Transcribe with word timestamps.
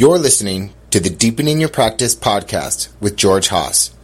You're 0.00 0.16
listening 0.16 0.72
to 0.92 0.98
the 0.98 1.10
Deepening 1.10 1.60
Your 1.60 1.68
Practice 1.68 2.16
podcast 2.16 2.88
with 3.00 3.16
George 3.16 3.48
Haas. 3.48 3.94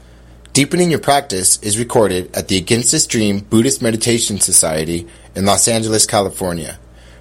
Deepening 0.52 0.90
Your 0.90 1.00
Practice 1.00 1.58
is 1.62 1.78
recorded 1.78 2.36
at 2.36 2.48
the 2.48 2.58
Against 2.58 2.90
the 2.90 3.00
Stream 3.00 3.38
Buddhist 3.38 3.80
Meditation 3.80 4.38
Society 4.38 5.06
in 5.34 5.46
Los 5.46 5.66
Angeles, 5.66 6.04
California. 6.04 6.78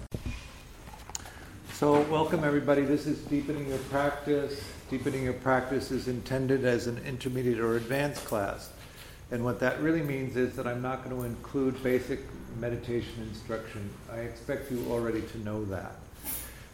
So, 1.72 2.02
welcome 2.02 2.44
everybody. 2.44 2.82
This 2.82 3.06
is 3.06 3.16
Deepening 3.20 3.68
Your 3.68 3.78
Practice. 3.78 4.75
Deepening 4.89 5.25
Your 5.25 5.32
Practice 5.32 5.91
is 5.91 6.07
intended 6.07 6.64
as 6.64 6.86
an 6.86 6.99
intermediate 6.99 7.58
or 7.58 7.77
advanced 7.77 8.25
class. 8.25 8.71
And 9.32 9.44
what 9.44 9.58
that 9.58 9.81
really 9.81 10.03
means 10.03 10.36
is 10.36 10.54
that 10.54 10.64
I'm 10.68 10.81
not 10.81 11.03
going 11.03 11.17
to 11.17 11.25
include 11.25 11.82
basic 11.82 12.21
meditation 12.61 13.14
instruction. 13.29 13.91
I 14.13 14.18
expect 14.18 14.71
you 14.71 14.86
already 14.89 15.22
to 15.22 15.39
know 15.39 15.64
that. 15.64 15.96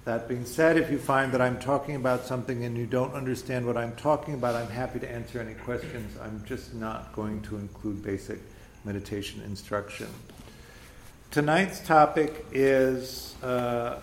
That 0.05 0.29
being 0.29 0.45
said, 0.45 0.77
if 0.77 0.91
you 0.91 0.99
find 0.99 1.33
that 1.33 1.41
I'm 1.41 1.59
talking 1.59 1.97
about 1.97 2.27
something 2.27 2.65
and 2.65 2.77
you 2.77 2.85
don't 2.85 3.15
understand 3.15 3.65
what 3.65 3.79
I'm 3.79 3.97
talking 3.97 4.35
about, 4.35 4.57
I'm 4.57 4.69
happy 4.69 4.99
to 4.99 5.11
answer 5.11 5.41
any 5.41 5.55
questions. 5.55 6.19
I'm 6.21 6.45
just 6.45 6.75
not 6.75 7.15
going 7.15 7.41
to 7.43 7.57
include 7.57 8.03
basic 8.03 8.41
meditation 8.85 9.41
instruction. 9.47 10.09
Tonight's 11.31 11.81
topic 11.81 12.45
is 12.53 13.37
uh, 13.43 14.01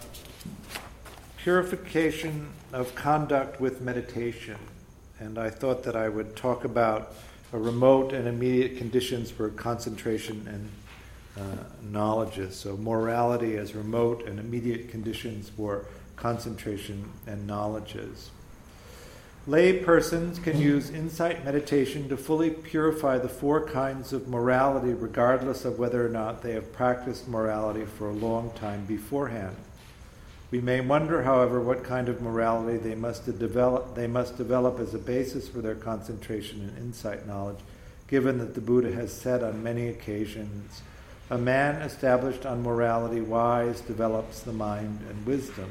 purification 1.38 2.50
of 2.72 2.96
conduct 2.96 3.59
with 3.59 3.82
meditation. 3.82 4.58
And 5.20 5.38
I 5.38 5.50
thought 5.50 5.84
that 5.84 5.96
I 5.96 6.09
would 6.09 6.36
talk 6.36 6.64
about 6.64 7.14
remote 7.52 8.14
and 8.14 8.28
immediate 8.28 8.78
conditions 8.78 9.31
for 9.31 9.50
concentration 9.50 10.48
and 10.48 10.70
uh, 11.38 11.64
knowledges. 11.81 12.56
So, 12.56 12.78
morality 12.78 13.58
as 13.58 13.73
remote 13.73 14.28
and 14.28 14.39
immediate 14.39 14.89
conditions 14.89 15.50
for 15.50 15.86
concentration 16.16 17.11
and 17.28 17.48
knowledges. 17.48 18.31
Lay 19.48 19.80
persons 19.80 20.38
can 20.38 20.59
use 20.59 20.89
insight 20.89 21.44
meditation 21.45 22.08
to 22.09 22.17
fully 22.17 22.52
purify 22.52 23.17
the 23.17 23.30
four 23.30 23.66
kinds 23.66 24.14
of 24.14 24.28
morality, 24.28 24.94
regardless 24.94 25.66
of 25.66 25.80
whether 25.80 26.06
or 26.06 26.09
not 26.09 26.44
they 26.44 26.52
have 26.52 26.72
practiced 26.73 27.28
morality 27.28 27.86
for 27.86 28.09
a 28.09 28.14
long 28.14 28.52
time 28.52 28.86
beforehand. 28.86 29.56
We 30.52 30.61
may 30.61 30.81
wonder, 30.81 31.23
however, 31.23 31.61
what 31.61 31.83
kind 31.83 32.09
of 32.09 32.22
morality 32.22 32.78
they 32.78 32.95
must 32.95 33.25
develop, 33.38 33.94
they 33.94 34.08
must 34.08 34.36
develop 34.36 34.80
as 34.80 34.95
a 34.95 35.00
basis 35.00 35.47
for 35.47 35.61
their 35.61 35.75
concentration 35.75 36.61
and 36.61 36.78
insight 36.78 37.28
knowledge, 37.28 37.59
given 38.08 38.39
that 38.39 38.55
the 38.55 38.61
Buddha 38.61 38.92
has 38.92 39.14
said 39.14 39.44
on 39.44 39.61
many 39.61 39.88
occasions, 39.88 40.81
a 41.30 41.38
man 41.38 41.81
established 41.83 42.47
on 42.47 42.64
morality 42.64 43.22
wise 43.22 43.81
develops 43.81 44.42
the 44.42 44.52
mind 44.52 45.02
and 45.08 45.25
wisdom. 45.27 45.70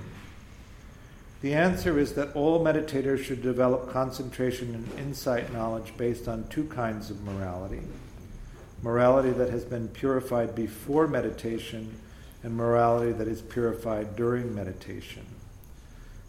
The 1.41 1.55
answer 1.55 1.99
is 1.99 2.15
that 2.15 2.35
all 2.37 2.65
meditators 2.65 3.25
should 3.25 3.43
develop 3.43 3.91
concentration 3.91 4.75
and 4.75 4.99
insight 4.99 5.53
knowledge 5.53 5.93
based 5.97 6.29
on 6.29 6.49
two 6.49 6.65
kinds 6.65 7.11
of 7.11 7.23
morality 7.25 7.83
morality 8.81 9.31
that 9.31 9.51
has 9.51 9.65
been 9.65 9.89
purified 9.89 10.55
before 10.55 11.09
meditation 11.09 11.99
and 12.43 12.57
morality 12.57 13.13
that 13.13 13.29
is 13.29 13.43
purified 13.43 14.17
during 14.17 14.55
meditation. 14.55 15.27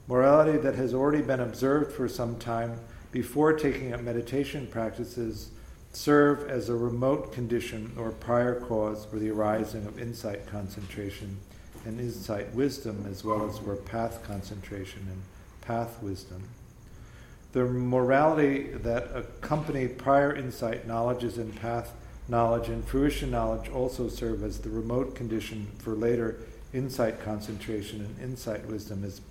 Morality 0.07 0.57
that 0.57 0.75
has 0.75 0.93
already 0.93 1.21
been 1.21 1.39
observed 1.39 1.91
for 1.91 2.07
some 2.07 2.37
time 2.39 2.79
before 3.11 3.53
taking 3.53 3.93
up 3.93 4.01
meditation 4.01 4.67
practices 4.67 5.51
serve 5.91 6.47
as 6.49 6.69
a 6.69 6.75
remote 6.75 7.33
condition 7.33 7.91
or 7.97 8.11
prior 8.11 8.59
cause 8.59 9.05
for 9.05 9.17
the 9.17 9.29
arising 9.29 9.85
of 9.85 9.99
insight 9.99 10.45
concentration 10.47 11.37
and 11.85 11.99
insight 11.99 12.53
wisdom, 12.53 13.05
as 13.09 13.23
well 13.23 13.49
as 13.49 13.57
for 13.59 13.75
path 13.75 14.23
concentration 14.23 15.07
and 15.09 15.21
path 15.61 16.01
wisdom. 16.01 16.43
The 17.51 17.65
morality 17.65 18.67
that 18.67 19.09
accompanied 19.15 19.97
prior 19.97 20.35
insight 20.35 20.87
knowledges 20.87 21.37
and 21.37 21.55
path 21.55 21.93
knowledge 22.29 22.69
and 22.69 22.85
fruition 22.85 23.31
knowledge 23.31 23.69
also 23.69 24.07
serve 24.07 24.43
as 24.43 24.59
the 24.59 24.69
remote 24.69 25.15
condition 25.15 25.67
for 25.79 25.93
later 25.93 26.37
insight 26.73 27.21
concentration 27.21 28.01
and 28.01 28.21
insight 28.21 28.65
wisdom, 28.67 29.03
as 29.03 29.21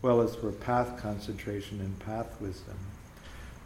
well 0.00 0.20
as 0.20 0.36
for 0.36 0.52
path 0.52 0.96
concentration 0.96 1.80
and 1.80 1.98
path 1.98 2.40
wisdom. 2.40 2.76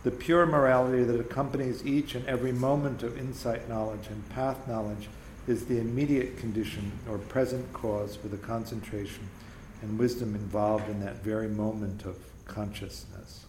The 0.04 0.10
pure 0.10 0.47
morality 0.47 1.04
that 1.04 1.21
accompanies 1.21 1.84
each 1.84 2.15
and 2.15 2.25
every 2.26 2.53
moment 2.53 3.03
of 3.03 3.19
insight 3.19 3.69
knowledge 3.69 4.06
and 4.09 4.28
path 4.31 4.66
knowledge 4.66 5.09
is 5.47 5.66
the 5.66 5.81
immediate 5.81 6.38
condition 6.38 6.93
or 7.09 7.19
present 7.19 7.72
cause 7.72 8.16
for 8.16 8.28
the 8.28 8.37
concentration 8.37 9.28
and 9.82 9.99
wisdom 9.99 10.34
involved 10.34 10.88
in 10.88 11.00
that 11.00 11.22
very 11.22 11.49
moment 11.49 12.05
of 12.05 12.16
consciousness. 12.47 13.44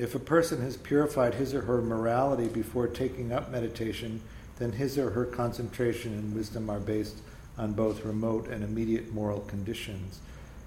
If 0.00 0.14
a 0.14 0.18
person 0.18 0.62
has 0.62 0.78
purified 0.78 1.34
his 1.34 1.52
or 1.52 1.60
her 1.60 1.82
morality 1.82 2.48
before 2.48 2.86
taking 2.86 3.32
up 3.32 3.50
meditation, 3.50 4.22
then 4.58 4.72
his 4.72 4.96
or 4.96 5.10
her 5.10 5.26
concentration 5.26 6.14
and 6.14 6.34
wisdom 6.34 6.70
are 6.70 6.80
based 6.80 7.18
on 7.58 7.74
both 7.74 8.02
remote 8.02 8.48
and 8.48 8.64
immediate 8.64 9.12
moral 9.12 9.40
conditions. 9.40 10.20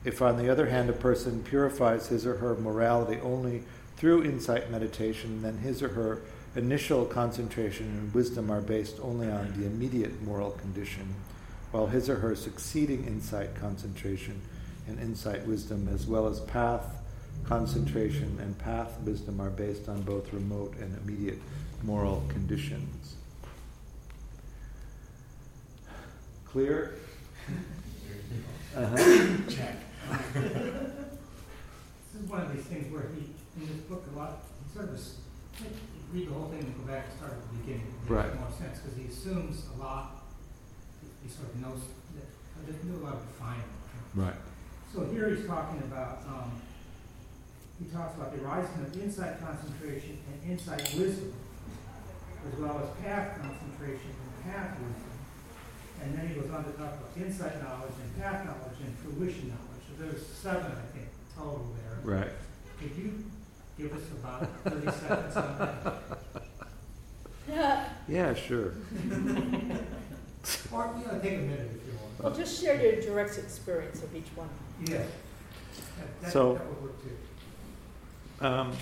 If, 0.05 0.21
on 0.21 0.37
the 0.37 0.51
other 0.51 0.67
hand, 0.67 0.87
a 0.91 0.93
person 0.93 1.41
purifies 1.41 2.09
his 2.09 2.27
or 2.27 2.35
her 2.37 2.53
morality 2.53 3.19
only 3.21 3.63
through 3.97 4.23
insight 4.23 4.69
meditation, 4.69 5.41
then 5.41 5.57
his 5.57 5.81
or 5.81 5.89
her 5.89 6.21
initial 6.55 7.03
concentration 7.03 7.87
and 7.87 8.13
wisdom 8.13 8.51
are 8.51 8.61
based 8.61 8.99
only 9.01 9.31
on 9.31 9.59
the 9.59 9.65
immediate 9.65 10.21
moral 10.21 10.51
condition, 10.51 11.11
while 11.71 11.87
his 11.87 12.07
or 12.07 12.17
her 12.17 12.35
succeeding 12.35 13.07
insight 13.07 13.55
concentration 13.55 14.39
and 14.87 14.99
insight 14.99 15.47
wisdom, 15.47 15.89
as 15.91 16.05
well 16.05 16.27
as 16.27 16.39
path 16.41 16.99
concentration, 17.45 18.37
and 18.41 18.57
path 18.57 18.99
wisdom 19.01 19.39
are 19.41 19.49
based 19.49 19.89
on 19.89 20.01
both 20.01 20.31
remote 20.33 20.75
and 20.79 20.97
immediate 21.03 21.39
moral 21.83 22.23
conditions. 22.29 23.15
Clear? 26.45 26.95
Uh-huh. 28.75 28.97
Check. 29.49 29.75
this 30.33 32.21
is 32.21 32.29
one 32.29 32.41
of 32.41 32.55
these 32.55 32.65
things 32.65 32.91
where 32.91 33.07
he, 33.15 33.29
in 33.61 33.67
this 33.67 33.81
book, 33.85 34.03
a 34.13 34.17
lot, 34.17 34.43
he 34.65 34.73
sort 34.73 34.89
of 34.89 34.99
like, 35.61 35.69
read 36.11 36.29
the 36.29 36.33
whole 36.33 36.49
thing 36.49 36.59
and 36.59 36.75
go 36.77 36.91
back 36.91 37.05
and 37.09 37.17
start 37.17 37.33
at 37.33 37.41
the 37.51 37.57
beginning. 37.57 37.93
It 38.05 38.11
right. 38.11 38.39
more 38.39 38.49
sense 38.57 38.79
because 38.79 38.97
he 38.97 39.05
assumes 39.05 39.65
a 39.75 39.79
lot. 39.81 40.23
He 41.23 41.29
sort 41.29 41.49
of 41.49 41.61
knows 41.61 41.81
that. 42.15 42.25
I 42.25 42.71
just 42.71 42.83
knew 42.83 42.97
a 42.97 43.03
lot 43.03 43.15
of 43.15 43.27
defining. 43.27 43.63
Right. 44.15 44.35
So 44.93 45.05
here 45.05 45.29
he's 45.29 45.45
talking 45.45 45.81
about 45.83 46.23
um, 46.27 46.61
he 47.79 47.85
talks 47.85 48.15
about 48.15 48.31
the 48.35 48.41
rising 48.41 48.85
of 48.85 49.01
insight 49.01 49.39
concentration 49.41 50.19
and 50.31 50.51
insight 50.51 50.81
wisdom, 50.97 51.33
as 52.51 52.59
well 52.59 52.79
as 52.79 53.03
path 53.03 53.39
concentration 53.41 54.11
and 54.11 54.53
path 54.53 54.77
wisdom. 54.79 55.11
And 56.03 56.17
then 56.17 56.27
he 56.27 56.35
goes 56.35 56.51
on 56.51 56.65
to 56.65 56.71
talk 56.71 56.93
about 56.93 57.11
insight 57.17 57.63
knowledge 57.63 57.93
and 58.01 58.21
path 58.21 58.45
knowledge 58.45 58.79
and 58.83 58.97
fruition 58.99 59.49
knowledge. 59.49 59.83
So 59.87 60.03
there's 60.03 60.25
seven, 60.27 60.71
I 60.71 60.97
think, 60.97 61.07
total 61.35 61.73
there. 61.77 62.17
Right. 62.17 62.31
Could 62.79 62.95
you 62.97 63.23
give 63.77 63.93
us 63.93 64.11
about 64.11 64.49
30 64.63 64.91
seconds 64.91 65.35
on 65.37 65.57
that? 65.59 65.93
Yeah, 68.07 68.33
sure. 68.33 68.73
or 70.71 70.95
you 70.97 71.05
know, 71.07 71.19
take 71.21 71.33
a 71.33 71.37
minute 71.37 71.71
if 71.73 71.87
you 71.87 71.93
want. 71.99 72.19
Well, 72.19 72.33
just 72.35 72.61
share 72.61 72.81
your 72.81 73.01
direct 73.01 73.37
experience 73.37 74.03
of 74.03 74.13
each 74.15 74.27
one. 74.35 74.49
Yeah. 74.85 74.97
That, 74.97 76.21
that, 76.21 76.31
so, 76.31 76.53
that 76.53 76.67
would 76.67 76.81
work 76.83 77.01
too. 77.01 77.09
Um, 78.43 78.73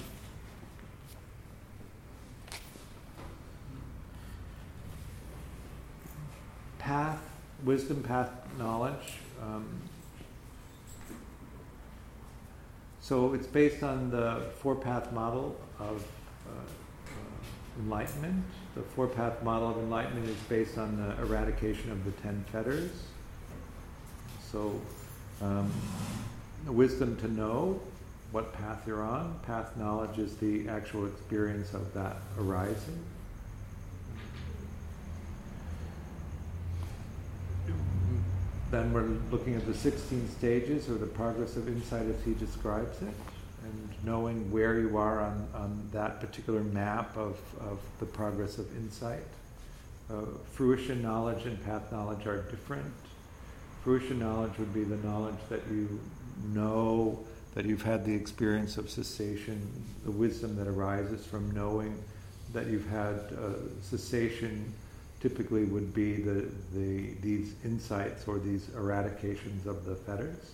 path, 6.79 7.19
wisdom, 7.63 8.01
path, 8.01 8.31
knowledge. 8.57 9.19
Um, 9.39 9.67
so 13.01 13.35
it's 13.35 13.45
based 13.45 13.83
on 13.83 14.09
the 14.09 14.41
four 14.61 14.73
path 14.73 15.13
model 15.13 15.55
of 15.77 16.03
uh, 16.47 16.53
uh, 16.53 17.81
enlightenment. 17.83 18.43
The 18.73 18.81
four 18.81 19.05
path 19.05 19.43
model 19.43 19.69
of 19.69 19.77
enlightenment 19.77 20.27
is 20.27 20.37
based 20.49 20.79
on 20.79 20.97
the 20.97 21.21
eradication 21.21 21.91
of 21.91 22.03
the 22.03 22.11
ten 22.23 22.43
fetters. 22.51 22.89
So, 24.51 24.81
um, 25.39 25.71
wisdom 26.65 27.15
to 27.17 27.27
know, 27.27 27.79
what 28.31 28.53
path 28.53 28.83
you're 28.87 29.03
on. 29.03 29.39
Path 29.45 29.75
knowledge 29.77 30.17
is 30.17 30.35
the 30.37 30.67
actual 30.69 31.05
experience 31.05 31.73
of 31.73 31.93
that 31.93 32.17
arising. 32.39 33.03
Then 38.69 38.93
we're 38.93 39.09
looking 39.31 39.55
at 39.55 39.65
the 39.65 39.73
16 39.73 40.29
stages 40.29 40.89
or 40.89 40.93
the 40.95 41.05
progress 41.05 41.57
of 41.57 41.67
insight 41.67 42.05
as 42.07 42.23
he 42.23 42.33
describes 42.33 43.01
it. 43.01 43.13
and 43.63 43.89
knowing 44.03 44.49
where 44.49 44.79
you 44.79 44.97
are 44.97 45.19
on, 45.19 45.47
on 45.53 45.89
that 45.91 46.19
particular 46.19 46.61
map 46.61 47.15
of, 47.15 47.37
of 47.59 47.79
the 47.99 48.05
progress 48.05 48.57
of 48.57 48.75
insight. 48.75 49.27
Uh, 50.09 50.21
fruition 50.53 51.01
knowledge 51.01 51.45
and 51.45 51.63
path 51.63 51.91
knowledge 51.91 52.25
are 52.25 52.41
different. 52.49 52.91
Fruition 53.83 54.17
knowledge 54.19 54.57
would 54.57 54.73
be 54.73 54.83
the 54.83 54.97
knowledge 54.97 55.37
that 55.49 55.61
you 55.69 55.99
know 56.53 57.19
that 57.53 57.65
you've 57.65 57.81
had 57.81 58.05
the 58.05 58.13
experience 58.13 58.77
of 58.77 58.89
cessation, 58.89 59.61
the 60.05 60.11
wisdom 60.11 60.55
that 60.55 60.67
arises 60.67 61.25
from 61.25 61.51
knowing 61.51 62.01
that 62.53 62.67
you've 62.67 62.87
had 62.87 63.15
uh, 63.15 63.53
cessation 63.81 64.73
typically 65.21 65.65
would 65.65 65.93
be 65.93 66.15
the, 66.15 66.47
the, 66.73 67.13
these 67.21 67.53
insights 67.63 68.27
or 68.27 68.39
these 68.39 68.67
eradications 68.75 69.65
of 69.65 69.85
the 69.85 69.95
fetters. 69.95 70.51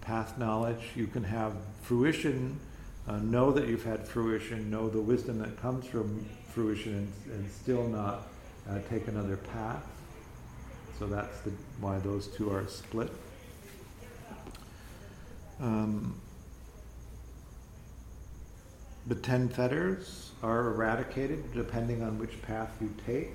Path 0.00 0.38
knowledge, 0.38 0.90
you 0.96 1.06
can 1.06 1.22
have 1.22 1.52
fruition, 1.82 2.58
uh, 3.06 3.18
know 3.18 3.52
that 3.52 3.68
you've 3.68 3.84
had 3.84 4.06
fruition, 4.06 4.70
know 4.70 4.88
the 4.88 5.00
wisdom 5.00 5.38
that 5.38 5.60
comes 5.60 5.86
from 5.86 6.26
fruition, 6.48 7.12
and, 7.26 7.32
and 7.32 7.50
still 7.50 7.86
not 7.86 8.26
uh, 8.68 8.78
take 8.88 9.06
another 9.08 9.36
path. 9.36 9.84
So 10.98 11.06
that's 11.06 11.40
the, 11.40 11.52
why 11.80 11.98
those 11.98 12.26
two 12.26 12.50
are 12.52 12.66
split. 12.66 13.10
Um, 15.60 16.18
the 19.06 19.14
ten 19.14 19.48
fetters 19.48 20.32
are 20.42 20.68
eradicated 20.68 21.52
depending 21.52 22.02
on 22.02 22.18
which 22.18 22.40
path 22.42 22.70
you 22.80 22.94
take. 23.06 23.32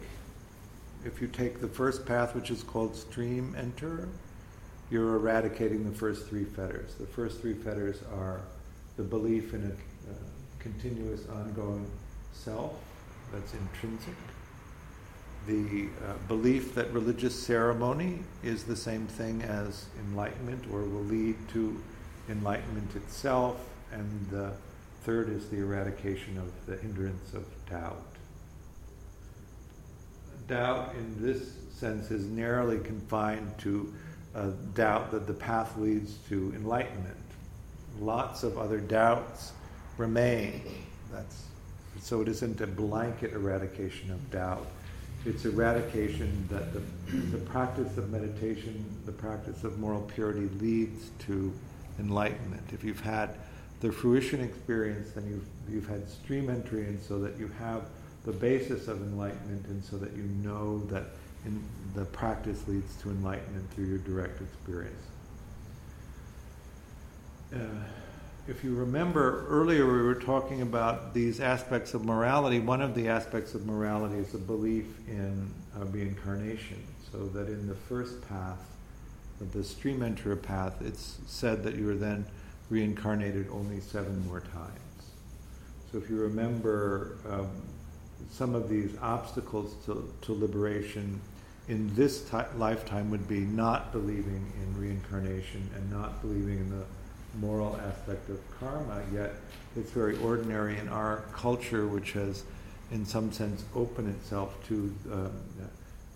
If 1.03 1.21
you 1.21 1.27
take 1.27 1.61
the 1.61 1.67
first 1.67 2.05
path, 2.05 2.33
which 2.33 2.49
is 2.49 2.63
called 2.63 2.95
stream 2.95 3.55
enter, 3.57 4.09
you're 4.89 5.15
eradicating 5.15 5.83
the 5.83 5.95
first 5.95 6.27
three 6.27 6.45
fetters. 6.45 6.95
The 6.95 7.05
first 7.05 7.41
three 7.41 7.53
fetters 7.53 8.01
are 8.13 8.41
the 8.97 9.03
belief 9.03 9.53
in 9.53 9.63
a 9.63 10.11
uh, 10.11 10.15
continuous, 10.59 11.27
ongoing 11.29 11.85
self 12.31 12.73
that's 13.31 13.53
intrinsic, 13.53 14.15
the 15.47 15.87
uh, 16.07 16.13
belief 16.27 16.73
that 16.75 16.91
religious 16.91 17.39
ceremony 17.39 18.19
is 18.43 18.63
the 18.63 18.75
same 18.75 19.05
thing 19.07 19.43
as 19.43 19.85
enlightenment 19.99 20.65
or 20.71 20.81
will 20.81 21.03
lead 21.03 21.35
to 21.49 21.79
enlightenment 22.29 22.95
itself, 22.95 23.57
and 23.91 24.27
the 24.29 24.51
third 25.03 25.29
is 25.29 25.49
the 25.49 25.57
eradication 25.57 26.37
of 26.37 26.51
the 26.65 26.77
hindrance 26.77 27.33
of 27.33 27.45
doubt. 27.69 28.01
Doubt, 30.47 30.93
in 30.95 31.15
this 31.21 31.53
sense, 31.71 32.11
is 32.11 32.25
narrowly 32.25 32.79
confined 32.79 33.51
to 33.59 33.93
uh, 34.35 34.51
doubt 34.73 35.11
that 35.11 35.27
the 35.27 35.33
path 35.33 35.77
leads 35.77 36.15
to 36.29 36.53
enlightenment. 36.55 37.15
Lots 37.99 38.43
of 38.43 38.57
other 38.57 38.79
doubts 38.79 39.53
remain. 39.97 40.61
That's 41.11 41.45
so 42.01 42.21
it 42.21 42.27
isn't 42.27 42.59
a 42.61 42.67
blanket 42.67 43.33
eradication 43.33 44.11
of 44.11 44.31
doubt. 44.31 44.67
It's 45.25 45.45
eradication 45.45 46.47
that 46.51 46.73
the, 46.73 46.81
the 47.17 47.43
practice 47.45 47.97
of 47.97 48.11
meditation, 48.11 48.85
the 49.05 49.11
practice 49.11 49.63
of 49.63 49.79
moral 49.79 50.01
purity 50.01 50.49
leads 50.59 51.09
to 51.27 51.53
enlightenment. 51.99 52.63
If 52.73 52.83
you've 52.83 53.01
had 53.01 53.35
the 53.81 53.91
fruition 53.91 54.41
experience, 54.41 55.11
then 55.11 55.27
you've, 55.27 55.73
you've 55.73 55.87
had 55.87 56.09
stream 56.09 56.49
entry, 56.49 56.85
and 56.85 57.01
so 57.01 57.19
that 57.19 57.37
you 57.37 57.49
have 57.59 57.83
the 58.25 58.31
basis 58.31 58.87
of 58.87 59.01
enlightenment, 59.01 59.65
and 59.67 59.83
so 59.83 59.97
that 59.97 60.13
you 60.13 60.23
know 60.23 60.79
that 60.85 61.05
in, 61.45 61.63
the 61.93 62.05
practice 62.05 62.67
leads 62.67 62.95
to 63.01 63.09
enlightenment 63.09 63.69
through 63.71 63.85
your 63.85 63.99
direct 63.99 64.41
experience. 64.41 65.03
Uh, 67.53 67.59
if 68.47 68.63
you 68.63 68.75
remember 68.75 69.47
earlier, 69.47 69.85
we 69.85 70.03
were 70.03 70.15
talking 70.15 70.61
about 70.61 71.13
these 71.13 71.39
aspects 71.39 71.93
of 71.93 72.05
morality. 72.05 72.59
One 72.59 72.81
of 72.81 72.93
the 72.93 73.07
aspects 73.07 73.55
of 73.55 73.65
morality 73.65 74.17
is 74.17 74.35
a 74.35 74.37
belief 74.37 74.85
in 75.07 75.51
uh, 75.75 75.85
reincarnation. 75.85 76.83
So 77.11 77.27
that 77.29 77.47
in 77.47 77.67
the 77.67 77.75
first 77.75 78.27
path, 78.27 78.74
the 79.39 79.63
stream 79.63 80.01
enter 80.01 80.35
path, 80.35 80.81
it's 80.81 81.17
said 81.27 81.63
that 81.63 81.75
you 81.75 81.89
are 81.89 81.95
then 81.95 82.25
reincarnated 82.69 83.47
only 83.51 83.79
seven 83.79 84.25
more 84.27 84.39
times. 84.39 84.79
So 85.91 85.97
if 85.97 86.09
you 86.09 86.17
remember, 86.17 87.17
um, 87.29 87.49
some 88.31 88.55
of 88.55 88.69
these 88.69 88.95
obstacles 89.01 89.75
to, 89.85 90.11
to 90.21 90.33
liberation 90.33 91.21
in 91.67 91.93
this 91.95 92.29
t- 92.29 92.37
lifetime 92.57 93.09
would 93.09 93.27
be 93.27 93.41
not 93.41 93.91
believing 93.91 94.51
in 94.61 94.79
reincarnation 94.79 95.69
and 95.75 95.91
not 95.91 96.21
believing 96.21 96.57
in 96.57 96.69
the 96.69 96.85
moral 97.39 97.75
aspect 97.77 98.29
of 98.29 98.39
karma, 98.59 99.01
yet 99.13 99.33
it's 99.75 99.91
very 99.91 100.17
ordinary 100.17 100.77
in 100.77 100.87
our 100.87 101.23
culture, 101.33 101.87
which 101.87 102.13
has, 102.13 102.43
in 102.91 103.05
some 103.05 103.31
sense, 103.31 103.63
opened 103.75 104.09
itself 104.09 104.55
to 104.67 104.95
um, 105.11 105.31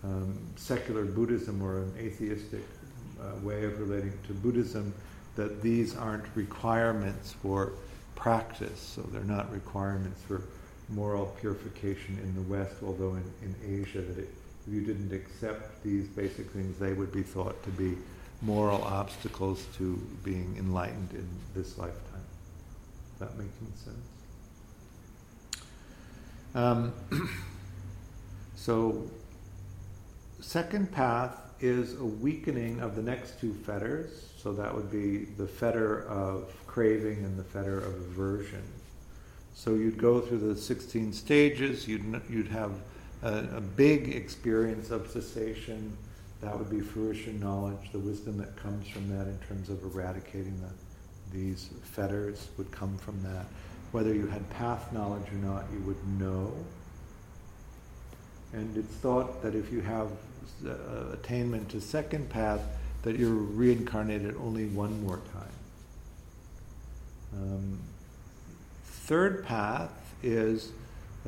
um, 0.02 0.38
secular 0.56 1.04
Buddhism 1.04 1.62
or 1.62 1.80
an 1.80 1.92
atheistic 1.98 2.64
uh, 3.20 3.38
way 3.42 3.64
of 3.64 3.78
relating 3.80 4.12
to 4.26 4.32
Buddhism, 4.32 4.92
that 5.36 5.62
these 5.62 5.96
aren't 5.96 6.24
requirements 6.34 7.32
for 7.32 7.72
practice. 8.14 8.80
So 8.80 9.02
they're 9.02 9.22
not 9.24 9.50
requirements 9.52 10.20
for 10.22 10.42
moral 10.88 11.26
purification 11.40 12.18
in 12.22 12.34
the 12.34 12.42
West, 12.42 12.74
although 12.82 13.14
in, 13.14 13.24
in 13.42 13.82
Asia, 13.82 14.00
that 14.00 14.18
it, 14.18 14.28
if 14.66 14.74
you 14.74 14.82
didn't 14.82 15.12
accept 15.12 15.82
these 15.82 16.06
basic 16.08 16.50
things, 16.50 16.78
they 16.78 16.92
would 16.92 17.12
be 17.12 17.22
thought 17.22 17.62
to 17.64 17.70
be 17.70 17.96
moral 18.42 18.82
obstacles 18.82 19.66
to 19.76 19.94
being 20.24 20.56
enlightened 20.58 21.10
in 21.12 21.28
this 21.54 21.78
lifetime. 21.78 22.24
Does 23.18 23.28
that 23.28 23.38
making 23.38 23.72
sense? 23.84 23.96
Um, 26.54 26.92
so, 28.56 29.08
second 30.40 30.90
path 30.90 31.38
is 31.60 31.98
a 32.00 32.04
weakening 32.04 32.80
of 32.80 32.96
the 32.96 33.02
next 33.02 33.40
two 33.40 33.52
fetters. 33.52 34.30
So 34.36 34.52
that 34.54 34.74
would 34.74 34.90
be 34.90 35.24
the 35.36 35.46
fetter 35.46 36.06
of 36.08 36.52
craving 36.66 37.18
and 37.18 37.38
the 37.38 37.44
fetter 37.44 37.78
of 37.78 37.94
aversion. 37.94 38.62
So 39.54 39.74
you'd 39.74 39.98
go 39.98 40.20
through 40.20 40.38
the 40.38 40.56
16 40.56 41.12
stages, 41.12 41.86
you'd, 41.86 42.22
you'd 42.30 42.48
have 42.48 42.72
a, 43.22 43.44
a 43.56 43.60
big 43.60 44.14
experience 44.14 44.90
of 44.90 45.10
cessation. 45.10 45.96
That 46.40 46.58
would 46.58 46.70
be 46.70 46.80
fruition 46.80 47.38
knowledge, 47.38 47.92
the 47.92 47.98
wisdom 47.98 48.38
that 48.38 48.56
comes 48.56 48.88
from 48.88 49.08
that 49.10 49.26
in 49.26 49.38
terms 49.46 49.68
of 49.68 49.82
eradicating 49.84 50.58
the, 50.60 51.36
these 51.36 51.68
fetters 51.82 52.48
would 52.56 52.70
come 52.70 52.96
from 52.96 53.22
that. 53.22 53.44
Whether 53.92 54.14
you 54.14 54.26
had 54.28 54.48
path 54.50 54.92
knowledge 54.92 55.30
or 55.30 55.46
not, 55.46 55.64
you 55.72 55.80
would 55.80 56.08
know. 56.18 56.54
And 58.52 58.74
it's 58.76 58.94
thought 58.94 59.42
that 59.42 59.54
if 59.54 59.70
you 59.70 59.80
have 59.82 60.08
uh, 60.66 61.12
attainment 61.12 61.68
to 61.70 61.80
second 61.80 62.28
path, 62.30 62.60
that 63.02 63.18
you're 63.18 63.30
reincarnated 63.30 64.36
only 64.36 64.66
one 64.66 65.02
more 65.04 65.20
time. 65.32 65.52
Um, 67.34 67.78
third 68.84 69.44
path 69.44 69.90
is 70.22 70.72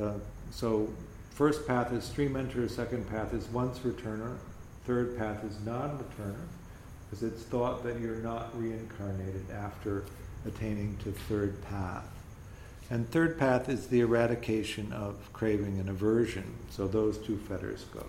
uh, 0.01 0.13
so 0.51 0.89
first 1.31 1.67
path 1.67 1.91
is 1.91 2.03
stream 2.03 2.35
enter, 2.35 2.67
second 2.67 3.09
path 3.09 3.33
is 3.33 3.47
once 3.47 3.79
returner, 3.79 4.37
third 4.85 5.17
path 5.17 5.43
is 5.43 5.59
non 5.65 5.97
returner, 5.97 6.45
because 7.05 7.23
it's 7.23 7.43
thought 7.43 7.83
that 7.83 7.99
you're 7.99 8.17
not 8.17 8.57
reincarnated 8.59 9.49
after 9.51 10.03
attaining 10.45 10.97
to 10.97 11.11
third 11.11 11.61
path. 11.65 12.05
And 12.89 13.09
third 13.09 13.39
path 13.39 13.69
is 13.69 13.87
the 13.87 14.01
eradication 14.01 14.91
of 14.93 15.15
craving 15.33 15.79
and 15.79 15.89
aversion, 15.89 16.53
so 16.69 16.87
those 16.87 17.17
two 17.17 17.37
fetters 17.37 17.85
go. 17.93 18.05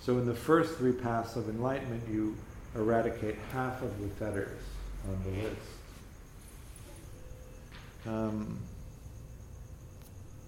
So 0.00 0.16
in 0.18 0.26
the 0.26 0.34
first 0.34 0.76
three 0.76 0.92
paths 0.92 1.36
of 1.36 1.48
enlightenment, 1.48 2.02
you 2.10 2.36
eradicate 2.74 3.36
half 3.52 3.82
of 3.82 4.00
the 4.00 4.08
fetters 4.08 4.62
on 5.08 5.22
the 5.24 5.42
list. 5.42 5.56
Um, 8.06 8.58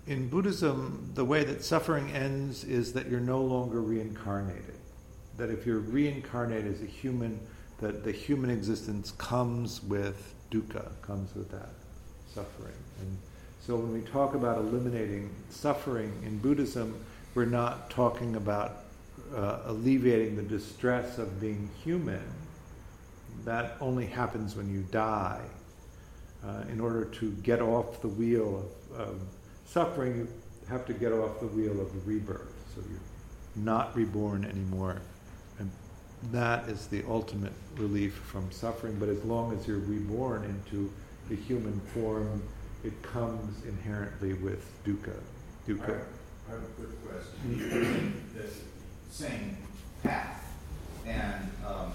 in 0.07 0.29
Buddhism, 0.29 1.11
the 1.15 1.25
way 1.25 1.45
that 1.45 1.63
suffering 1.63 2.11
ends 2.13 2.65
is 2.65 2.93
that 2.95 3.09
you're 3.09 3.21
no 3.21 3.43
longer 3.43 3.81
reincarnated. 3.81 4.75
That 5.37 5.51
if 5.51 5.67
you're 5.67 5.79
reincarnated 5.79 6.75
as 6.75 6.83
a 6.83 6.87
human, 6.87 7.39
that 7.81 8.05
the 8.05 8.13
human 8.13 8.51
existence 8.51 9.13
comes 9.13 9.83
with 9.83 10.35
dukkha, 10.51 10.91
comes 11.03 11.35
with 11.35 11.51
that 11.51 11.71
suffering. 12.35 12.75
And 13.01 13.19
so 13.61 13.77
when 13.77 13.93
we 13.93 14.01
talk 14.01 14.35
about 14.35 14.59
eliminating 14.59 15.31
suffering 15.51 16.13
in 16.25 16.39
Buddhism, 16.39 16.95
we're 17.35 17.45
not 17.45 17.91
talking 17.91 18.37
about 18.37 18.85
uh, 19.35 19.61
alleviating 19.67 20.37
the 20.37 20.43
distress 20.43 21.19
of 21.19 21.41
being 21.41 21.69
human, 21.83 22.23
that 23.45 23.77
only 23.81 24.07
happens 24.07 24.57
when 24.57 24.73
you 24.73 24.83
die. 24.91 25.43
Uh, 26.45 26.65
in 26.71 26.81
order 26.81 27.05
to 27.05 27.31
get 27.43 27.63
off 27.63 28.01
the 28.03 28.09
wheel 28.09 28.69
of, 28.93 29.01
of, 29.01 29.21
suffering, 29.65 30.17
you 30.17 30.29
have 30.69 30.85
to 30.85 30.93
get 30.93 31.13
off 31.13 31.39
the 31.41 31.47
wheel 31.47 31.81
of 31.81 32.07
rebirth. 32.07 32.53
So 32.75 32.83
you're 32.91 33.65
not 33.65 33.95
reborn 33.97 34.45
anymore. 34.45 35.01
And 35.61 35.71
that 36.33 36.69
is 36.69 36.89
the 36.89 37.05
ultimate 37.09 37.53
relief 37.77 38.15
from 38.15 38.51
suffering. 38.51 38.97
But 38.99 39.09
as 39.09 39.23
long 39.25 39.57
as 39.57 39.67
you're 39.69 39.79
reborn 39.79 40.45
into 40.45 40.93
the 41.29 41.37
human 41.37 41.81
form, 41.95 42.43
it 42.85 43.01
comes 43.03 43.65
inherently 43.65 44.35
with 44.35 44.67
dukkha. 44.85 45.17
Dukkha. 45.67 46.03
I 46.49 46.53
have 46.53 46.63
a 46.63 46.67
quick 46.77 47.09
question. 47.09 48.23
Same 49.13 49.59
path, 50.03 50.43
and 51.07 51.51
um, 51.67 51.93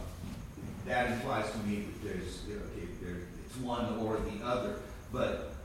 that 0.86 1.14
implies 1.14 1.50
to 1.52 1.58
me 1.60 1.78
that 1.78 2.04
there's, 2.04 2.44
okay, 2.46 2.88
there, 3.02 3.16
it's 3.44 3.58
one 3.58 3.98
or 3.98 4.18
the 4.18 4.46
other. 4.46 4.76
But 5.12 5.56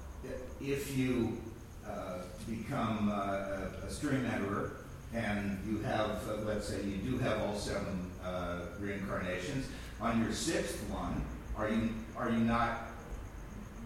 if 0.62 0.97
you 0.97 1.37
uh, 1.87 2.21
become 2.49 3.11
uh, 3.11 3.82
a, 3.82 3.87
a 3.87 3.90
stream 3.90 4.25
enterer 4.25 4.71
and 5.12 5.59
you 5.68 5.80
have, 5.80 6.26
uh, 6.26 6.37
let's 6.47 6.68
say, 6.68 6.82
you 6.85 6.97
do 6.97 7.18
have 7.18 7.42
all 7.42 7.54
seven 7.54 8.11
uh, 8.25 8.61
reincarnations, 8.80 9.66
on 10.00 10.23
your 10.23 10.32
sixth 10.32 10.82
one, 10.88 11.23
are 11.59 11.68
you 11.68 11.90
are 12.16 12.30
you 12.30 12.38
not 12.38 12.88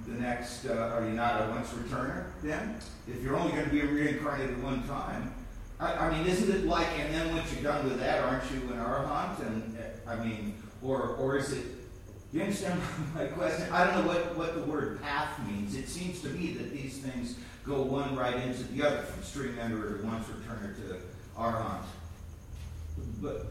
the 0.06 0.14
next? 0.14 0.66
Uh, 0.66 0.92
are 0.94 1.04
you 1.04 1.14
not 1.14 1.42
a 1.42 1.50
once 1.50 1.70
returner 1.70 2.26
then? 2.44 2.78
If 3.08 3.24
you're 3.24 3.36
only 3.36 3.50
going 3.52 3.64
to 3.64 3.70
be 3.70 3.80
reincarnated 3.80 4.62
one 4.62 4.86
time, 4.86 5.34
I, 5.78 5.92
I, 5.92 6.10
mean, 6.10 6.26
isn't 6.26 6.54
it 6.54 6.66
like? 6.66 6.88
And 6.98 7.14
then 7.14 7.34
once 7.34 7.52
you're 7.52 7.62
done 7.62 7.84
with 7.84 7.98
that, 8.00 8.24
aren't 8.24 8.50
you 8.50 8.60
an 8.72 8.78
arahant? 8.78 9.46
And 9.46 9.76
uh, 9.78 10.10
I 10.10 10.24
mean, 10.24 10.54
or 10.82 11.16
or 11.16 11.36
is 11.36 11.52
it? 11.52 11.64
You 12.32 12.42
understand 12.42 12.80
my 13.14 13.26
question? 13.26 13.70
I 13.72 13.84
don't 13.84 14.04
know 14.04 14.12
what, 14.12 14.36
what 14.36 14.54
the 14.54 14.62
word 14.62 15.00
path 15.02 15.38
means. 15.46 15.74
It 15.74 15.88
seems 15.88 16.20
to 16.22 16.28
me 16.28 16.52
that 16.54 16.72
these 16.72 16.98
things 16.98 17.36
go 17.64 17.82
one 17.82 18.16
right 18.16 18.36
into 18.36 18.64
the 18.64 18.86
other, 18.86 19.02
from 19.02 19.22
stream 19.22 19.56
enterer 19.56 20.00
to 20.00 20.06
once 20.06 20.26
returner 20.28 20.74
to 20.76 20.96
arahant. 21.38 21.84
But 23.20 23.46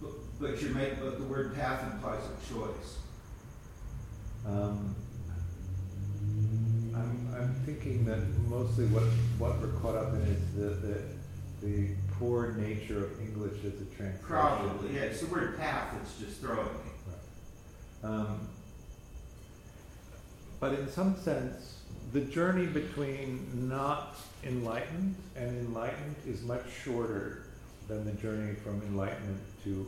but, 0.00 0.10
but 0.40 0.62
you 0.62 0.68
make 0.70 1.00
but 1.00 1.18
the 1.18 1.24
word 1.24 1.54
path 1.54 1.82
implies 1.92 2.22
a 2.24 2.54
choice. 2.54 2.98
Um, 4.46 4.94
I'm, 6.94 7.34
I'm 7.34 7.54
thinking 7.64 8.04
that 8.06 8.18
mostly 8.48 8.86
what, 8.86 9.04
what 9.38 9.60
we're 9.60 9.78
caught 9.80 9.96
up 9.96 10.14
in 10.14 10.22
is 10.22 10.54
the, 10.54 10.86
the, 10.86 11.02
the 11.62 11.88
poor 12.18 12.52
nature 12.52 13.04
of 13.04 13.20
English 13.20 13.58
as 13.64 13.80
a 13.80 13.84
translation. 13.96 14.18
Probably, 14.22 14.94
yeah. 14.94 15.02
It's 15.02 15.20
the 15.20 15.26
word 15.26 15.58
path 15.58 15.92
that's 15.92 16.18
just 16.18 16.40
throwing 16.40 16.66
me. 16.66 16.90
Right. 18.02 18.10
Um, 18.10 18.48
but 20.60 20.74
in 20.74 20.88
some 20.88 21.16
sense, 21.16 21.82
the 22.12 22.20
journey 22.20 22.66
between 22.66 23.68
not 23.68 24.16
enlightened 24.44 25.14
and 25.36 25.58
enlightened 25.66 26.16
is 26.26 26.42
much 26.42 26.64
shorter 26.84 27.44
than 27.88 28.04
the 28.04 28.12
journey 28.12 28.54
from 28.54 28.82
enlightenment 28.82 29.40
to 29.64 29.86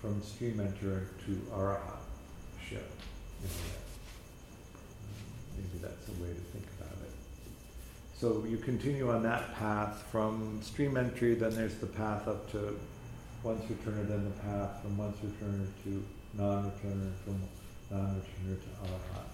from 0.00 0.20
stream 0.22 0.58
enterer 0.58 1.06
to 1.24 1.40
arahat 1.54 2.02
maybe 5.56 5.78
that's 5.80 6.08
a 6.08 6.12
way 6.22 6.28
to 6.28 6.34
think 6.34 6.64
about 6.64 6.66
it. 6.66 6.71
So 8.22 8.44
you 8.48 8.56
continue 8.56 9.10
on 9.10 9.24
that 9.24 9.52
path 9.56 10.04
from 10.12 10.60
stream 10.62 10.96
entry, 10.96 11.34
then 11.34 11.56
there's 11.56 11.74
the 11.78 11.88
path 11.88 12.28
up 12.28 12.48
to 12.52 12.78
once 13.42 13.64
returner, 13.64 14.06
then 14.06 14.24
the 14.24 14.30
path 14.42 14.80
from 14.80 14.96
once 14.96 15.16
returner 15.16 15.66
to 15.82 16.04
non-returner, 16.34 17.10
from 17.24 17.42
non-returner 17.90 18.60
to 18.60 18.68
arahat. 18.84 19.26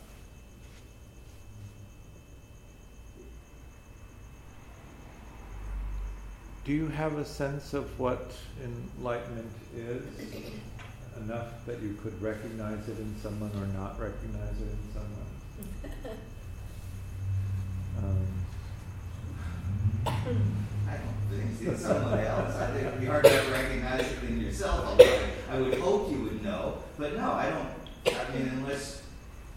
Do 6.65 6.73
you 6.73 6.89
have 6.89 7.19
a 7.19 7.27
sense 7.27 7.75
of 7.75 8.01
what 8.01 8.33
enlightenment 8.65 9.53
is? 9.77 10.03
Enough 11.19 11.67
that 11.67 11.83
you 11.83 11.93
could 12.03 12.23
recognize 12.23 12.89
it 12.89 12.99
in 12.99 13.15
someone 13.21 13.51
or 13.51 13.67
not 13.79 14.01
recognize 14.01 14.57
it 14.63 14.71
in 14.73 14.93
someone? 14.95 16.19
um, 17.99 18.38
I 20.09 20.97
don't 20.97 21.19
think 21.31 21.69
it's 21.69 21.83
someone 21.83 22.19
else. 22.21 22.55
I 22.57 22.67
think 22.73 22.87
it'd 22.87 23.01
be 23.01 23.07
hard 23.07 23.25
to 23.25 23.51
recognize 23.53 24.01
it 24.01 24.23
in 24.25 24.41
yourself. 24.41 24.99
I 25.51 25.59
would 25.61 25.79
hope 25.79 26.11
you 26.11 26.23
would 26.23 26.43
know, 26.43 26.79
but 26.99 27.17
no, 27.17 27.33
I 27.33 27.51
don't. 27.51 27.69
I 28.15 28.37
mean, 28.37 28.49
unless 28.49 29.03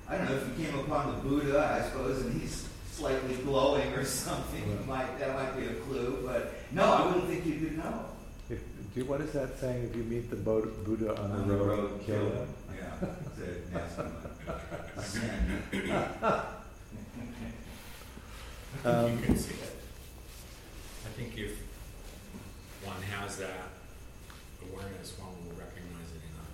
I 0.09 0.17
don't 0.17 0.29
know 0.29 0.35
if 0.35 0.59
you 0.59 0.65
came 0.65 0.79
upon 0.79 1.15
the 1.15 1.21
Buddha, 1.21 1.79
I 1.81 1.87
suppose, 1.87 2.25
and 2.25 2.41
he's 2.41 2.67
slightly 2.91 3.35
glowing 3.35 3.93
or 3.93 4.03
something, 4.25 4.87
might 4.87 5.19
that 5.19 5.33
might 5.35 5.55
be 5.57 5.67
a 5.67 5.73
clue. 5.75 6.23
But 6.25 6.53
no, 6.71 6.83
I 6.83 7.05
wouldn't 7.05 7.27
think 7.29 7.45
you 7.45 7.53
could 7.55 7.77
know. 7.77 8.05
If, 8.49 8.59
do, 8.93 9.05
what 9.05 9.21
is 9.21 9.31
that 9.31 9.57
saying? 9.59 9.85
If 9.89 9.95
you 9.95 10.03
meet 10.03 10.29
the 10.29 10.35
Buddha 10.35 11.15
on, 11.17 11.31
on 11.31 11.47
the, 11.47 11.55
road, 11.55 11.67
road 11.67 12.01
kill 12.05 12.29
him. 12.29 12.47
Yeah, 12.75 13.07
it's 13.37 13.97
a 13.97 14.11
um, 18.85 19.11
you 19.11 19.25
can 19.25 19.37
see 19.37 19.53
it. 19.53 19.80
I 21.11 21.13
think 21.13 21.37
if 21.37 21.61
one 22.85 23.01
has 23.01 23.35
that 23.37 23.67
awareness, 24.63 25.13
one 25.19 25.29
will 25.43 25.59
recognize 25.59 26.07
it 26.15 26.21
enough. 26.31 26.47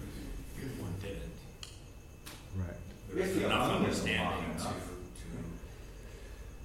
If 0.58 0.82
one 0.82 0.94
didn't, 1.00 1.32
right? 2.58 2.76
There's 3.14 3.38
enough 3.38 3.72
understanding 3.74 4.56
to, 4.58 4.64
to. 4.64 4.74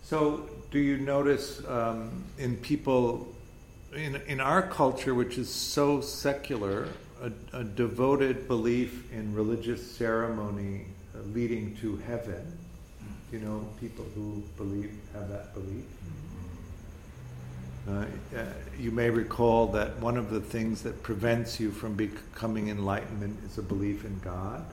So, 0.03 0.49
do 0.71 0.79
you 0.79 0.97
notice 0.97 1.63
um, 1.69 2.25
in 2.39 2.57
people 2.57 3.29
in 3.95 4.17
in 4.27 4.41
our 4.41 4.63
culture, 4.63 5.15
which 5.15 5.37
is 5.37 5.51
so 5.51 6.01
secular, 6.01 6.89
a, 7.21 7.31
a 7.59 7.63
devoted 7.63 8.49
belief 8.49 9.13
in 9.13 9.35
religious 9.35 9.87
ceremony 9.95 10.87
uh, 11.15 11.19
leading 11.35 11.77
to 11.77 11.99
heaven. 12.07 12.59
You 13.31 13.41
know, 13.41 13.69
people 13.81 14.07
who 14.15 14.43
believe 14.57 14.93
have 15.13 15.29
that 15.29 15.53
belief. 15.53 15.85
Uh, 15.85 16.32
uh, 17.89 18.05
you 18.79 18.91
may 18.91 19.11
recall 19.11 19.67
that 19.69 19.99
one 19.99 20.17
of 20.17 20.31
the 20.31 20.41
things 20.41 20.83
that 20.83 21.03
prevents 21.03 21.59
you 21.59 21.71
from 21.71 21.95
becoming 21.95 22.69
enlightenment 22.69 23.39
is 23.45 23.59
a 23.59 23.63
belief 23.63 24.05
in 24.05 24.19
God. 24.21 24.65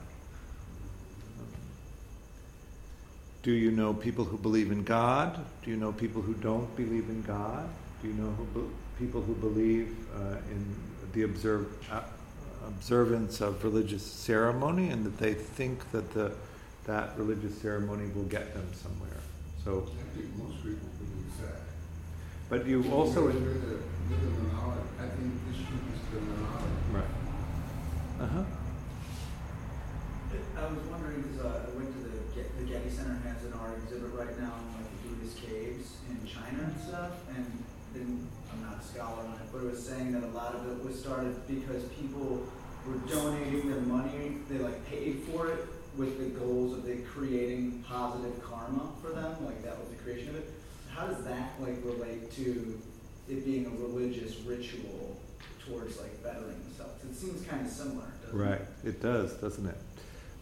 Do 3.42 3.52
you 3.52 3.70
know 3.70 3.94
people 3.94 4.24
who 4.24 4.36
believe 4.36 4.70
in 4.70 4.84
God? 4.84 5.44
Do 5.64 5.70
you 5.70 5.76
know 5.76 5.92
people 5.92 6.22
who 6.22 6.34
don't 6.34 6.74
believe 6.76 7.08
in 7.08 7.22
God? 7.22 7.68
Do 8.02 8.08
you 8.08 8.14
know 8.14 8.30
who 8.30 8.44
be- 8.44 8.74
people 8.98 9.22
who 9.22 9.34
believe 9.34 9.96
uh, 10.14 10.36
in 10.50 10.76
the 11.12 11.24
uh, 11.24 12.00
observance 12.68 13.40
of 13.40 13.64
religious 13.64 14.04
ceremony 14.04 14.90
and 14.90 15.04
that 15.04 15.18
they 15.18 15.34
think 15.34 15.90
that 15.90 16.12
the, 16.12 16.32
that 16.84 17.16
religious 17.16 17.58
ceremony 17.60 18.08
will 18.14 18.24
get 18.24 18.52
them 18.54 18.68
somewhere. 18.74 19.20
So, 19.64 19.88
I 19.88 20.16
think 20.16 20.36
most 20.36 20.62
people. 20.62 20.99
But 22.50 22.66
you 22.66 22.82
also. 22.92 23.28
I 23.28 23.32
think 23.32 23.46
this 25.46 25.56
should 25.56 25.86
be 25.86 25.94
still 26.02 26.20
Right. 26.90 27.04
Uh 28.20 28.26
huh. 28.26 28.44
I 30.58 30.66
was 30.66 30.84
wondering 30.90 31.22
because 31.22 31.46
uh, 31.46 31.70
I 31.72 31.76
went 31.78 31.94
to 31.94 32.00
the 32.02 32.20
the 32.58 32.64
Getty 32.66 32.90
Center 32.90 33.16
has 33.24 33.44
an 33.44 33.54
art 33.54 33.78
exhibit 33.84 34.12
right 34.12 34.38
now 34.40 34.52
on 34.52 34.66
like 34.76 34.90
the 34.90 35.08
Buddhist 35.08 35.38
caves 35.38 35.98
in 36.10 36.26
China 36.26 36.64
and 36.64 36.80
stuff, 36.80 37.12
and 37.36 37.46
then 37.94 38.28
I'm 38.52 38.62
not 38.62 38.80
a 38.80 38.84
scholar 38.84 39.22
on 39.22 39.34
it, 39.34 39.48
but 39.52 39.58
it 39.62 39.70
was 39.70 39.82
saying 39.86 40.12
that 40.12 40.24
a 40.24 40.32
lot 40.34 40.54
of 40.54 40.68
it 40.68 40.84
was 40.84 40.98
started 40.98 41.46
because 41.46 41.84
people 42.00 42.46
were 42.84 42.98
donating 43.08 43.70
their 43.70 43.80
money, 43.80 44.38
they 44.48 44.58
like 44.58 44.84
paid 44.86 45.22
for 45.30 45.52
it 45.52 45.66
with 45.96 46.18
the 46.18 46.38
goals 46.38 46.76
of 46.76 46.84
they 46.84 46.98
creating 46.98 47.84
positive 47.86 48.42
karma 48.42 48.90
for 49.00 49.10
them, 49.10 49.36
like 49.44 49.62
that 49.62 49.78
was 49.78 49.88
the 49.88 49.96
creation 49.96 50.30
of 50.30 50.36
it. 50.36 50.52
How 51.00 51.06
does 51.06 51.24
that 51.24 51.52
like 51.58 51.78
relate 51.82 52.30
to 52.32 52.78
it 53.26 53.46
being 53.46 53.64
a 53.64 53.70
religious 53.70 54.36
ritual 54.40 55.16
towards 55.66 55.98
like 55.98 56.22
bettering 56.22 56.62
themselves? 56.64 57.02
It 57.04 57.16
seems 57.16 57.46
kind 57.46 57.64
of 57.64 57.72
similar. 57.72 58.04
right, 58.32 58.60
it? 58.84 58.88
it 58.88 59.00
does, 59.00 59.32
doesn't 59.34 59.66
it? 59.66 59.78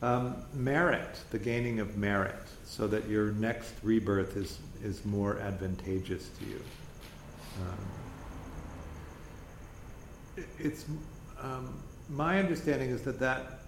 Um, 0.02 0.34
merit, 0.54 1.20
the 1.30 1.38
gaining 1.38 1.78
of 1.78 1.96
merit, 1.96 2.34
so 2.64 2.88
that 2.88 3.08
your 3.08 3.30
next 3.32 3.72
rebirth 3.84 4.36
is 4.36 4.58
is 4.82 5.04
more 5.04 5.38
advantageous 5.38 6.28
to 6.40 6.44
you. 6.44 6.60
Um, 7.60 7.78
it, 10.38 10.46
it's 10.58 10.86
um, 11.40 11.72
my 12.08 12.40
understanding 12.40 12.90
is 12.90 13.02
that 13.02 13.20
that 13.20 13.60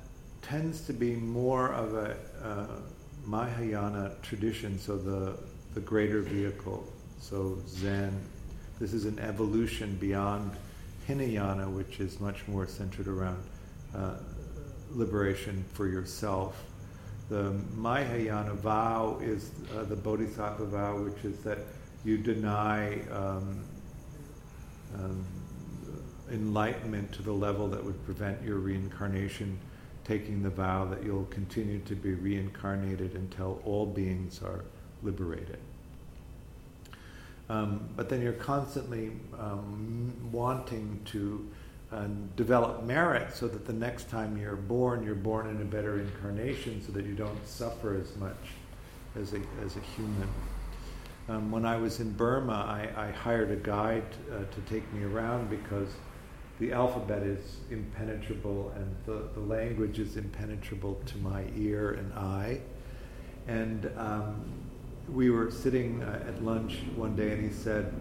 tends 0.42 0.80
to 0.88 0.92
be 0.92 1.14
more 1.14 1.68
of 1.72 1.94
a 1.94 2.16
uh, 2.42 2.66
Mahayana 3.26 4.16
tradition, 4.22 4.76
so 4.76 4.96
the, 4.96 5.36
the 5.74 5.80
greater 5.80 6.20
vehicle, 6.20 6.84
so 7.20 7.58
Zen. 7.66 8.18
This 8.78 8.92
is 8.92 9.04
an 9.04 9.18
evolution 9.18 9.96
beyond 10.00 10.52
Hinayana, 11.06 11.68
which 11.68 12.00
is 12.00 12.18
much 12.18 12.46
more 12.48 12.66
centered 12.66 13.06
around 13.06 13.42
uh, 13.94 14.14
liberation 14.92 15.64
for 15.72 15.86
yourself. 15.86 16.64
The 17.28 17.52
Mahayana 17.76 18.54
vow 18.54 19.18
is 19.22 19.52
uh, 19.76 19.84
the 19.84 19.96
Bodhisattva 19.96 20.64
vow, 20.66 20.98
which 20.98 21.24
is 21.24 21.38
that 21.40 21.58
you 22.04 22.18
deny 22.18 23.00
um, 23.10 23.62
um, 24.94 25.24
enlightenment 26.32 27.12
to 27.12 27.22
the 27.22 27.32
level 27.32 27.68
that 27.68 27.84
would 27.84 28.04
prevent 28.04 28.42
your 28.42 28.58
reincarnation 28.58 29.58
taking 30.04 30.42
the 30.42 30.50
vow 30.50 30.84
that 30.86 31.04
you'll 31.04 31.26
continue 31.26 31.78
to 31.80 31.94
be 31.94 32.14
reincarnated 32.14 33.14
until 33.14 33.60
all 33.64 33.86
beings 33.86 34.40
are 34.42 34.64
liberated. 35.02 35.58
Um, 37.48 37.88
but 37.96 38.08
then 38.08 38.22
you're 38.22 38.32
constantly 38.34 39.10
um, 39.38 40.12
wanting 40.30 41.00
to 41.06 41.48
uh, 41.92 42.06
develop 42.36 42.84
merit 42.84 43.34
so 43.34 43.48
that 43.48 43.66
the 43.66 43.72
next 43.72 44.08
time 44.08 44.38
you're 44.38 44.54
born, 44.54 45.02
you're 45.02 45.16
born 45.16 45.48
in 45.48 45.60
a 45.60 45.64
better 45.64 45.98
incarnation 45.98 46.80
so 46.86 46.92
that 46.92 47.04
you 47.04 47.14
don't 47.14 47.44
suffer 47.46 47.96
as 47.96 48.16
much 48.16 48.36
as 49.20 49.32
a, 49.32 49.40
as 49.64 49.76
a 49.76 49.80
human. 49.80 50.28
Um, 51.28 51.50
when 51.50 51.64
I 51.64 51.76
was 51.76 51.98
in 51.98 52.12
Burma, 52.12 52.52
I, 52.52 53.08
I 53.08 53.10
hired 53.10 53.50
a 53.50 53.56
guide 53.56 54.04
uh, 54.32 54.44
to 54.52 54.60
take 54.68 54.90
me 54.92 55.02
around 55.02 55.50
because 55.50 55.88
the 56.60 56.72
alphabet 56.72 57.22
is 57.22 57.56
impenetrable 57.70 58.72
and 58.76 58.94
the, 59.06 59.28
the 59.34 59.40
language 59.40 59.98
is 59.98 60.16
impenetrable 60.16 61.00
to 61.06 61.18
my 61.18 61.44
ear 61.56 61.92
and 61.92 62.12
eye. 62.12 62.60
And 63.48 63.90
um, 63.96 64.44
we 65.12 65.30
were 65.30 65.50
sitting 65.50 66.02
uh, 66.02 66.24
at 66.28 66.42
lunch 66.44 66.78
one 66.94 67.16
day 67.16 67.32
and 67.32 67.42
he 67.42 67.52
said, 67.52 67.92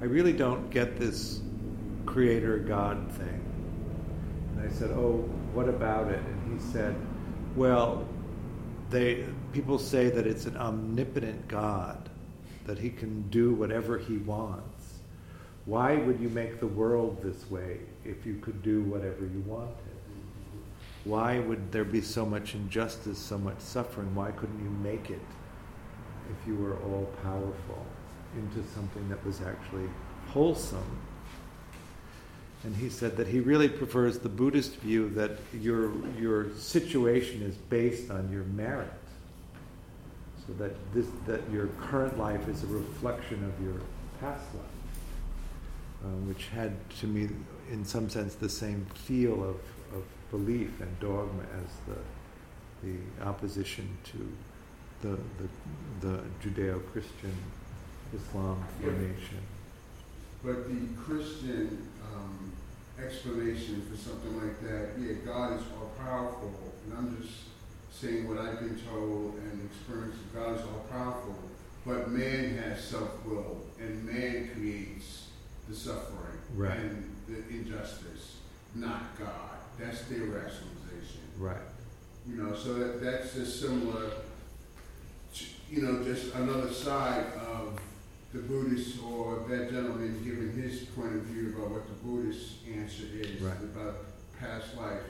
I 0.00 0.04
really 0.04 0.32
don't 0.32 0.70
get 0.70 0.98
this 0.98 1.40
creator 2.06 2.58
God 2.58 3.10
thing. 3.12 3.40
And 4.52 4.68
I 4.68 4.72
said, 4.72 4.90
Oh, 4.90 5.28
what 5.52 5.68
about 5.68 6.10
it? 6.10 6.20
And 6.20 6.58
he 6.58 6.72
said, 6.72 6.94
Well, 7.56 8.06
they, 8.90 9.26
people 9.52 9.78
say 9.78 10.10
that 10.10 10.26
it's 10.26 10.46
an 10.46 10.56
omnipotent 10.56 11.48
God, 11.48 12.08
that 12.66 12.78
he 12.78 12.90
can 12.90 13.28
do 13.30 13.52
whatever 13.52 13.98
he 13.98 14.18
wants. 14.18 14.98
Why 15.64 15.96
would 15.96 16.20
you 16.20 16.28
make 16.28 16.60
the 16.60 16.66
world 16.66 17.22
this 17.22 17.50
way 17.50 17.80
if 18.04 18.26
you 18.26 18.36
could 18.36 18.62
do 18.62 18.82
whatever 18.82 19.24
you 19.24 19.42
wanted? 19.46 19.74
Why 21.04 21.38
would 21.38 21.72
there 21.72 21.84
be 21.84 22.00
so 22.00 22.24
much 22.24 22.54
injustice, 22.54 23.18
so 23.18 23.38
much 23.38 23.60
suffering? 23.60 24.14
Why 24.14 24.30
couldn't 24.30 24.62
you 24.62 24.70
make 24.70 25.10
it 25.10 25.20
if 26.30 26.46
you 26.46 26.56
were 26.56 26.76
all 26.78 27.10
powerful 27.22 27.86
into 28.36 28.66
something 28.74 29.08
that 29.08 29.24
was 29.24 29.40
actually 29.40 29.88
wholesome? 30.28 30.98
And 32.64 32.74
he 32.74 32.88
said 32.88 33.16
that 33.18 33.26
he 33.26 33.40
really 33.40 33.68
prefers 33.68 34.18
the 34.18 34.28
Buddhist 34.28 34.76
view 34.76 35.10
that 35.10 35.32
your, 35.52 35.92
your 36.18 36.50
situation 36.56 37.42
is 37.42 37.54
based 37.56 38.10
on 38.10 38.32
your 38.32 38.44
merit. 38.44 38.90
So 40.46 40.54
that, 40.54 40.72
this, 40.94 41.06
that 41.26 41.40
your 41.50 41.68
current 41.80 42.18
life 42.18 42.48
is 42.48 42.62
a 42.64 42.66
reflection 42.66 43.44
of 43.44 43.64
your 43.64 43.80
past 44.20 44.44
life. 44.54 44.64
Um, 46.04 46.28
which 46.28 46.48
had 46.48 46.72
to 47.00 47.06
me, 47.06 47.30
in 47.70 47.82
some 47.84 48.10
sense, 48.10 48.34
the 48.34 48.48
same 48.48 48.86
feel 48.94 49.42
of, 49.42 49.56
of 49.94 50.04
belief 50.30 50.80
and 50.80 51.00
dogma 51.00 51.42
as 51.42 51.70
the, 51.86 52.86
the 52.86 53.26
opposition 53.26 53.88
to 54.04 54.32
the, 55.02 55.18
the, 55.38 56.06
the 56.06 56.22
Judeo-Christian 56.42 57.34
Islam 58.14 58.64
formation. 58.80 59.38
But 60.42 60.68
the 60.68 61.02
Christian 61.02 61.88
um, 62.14 62.52
explanation 63.02 63.82
for 63.90 63.96
something 63.96 64.40
like 64.40 64.60
that, 64.62 64.90
yeah, 64.98 65.14
God 65.24 65.58
is 65.58 65.64
all 65.78 65.90
powerful, 65.98 66.52
and 66.84 66.98
I'm 66.98 67.22
just 67.22 67.34
saying 67.90 68.28
what 68.28 68.38
I've 68.38 68.60
been 68.60 68.78
told 68.90 69.34
and 69.36 69.70
experienced. 69.70 70.18
God 70.34 70.58
is 70.58 70.62
all 70.62 70.84
powerful, 70.90 71.36
but 71.86 72.10
man 72.10 72.58
has 72.58 72.82
self 72.84 73.24
will, 73.24 73.62
and 73.80 74.04
man 74.04 74.50
creates 74.54 75.28
the 75.68 75.74
suffering 75.74 76.38
right. 76.54 76.76
and 76.78 77.14
the 77.26 77.38
injustice, 77.48 78.36
not 78.74 79.18
God. 79.18 79.50
That's 79.78 80.02
their 80.02 80.20
rationalization. 80.20 81.22
Right. 81.38 81.56
You 82.28 82.36
know, 82.36 82.54
so 82.54 82.74
that, 82.74 83.02
that's 83.02 83.34
just 83.34 83.60
similar, 83.60 84.10
you 85.74 85.82
know, 85.82 86.04
just 86.04 86.34
another 86.34 86.70
side 86.70 87.26
of 87.48 87.80
the 88.32 88.38
Buddhist 88.40 89.02
or 89.02 89.44
that 89.48 89.70
gentleman 89.70 90.22
giving 90.24 90.52
his 90.52 90.84
point 90.84 91.14
of 91.16 91.22
view 91.22 91.54
about 91.56 91.70
what 91.70 91.86
the 91.88 91.94
Buddhist 91.94 92.58
answer 92.72 93.04
is 93.12 93.40
right. 93.40 93.56
about 93.60 93.96
past 94.38 94.76
life. 94.76 95.02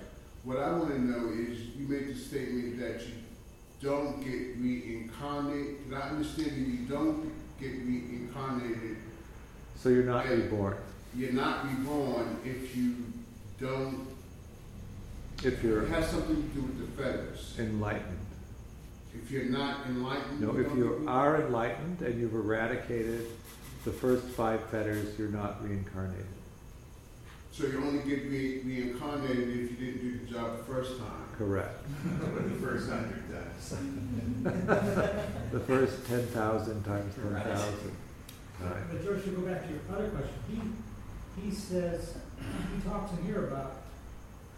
What 0.42 0.58
I 0.58 0.72
want 0.72 0.88
to 0.90 1.00
know 1.00 1.30
is 1.32 1.58
you 1.76 1.86
made 1.86 2.08
the 2.08 2.18
statement 2.18 2.80
that 2.80 3.02
you 3.02 3.12
don't 3.82 4.20
get 4.24 4.56
reincarnated. 4.56 5.90
Did 5.90 5.98
I 5.98 6.08
understand 6.08 6.50
that 6.50 6.56
you 6.56 6.86
don't 6.88 7.30
get 7.60 7.72
reincarnated 7.72 8.96
so 9.76 9.90
you're 9.90 10.04
not 10.04 10.26
reborn. 10.28 10.76
You're 11.14 11.32
not 11.32 11.68
reborn 11.68 12.38
if 12.42 12.74
you 12.74 12.94
don't. 13.60 14.06
If 15.42 15.62
you're. 15.62 15.82
It 15.82 15.90
has 15.90 16.08
something 16.08 16.36
to 16.36 16.48
do 16.54 16.62
with 16.62 16.96
the 16.96 17.02
fetters. 17.02 17.54
Enlightened. 17.58 18.23
If 19.14 19.30
you're 19.30 19.44
not 19.44 19.86
enlightened. 19.86 20.40
No, 20.40 20.56
if 20.58 20.74
you 20.76 21.04
are 21.06 21.40
enlightened 21.42 22.00
and 22.02 22.20
you've 22.20 22.34
eradicated 22.34 23.26
the 23.84 23.92
first 23.92 24.24
five 24.26 24.64
fetters, 24.70 25.18
you're 25.18 25.28
not 25.28 25.62
reincarnated. 25.64 26.26
So 27.52 27.66
you 27.66 27.78
only 27.84 28.02
get 28.02 28.24
re- 28.24 28.60
reincarnated 28.64 29.48
if 29.48 29.70
you 29.70 29.76
didn't 29.76 30.00
do 30.00 30.18
the 30.18 30.32
job 30.32 30.58
the 30.58 30.64
first 30.64 30.98
time. 30.98 31.24
Correct. 31.38 31.84
the 32.20 32.66
first 32.66 32.90
hundred 32.90 33.24
times. 33.30 33.70
the 35.52 35.60
first 35.60 36.06
ten 36.06 36.26
thousand 36.26 36.82
times 36.84 37.14
ten 37.14 37.34
thousand. 37.34 37.96
Right. 38.60 38.90
But 38.90 39.04
George, 39.04 39.24
to 39.24 39.30
go 39.30 39.42
back 39.42 39.66
to 39.66 39.70
your 39.70 39.80
other 39.92 40.08
question, 40.08 40.74
he, 41.36 41.42
he 41.42 41.50
says, 41.50 42.14
he 42.38 42.88
talks 42.88 43.12
in 43.18 43.26
here 43.26 43.48
about 43.48 43.82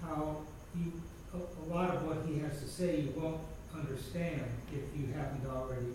how 0.02 0.38
you, 0.74 0.92
a, 1.34 1.36
a 1.36 1.64
lot 1.72 1.94
of 1.94 2.04
what 2.04 2.18
he 2.26 2.38
has 2.40 2.60
to 2.60 2.68
say 2.68 3.00
you 3.00 3.12
won't 3.16 3.40
understand 3.78 4.42
if 4.72 4.98
you 4.98 5.08
haven't 5.14 5.46
already 5.48 5.86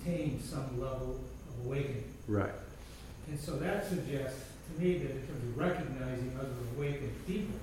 attained 0.00 0.40
some 0.42 0.80
level 0.80 1.20
of 1.48 1.66
awakening. 1.66 2.12
Right. 2.28 2.52
And 3.28 3.38
so 3.38 3.56
that 3.56 3.86
suggests 3.86 4.44
to 4.68 4.82
me 4.82 4.98
that 4.98 5.10
in 5.10 5.26
terms 5.26 5.42
of 5.42 5.58
recognizing 5.58 6.36
other 6.38 6.50
awakened 6.76 7.26
people, 7.26 7.56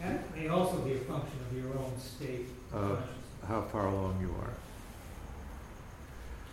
that 0.00 0.34
may 0.36 0.48
also 0.48 0.78
be 0.78 0.94
a 0.94 0.98
function 0.98 1.38
of 1.50 1.56
your 1.56 1.72
own 1.78 1.92
state 1.98 2.46
of 2.72 2.98
uh, 2.98 3.46
how 3.46 3.62
far 3.62 3.86
along 3.86 4.18
you 4.20 4.34
are. 4.40 4.52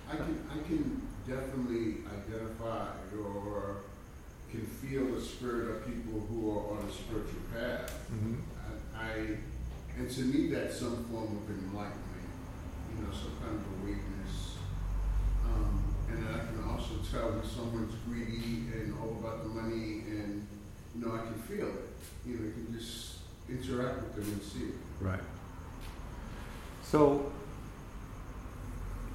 I 0.09 0.15
can, 0.15 0.47
I 0.49 0.67
can 0.67 1.01
definitely 1.27 1.97
identify 2.05 2.87
or 3.19 3.77
can 4.51 4.65
feel 4.65 5.05
the 5.13 5.21
spirit 5.21 5.69
of 5.69 5.85
people 5.85 6.19
who 6.29 6.51
are 6.51 6.77
on 6.77 6.87
a 6.87 6.91
spiritual 6.91 7.41
path. 7.53 7.91
Mm-hmm. 8.11 8.35
I, 8.95 9.03
I, 9.03 9.37
and 9.97 10.09
to 10.09 10.21
me, 10.21 10.47
that's 10.47 10.79
some 10.79 11.03
form 11.05 11.37
of 11.37 11.49
enlightenment, 11.49 12.06
you 12.97 13.05
know, 13.05 13.13
some 13.13 13.31
kind 13.41 13.55
of 13.55 13.83
awakeness. 13.83 14.57
Um, 15.45 15.83
and 16.09 16.27
I 16.29 16.39
can 16.39 16.63
also 16.69 16.95
tell 17.11 17.31
when 17.31 17.47
someone's 17.47 17.95
greedy 18.07 18.67
and 18.73 18.93
all 18.99 19.17
about 19.19 19.43
the 19.43 19.49
money, 19.49 20.03
and 20.09 20.47
you 20.95 21.05
know, 21.05 21.13
I 21.13 21.19
can 21.19 21.35
feel 21.35 21.67
it. 21.67 21.89
You 22.25 22.37
know, 22.37 22.49
I 22.49 22.53
can 22.53 22.77
just 22.77 23.17
interact 23.49 24.01
with 24.01 24.15
them 24.15 24.33
and 24.33 24.41
see 24.41 24.65
it. 24.65 24.75
Right. 24.99 25.19
So 26.83 27.31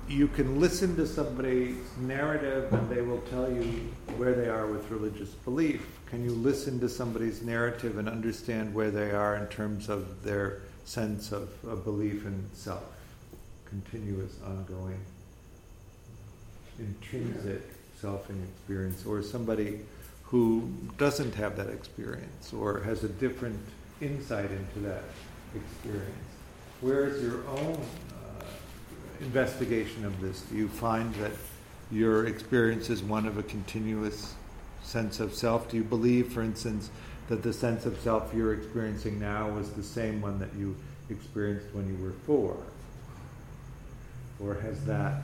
you 0.09 0.29
can 0.29 0.61
listen 0.61 0.95
to 0.97 1.07
somebody's 1.07 1.77
narrative 1.99 2.73
and 2.73 2.89
they 2.91 3.01
will 3.01 3.21
tell 3.23 3.51
you 3.51 3.91
where 4.17 4.35
they 4.35 4.49
are 4.49 4.67
with 4.67 4.91
religious 4.91 5.31
belief. 5.31 5.87
Can 6.07 6.25
you 6.25 6.33
listen 6.33 6.79
to 6.81 6.89
somebody's 6.89 7.43
narrative 7.43 7.99
and 7.99 8.09
understand 8.09 8.75
where 8.75 8.91
they 8.91 9.13
are 9.13 9.37
in 9.37 9.47
terms 9.47 9.89
of 9.89 10.23
their 10.23 10.63
sense 10.85 11.33
of, 11.33 11.51
of 11.65 11.85
belief 11.85 12.27
in 12.27 12.45
self? 12.53 12.85
Continuous, 13.73 14.37
ongoing, 14.45 15.01
intrinsic 16.79 17.63
selfing 18.03 18.43
experience, 18.51 19.07
or 19.07 19.23
somebody 19.23 19.81
who 20.25 20.71
doesn't 20.99 21.35
have 21.35 21.57
that 21.57 21.69
experience 21.69 22.53
or 22.53 22.81
has 22.81 23.03
a 23.03 23.09
different 23.09 23.59
insight 24.03 24.51
into 24.51 24.81
that 24.81 25.05
experience. 25.55 26.29
Where 26.83 27.07
is 27.07 27.23
your 27.23 27.49
own 27.49 27.79
uh, 28.11 28.45
investigation 29.21 30.05
of 30.05 30.21
this? 30.21 30.43
Do 30.43 30.57
you 30.57 30.69
find 30.69 31.15
that 31.15 31.33
your 31.91 32.27
experience 32.27 32.91
is 32.91 33.03
one 33.03 33.27
of 33.27 33.39
a 33.39 33.43
continuous 33.43 34.35
sense 34.83 35.19
of 35.19 35.33
self? 35.33 35.71
Do 35.71 35.79
you 35.79 35.85
believe, 35.85 36.31
for 36.31 36.43
instance, 36.43 36.91
that 37.29 37.43
the 37.43 37.53
sense 37.55 37.87
of 37.87 37.99
self 38.01 38.35
you're 38.35 38.53
experiencing 38.53 39.19
now 39.19 39.49
was 39.49 39.71
the 39.71 39.83
same 39.83 40.21
one 40.21 40.39
that 40.41 40.55
you 40.59 40.77
experienced 41.09 41.75
when 41.75 41.89
you 41.89 42.03
were 42.05 42.13
four? 42.27 42.57
Or 44.45 44.55
has 44.55 44.85
that 44.87 45.23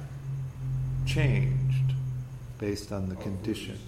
changed 1.07 1.95
based 2.59 2.93
on 2.93 3.09
the 3.09 3.17
oh, 3.17 3.21
condition? 3.21 3.79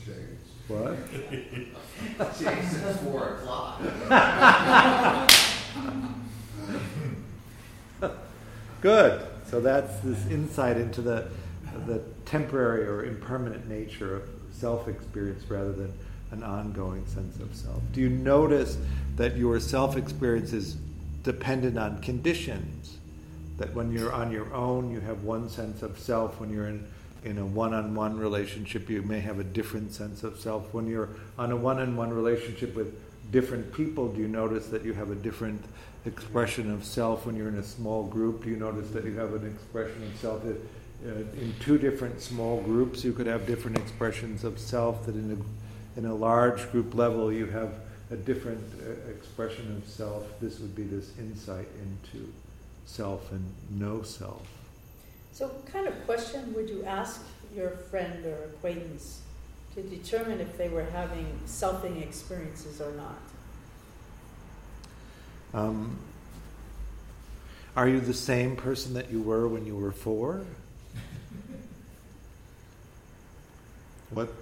What? 0.69 0.97
changed 2.39 2.73
since 2.73 2.97
four 2.99 3.35
o'clock. 3.35 3.81
Good. 8.81 9.27
So 9.47 9.61
that's 9.61 10.01
this 10.01 10.27
insight 10.27 10.77
into 10.77 11.03
the, 11.03 11.29
the 11.87 12.03
temporary 12.25 12.87
or 12.87 13.05
impermanent 13.05 13.69
nature 13.69 14.17
of 14.17 14.23
self 14.53 14.89
experience 14.89 15.45
rather 15.51 15.73
than 15.73 15.93
an 16.31 16.43
ongoing 16.43 17.05
sense 17.07 17.39
of 17.41 17.55
self. 17.55 17.83
Do 17.93 18.01
you 18.01 18.09
notice 18.09 18.79
that 19.17 19.37
your 19.37 19.61
self 19.61 19.97
experience 19.97 20.53
is 20.53 20.77
dependent 21.23 21.79
on 21.79 22.01
conditions. 22.01 22.99
That 23.61 23.75
when 23.75 23.93
you're 23.93 24.11
on 24.11 24.33
your 24.33 24.51
own, 24.55 24.91
you 24.91 25.01
have 25.01 25.23
one 25.23 25.51
sense 25.51 25.83
of 25.83 25.99
self. 25.99 26.41
When 26.41 26.51
you're 26.51 26.69
in, 26.69 26.89
in 27.25 27.37
a 27.37 27.45
one 27.45 27.75
on 27.75 27.95
one 27.95 28.17
relationship, 28.17 28.89
you 28.89 29.03
may 29.03 29.21
have 29.21 29.39
a 29.39 29.45
different 29.45 29.93
sense 29.93 30.25
of 30.25 30.41
self. 30.41 30.73
When 30.73 30.87
you're 30.87 31.11
on 31.39 31.53
a 31.53 31.57
one 31.57 31.79
on 31.79 31.95
one 31.95 32.09
relationship 32.09 32.75
with 32.75 32.99
different 33.31 33.71
people, 33.75 34.09
do 34.09 34.19
you 34.19 34.29
notice 34.29 34.69
that 34.69 34.83
you 34.83 34.95
have 34.95 35.11
a 35.11 35.15
different 35.15 35.63
expression 36.07 36.73
of 36.73 36.87
self? 36.87 37.27
When 37.27 37.37
you're 37.37 37.51
in 37.51 37.59
a 37.59 37.63
small 37.63 38.05
group, 38.05 38.45
do 38.45 38.49
you 38.49 38.57
notice 38.57 38.89
that 38.93 39.05
you 39.05 39.15
have 39.17 39.35
an 39.35 39.47
expression 39.47 40.05
of 40.05 40.19
self? 40.19 40.43
Uh, 40.43 41.11
in 41.11 41.55
two 41.61 41.77
different 41.77 42.23
small 42.23 42.63
groups, 42.63 43.05
you 43.05 43.13
could 43.13 43.27
have 43.27 43.47
different 43.47 43.77
expressions 43.77 44.43
of 44.43 44.59
self. 44.59 45.05
That 45.05 45.17
in 45.17 45.33
a, 45.33 45.99
in 45.99 46.07
a 46.07 46.15
large 46.15 46.73
group 46.73 46.95
level, 46.95 47.31
you 47.31 47.45
have 47.45 47.75
a 48.11 48.17
different 48.17 48.65
uh, 48.81 49.11
expression 49.11 49.77
of 49.77 49.87
self. 49.87 50.25
This 50.41 50.61
would 50.61 50.75
be 50.75 50.85
this 50.85 51.13
insight 51.19 51.69
into 51.83 52.33
self 52.91 53.31
and 53.31 53.45
no 53.71 54.03
self. 54.03 54.47
So, 55.33 55.47
what 55.47 55.73
kind 55.73 55.87
of 55.87 56.05
question 56.07 56.53
would 56.55 56.69
you 56.69 56.85
ask 56.85 57.25
your 57.55 57.71
friend 57.71 58.27
or 58.27 58.45
acquaintance 58.45 59.21
to 59.75 59.83
determine 59.83 60.41
if 60.41 60.59
they 60.59 60.69
were 60.69 60.85
having 60.85 61.41
selfing 61.47 62.03
experiences 62.03 62.81
or 62.81 62.93
not? 62.93 63.19
Um, 65.55 65.99
are 67.77 67.89
you 67.89 68.01
the 68.01 68.15
same 68.15 68.57
person 68.57 68.95
that 68.95 69.11
you 69.11 69.23
were 69.23 69.47
when 69.47 69.67
you 69.67 69.77
were 69.77 69.93
four? 69.93 70.45
what? 74.11 74.33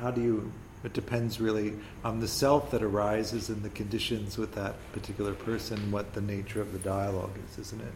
How 0.00 0.12
do 0.12 0.22
you? 0.22 0.52
It 0.84 0.92
depends 0.92 1.40
really 1.40 1.74
on 2.04 2.20
the 2.20 2.28
self 2.28 2.70
that 2.70 2.82
arises 2.82 3.48
and 3.48 3.62
the 3.62 3.70
conditions 3.70 4.38
with 4.38 4.54
that 4.54 4.74
particular 4.92 5.34
person. 5.34 5.90
What 5.90 6.12
the 6.14 6.20
nature 6.20 6.60
of 6.60 6.72
the 6.72 6.78
dialogue 6.78 7.36
is, 7.50 7.58
isn't 7.58 7.82
it? 7.82 7.92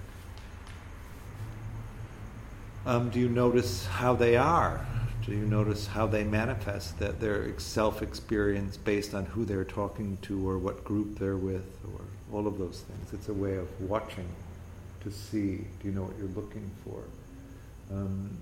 Um, 2.87 3.11
do 3.11 3.21
you 3.21 3.29
notice 3.29 3.87
how 3.87 4.15
they 4.15 4.37
are? 4.37 4.85
Do 5.25 5.33
you 5.33 5.45
notice 5.45 5.87
how 5.87 6.07
they 6.07 6.25
manifest 6.25 6.99
that 6.99 7.21
their 7.21 7.59
self 7.59 8.01
experience 8.01 8.79
based 8.79 9.15
on 9.15 9.27
who 9.27 9.45
they're 9.45 9.65
talking 9.65 10.17
to 10.23 10.49
or 10.49 10.59
what 10.59 10.83
group 10.83 11.19
they're 11.19 11.37
with 11.37 11.79
or 11.85 12.01
all 12.33 12.47
of 12.47 12.59
those 12.59 12.81
things? 12.81 13.13
It's 13.13 13.29
a 13.29 13.35
way 13.35 13.57
of 13.57 13.69
watching 13.83 14.29
to 15.03 15.11
see. 15.11 15.59
Do 15.59 15.89
you 15.89 15.93
know 15.93 16.03
what 16.03 16.19
you're 16.19 16.29
looking 16.29 16.71
for? 16.85 17.03
Um, 17.95 18.37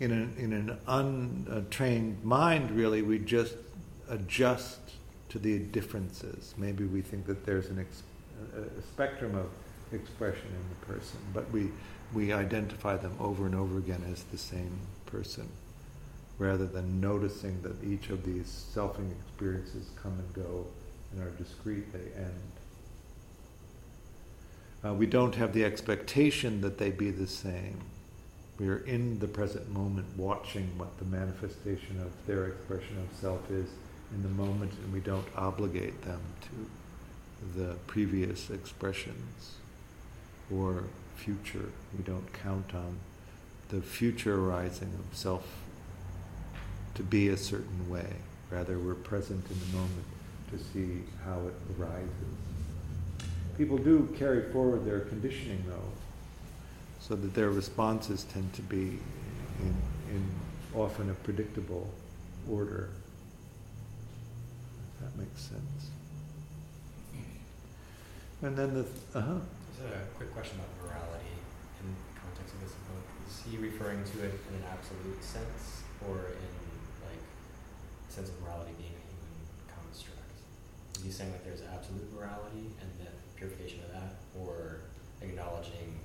in, 0.00 0.12
an, 0.12 0.34
in 0.38 0.52
an 0.52 0.78
untrained 0.86 2.22
mind, 2.22 2.70
really, 2.70 3.02
we 3.02 3.18
just 3.18 3.56
adjust 4.08 4.78
to 5.30 5.38
the 5.38 5.58
differences. 5.58 6.54
Maybe 6.56 6.84
we 6.84 7.00
think 7.00 7.26
that 7.26 7.44
there's 7.46 7.66
an 7.68 7.78
ex- 7.78 8.02
a 8.56 8.82
spectrum 8.82 9.34
of 9.34 9.46
expression 9.92 10.48
in 10.48 10.68
the 10.68 10.86
person, 10.94 11.18
but 11.32 11.50
we, 11.50 11.70
we 12.12 12.32
identify 12.32 12.96
them 12.96 13.16
over 13.18 13.46
and 13.46 13.54
over 13.54 13.78
again 13.78 14.04
as 14.12 14.24
the 14.24 14.38
same 14.38 14.78
person, 15.06 15.48
rather 16.38 16.66
than 16.66 17.00
noticing 17.00 17.62
that 17.62 17.82
each 17.82 18.10
of 18.10 18.24
these 18.24 18.66
selfing 18.74 19.10
experiences 19.12 19.88
come 20.02 20.12
and 20.12 20.34
go 20.34 20.66
and 21.12 21.22
are 21.22 21.30
discrete, 21.30 21.92
they 21.92 22.20
end. 22.20 22.32
Uh, 24.84 24.92
we 24.92 25.06
don't 25.06 25.34
have 25.34 25.52
the 25.52 25.64
expectation 25.64 26.60
that 26.60 26.78
they 26.78 26.90
be 26.90 27.10
the 27.10 27.26
same. 27.26 27.80
We 28.58 28.68
are 28.68 28.78
in 28.78 29.18
the 29.18 29.28
present 29.28 29.70
moment 29.70 30.06
watching 30.16 30.78
what 30.78 30.98
the 30.98 31.04
manifestation 31.04 32.00
of 32.00 32.10
their 32.26 32.46
expression 32.46 32.96
of 32.98 33.18
self 33.18 33.50
is 33.50 33.68
in 34.14 34.22
the 34.22 34.28
moment, 34.28 34.72
and 34.82 34.92
we 34.92 35.00
don't 35.00 35.26
obligate 35.36 36.02
them 36.02 36.20
to 36.42 37.60
the 37.60 37.74
previous 37.86 38.48
expressions 38.48 39.56
or 40.50 40.84
future. 41.16 41.70
We 41.96 42.02
don't 42.04 42.32
count 42.32 42.74
on 42.74 42.98
the 43.68 43.82
future 43.82 44.40
arising 44.40 44.92
of 44.98 45.16
self 45.16 45.46
to 46.94 47.02
be 47.02 47.28
a 47.28 47.36
certain 47.36 47.90
way. 47.90 48.16
Rather, 48.50 48.78
we're 48.78 48.94
present 48.94 49.44
in 49.50 49.58
the 49.58 49.76
moment 49.76 50.04
to 50.52 50.58
see 50.58 51.02
how 51.24 51.40
it 51.46 51.54
arises. 51.78 52.08
People 53.58 53.76
do 53.76 54.08
carry 54.16 54.50
forward 54.52 54.86
their 54.86 55.00
conditioning, 55.00 55.64
though, 55.68 55.90
so 57.06 57.14
that 57.14 57.34
their 57.34 57.50
responses 57.50 58.24
tend 58.24 58.52
to 58.54 58.62
be 58.62 58.98
in, 59.60 59.74
in 60.10 60.26
often 60.74 61.08
a 61.08 61.14
predictable 61.14 61.88
order. 62.50 62.90
If 64.90 65.04
that 65.04 65.16
makes 65.16 65.40
sense. 65.40 65.90
And 68.42 68.56
then 68.56 68.74
the 68.74 68.84
uh-huh. 69.18 69.38
Just 69.70 69.86
a 69.86 70.02
quick 70.16 70.34
question 70.34 70.58
about 70.58 70.68
morality 70.82 71.30
in 71.80 71.86
the 71.88 72.20
context 72.20 72.54
of 72.54 72.60
this 72.60 72.74
book. 72.90 73.06
Is 73.28 73.42
he 73.46 73.56
referring 73.56 74.02
to 74.02 74.16
it 74.26 74.34
in 74.50 74.60
an 74.60 74.64
absolute 74.66 75.22
sense 75.22 75.86
or 76.08 76.34
in 76.36 76.52
like 77.06 77.22
sense 78.08 78.28
of 78.28 78.36
morality 78.42 78.74
being 78.76 78.92
a 78.92 79.04
human 79.06 79.46
construct? 79.70 80.36
Is 80.98 81.04
he 81.04 81.10
saying 81.10 81.32
that 81.32 81.44
there's 81.46 81.62
absolute 81.62 82.12
morality 82.12 82.74
and 82.82 82.90
the 82.98 83.08
purification 83.38 83.80
of 83.86 83.92
that, 83.94 84.20
or 84.36 84.82
acknowledging 85.22 85.96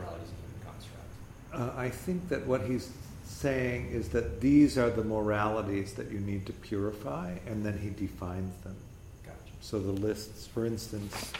morality 0.00 0.24
as 0.24 0.62
a 0.62 0.66
construct? 0.66 1.76
Uh, 1.76 1.80
I 1.80 1.88
think 1.88 2.28
that 2.28 2.46
what 2.46 2.62
he's 2.62 2.90
saying 3.24 3.90
is 3.90 4.08
that 4.10 4.40
these 4.40 4.76
are 4.76 4.90
the 4.90 5.04
moralities 5.04 5.94
that 5.94 6.10
you 6.10 6.20
need 6.20 6.46
to 6.46 6.52
purify, 6.52 7.32
and 7.46 7.64
then 7.64 7.78
he 7.78 7.90
defines 7.90 8.54
them. 8.62 8.76
Gotcha. 9.24 9.36
So 9.60 9.78
the 9.78 9.92
lists, 9.92 10.46
for 10.46 10.66
instance, 10.66 11.32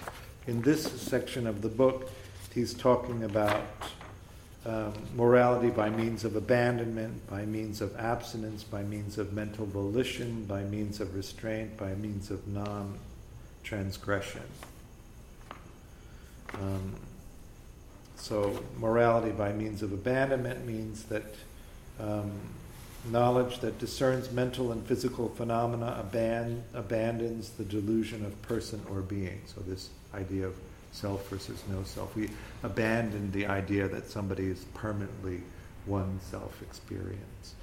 in 0.46 0.62
this 0.62 0.83
section 0.83 1.46
of 1.46 1.62
the 1.62 1.68
book, 1.68 2.11
he's 2.55 2.75
talking 2.75 3.25
about 3.25 3.62
um, 4.66 4.92
morality 5.14 5.70
by 5.70 5.90
means 5.90 6.25
of 6.25 6.37
abandonment, 6.37 7.29
by 7.29 7.46
means 7.46 7.81
of 7.81 7.96
abstinence, 7.96 8.62
by 8.62 8.83
means 8.83 9.18
of 9.18 9.33
mental 9.33 9.66
volition, 9.66 10.44
by 10.44 10.62
means 10.64 11.01
of 11.01 11.14
restraint, 11.14 11.77
by 11.77 11.94
means 11.94 12.31
of 12.31 12.46
non 12.49 12.99
transgression. 13.62 14.42
Um, 16.55 16.94
so, 18.20 18.62
morality 18.78 19.30
by 19.30 19.52
means 19.52 19.83
of 19.83 19.94
abandonment 19.94 20.66
means 20.66 21.04
that 21.04 21.24
um, 21.98 22.30
knowledge 23.11 23.61
that 23.61 23.78
discerns 23.78 24.30
mental 24.30 24.72
and 24.72 24.87
physical 24.87 25.30
phenomena 25.30 26.04
aban- 26.04 26.61
abandons 26.74 27.50
the 27.50 27.64
delusion 27.64 28.26
of 28.26 28.40
person 28.42 28.83
or 28.90 29.00
being. 29.00 29.40
So, 29.46 29.62
this 29.62 29.88
idea 30.14 30.46
of 30.46 30.54
self 30.92 31.28
versus 31.28 31.62
no 31.70 31.83
self. 31.83 32.14
We 32.14 32.28
abandon 32.62 33.33
the 33.33 33.46
idea 33.46 33.88
that 33.88 34.11
somebody 34.11 34.48
is 34.48 34.66
permanently 34.74 35.40
one 35.87 36.20
self 36.30 36.61
experience. 36.61 37.54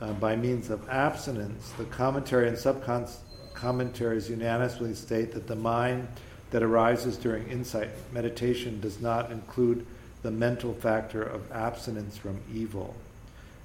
Uh, 0.00 0.12
by 0.12 0.36
means 0.36 0.70
of 0.70 0.88
abstinence, 0.88 1.70
the 1.78 1.84
commentary 1.84 2.46
and 2.46 2.56
sub-commentaries 2.56 4.30
unanimously 4.30 4.94
state 4.94 5.32
that 5.32 5.48
the 5.48 5.56
mind 5.56 6.06
that 6.50 6.62
arises 6.62 7.16
during 7.16 7.48
insight 7.48 7.88
meditation 8.12 8.80
does 8.80 9.00
not 9.00 9.32
include 9.32 9.84
the 10.26 10.32
mental 10.32 10.74
factor 10.74 11.22
of 11.22 11.52
abstinence 11.52 12.16
from 12.16 12.40
evil. 12.52 12.96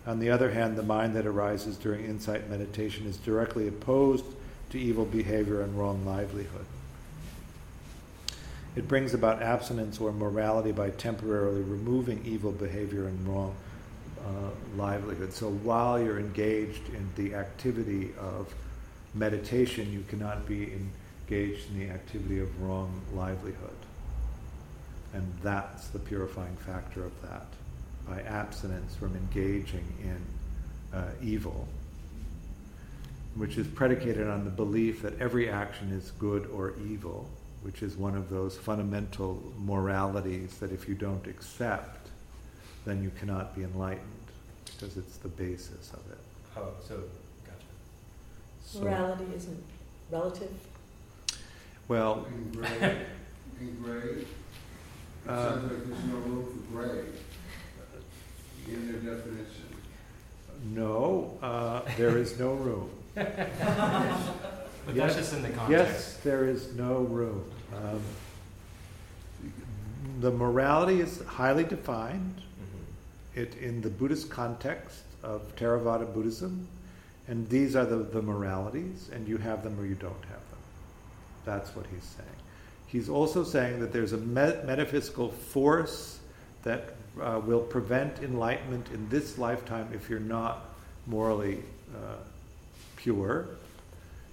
On 0.06 0.20
the 0.20 0.30
other 0.30 0.52
hand, 0.52 0.78
the 0.78 0.84
mind 0.84 1.16
that 1.16 1.26
arises 1.26 1.76
during 1.76 2.06
insight 2.06 2.52
meditation 2.52 3.08
is 3.08 3.18
directly 3.18 3.68
opposed 3.68 4.26
to 4.70 4.80
evil 4.80 5.06
behavior 5.06 5.64
and 5.64 5.76
wrong 5.76 6.06
livelihood. 6.06 6.68
It 8.76 8.88
brings 8.88 9.16
about 9.16 9.42
abstinence 9.42 10.00
or 10.00 10.12
morality 10.12 10.72
by 10.72 10.92
temporarily 10.92 11.62
removing 11.62 12.22
evil 12.26 12.52
behavior 12.52 13.08
and 13.08 13.28
wrong 13.28 13.56
uh, 14.20 14.52
livelihood. 14.78 15.34
So 15.34 15.50
while 15.50 16.00
you're 16.00 16.20
engaged 16.20 16.90
in 16.90 17.10
the 17.16 17.34
activity 17.34 18.12
of 18.20 18.54
meditation, 19.16 19.92
you 19.92 20.04
cannot 20.08 20.48
be 20.48 20.72
engaged 20.72 21.72
in 21.72 21.80
the 21.80 21.92
activity 21.92 22.40
of 22.40 22.62
wrong 22.62 23.02
livelihood. 23.16 23.78
And 25.14 25.32
that's 25.44 25.88
the 25.88 26.00
purifying 26.00 26.56
factor 26.58 27.04
of 27.06 27.22
that 27.24 27.46
by 28.08 28.22
abstinence 28.22 28.96
from 28.96 29.16
engaging 29.16 29.86
in 30.02 30.98
uh, 30.98 31.10
evil, 31.22 31.68
which 33.36 33.58
is 33.58 33.68
predicated 33.68 34.28
on 34.28 34.44
the 34.46 34.50
belief 34.50 35.02
that 35.02 35.20
every 35.20 35.50
action 35.50 35.92
is 35.92 36.12
good 36.12 36.50
or 36.54 36.74
evil, 36.90 37.28
which 37.64 37.84
is 37.84 37.96
one 37.96 38.16
of 38.16 38.30
those 38.30 38.58
fundamental 38.58 39.42
moralities 39.58 40.58
that 40.58 40.72
if 40.72 40.88
you 40.88 40.96
don't 40.96 41.28
accept, 41.28 42.10
then 42.86 43.04
you 43.04 43.12
cannot 43.20 43.56
be 43.56 43.64
enlightened 43.64 44.08
because 44.66 44.98
it's 44.98 45.18
the 45.18 45.28
basis 45.30 45.92
of 45.94 46.00
it. 46.12 46.18
Oh, 46.58 46.70
so 46.88 46.96
gotcha. 47.46 47.66
So, 48.66 48.80
Morality 48.82 49.26
isn't 49.36 49.64
relative. 50.10 50.52
well, 51.88 52.26
In 52.28 52.60
gray, 52.60 52.98
in 53.60 53.76
gray, 53.84 54.00
it 54.22 54.28
Uh, 55.28 55.50
sounds 55.52 55.72
like 55.72 55.86
there's 55.88 56.04
no 56.06 56.16
room 56.18 56.46
for 56.46 56.74
gray 56.76 57.06
in 58.68 58.88
their 59.04 59.16
definition. 59.16 59.66
no, 60.74 61.38
uh, 61.42 61.82
there 61.98 62.18
is 62.18 62.38
no 62.40 62.54
room. 62.54 62.90
But 63.16 64.96
Yes. 64.96 65.14
that's 65.14 65.30
just 65.30 65.34
in 65.34 65.42
the 65.44 65.50
Yes, 65.50 65.58
context. 65.58 66.24
there 66.24 66.46
is 66.46 66.74
no 66.74 67.02
room. 67.02 67.44
Um, 67.76 68.02
the 70.22 70.32
morality 70.32 71.02
is 71.02 71.22
highly 71.24 71.64
defined 71.64 72.42
Mhm. 72.42 73.38
it 73.42 73.56
in 73.58 73.82
the 73.82 73.90
Buddhist 73.90 74.30
context 74.32 75.04
of 75.24 75.56
Theravada 75.56 76.12
Buddhism, 76.12 76.68
and 77.28 77.48
these 77.50 77.76
are 77.76 77.86
the, 77.86 77.98
the 77.98 78.22
moralities, 78.24 79.10
and 79.14 79.28
you 79.28 79.38
have 79.38 79.64
them 79.64 79.80
or 79.80 79.86
you 79.86 79.94
don't 79.96 80.24
have 80.26 80.42
them. 80.50 80.60
That's 81.46 81.76
what 81.76 81.86
he's 81.94 82.04
saying. 82.04 82.41
He's 82.92 83.08
also 83.08 83.46
saying 83.46 83.80
that 83.80 83.94
there's 83.94 84.12
a 84.12 84.18
met- 84.18 84.66
metaphysical 84.68 85.30
force 85.30 86.20
that 86.64 86.94
uh, 87.22 87.40
will 87.46 87.62
prevent 87.62 88.20
enlightenment 88.20 88.90
in 88.94 89.08
this 89.08 89.38
lifetime 89.38 89.88
if 89.94 90.10
you're 90.10 90.20
not 90.20 90.66
morally 91.08 91.60
uh, 91.96 92.16
pure. 92.98 93.48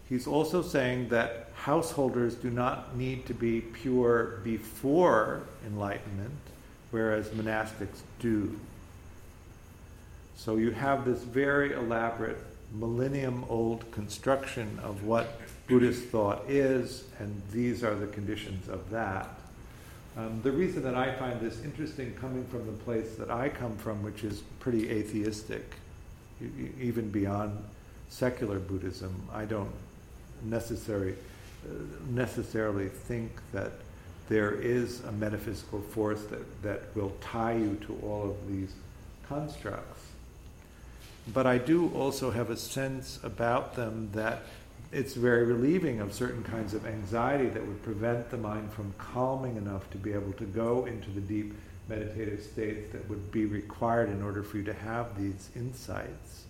He's 0.09 0.27
also 0.27 0.63
saying 0.63 1.11
that 1.11 1.51
householders 1.55 2.35
do 2.35 2.51
not 2.51 2.97
need 2.97 3.27
to 3.27 3.35
be 3.35 3.61
pure 3.61 4.41
before 4.43 5.43
enlightenment, 5.65 6.33
whereas 6.91 7.29
monastics 7.29 8.01
do. 8.19 8.59
So 10.37 10.57
you 10.57 10.73
have 10.73 11.05
this 11.05 11.23
very 11.23 11.75
elaborate 11.75 12.39
millennium 12.73 13.45
old 13.49 13.91
construction 13.93 14.79
of 14.83 15.05
what 15.05 15.41
Buddhist 15.67 16.05
thought 16.05 16.45
is, 16.49 17.05
and 17.19 17.41
these 17.53 17.83
are 17.85 17.95
the 17.95 18.07
conditions 18.07 18.69
of 18.69 18.91
that. 18.91 19.29
Um, 20.17 20.41
the 20.43 20.51
reason 20.51 20.83
that 20.83 20.95
I 20.95 21.15
find 21.15 21.41
this 21.41 21.63
interesting 21.63 22.15
coming 22.15 22.45
from 22.47 22.67
the 22.67 22.73
place 22.73 23.15
that 23.17 23.31
I 23.31 23.49
come 23.49 23.77
from, 23.77 24.03
which 24.03 24.25
is 24.25 24.43
pretty 24.59 24.91
atheistic, 24.91 25.77
even 26.81 27.11
beyond 27.11 27.57
secular 28.09 28.59
Buddhism, 28.59 29.15
I 29.33 29.45
don't 29.45 29.73
necessarily, 30.43 31.15
uh, 31.69 31.73
necessarily 32.11 32.89
think 32.89 33.31
that 33.53 33.73
there 34.29 34.53
is 34.53 35.05
a 35.05 35.13
metaphysical 35.13 35.81
force 35.81 36.23
that, 36.25 36.63
that 36.63 36.97
will 36.97 37.13
tie 37.21 37.55
you 37.55 37.79
to 37.87 37.99
all 38.03 38.31
of 38.31 38.49
these 38.49 38.73
constructs. 39.29 40.08
But 41.33 41.47
I 41.47 41.59
do 41.59 41.91
also 41.95 42.31
have 42.31 42.51
a 42.51 42.57
sense 42.57 43.19
about 43.23 43.75
them 43.75 44.11
that 44.13 44.43
it's 44.91 45.15
very 45.15 45.45
relieving 45.45 46.01
of 46.01 46.15
certain 46.15 46.43
kinds 46.43 46.73
of 46.73 46.87
anxiety 46.87 47.49
that 47.49 47.67
would 47.67 47.83
prevent 47.83 48.31
the 48.31 48.39
mind 48.39 48.73
from 48.73 48.95
calming 48.97 49.57
enough 49.57 49.91
to 49.91 49.99
be 49.99 50.13
able 50.13 50.33
to 50.35 50.45
go 50.45 50.87
into 50.87 51.11
the 51.11 51.21
deep 51.21 51.55
meditative 51.89 52.43
states 52.43 52.93
that 52.93 53.09
would 53.09 53.31
be 53.31 53.45
required 53.45 54.09
in 54.09 54.23
order 54.23 54.43
for 54.43 54.57
you 54.57 54.65
to 54.65 54.73
have 54.73 55.19
these 55.19 55.51
insights. 55.55 56.45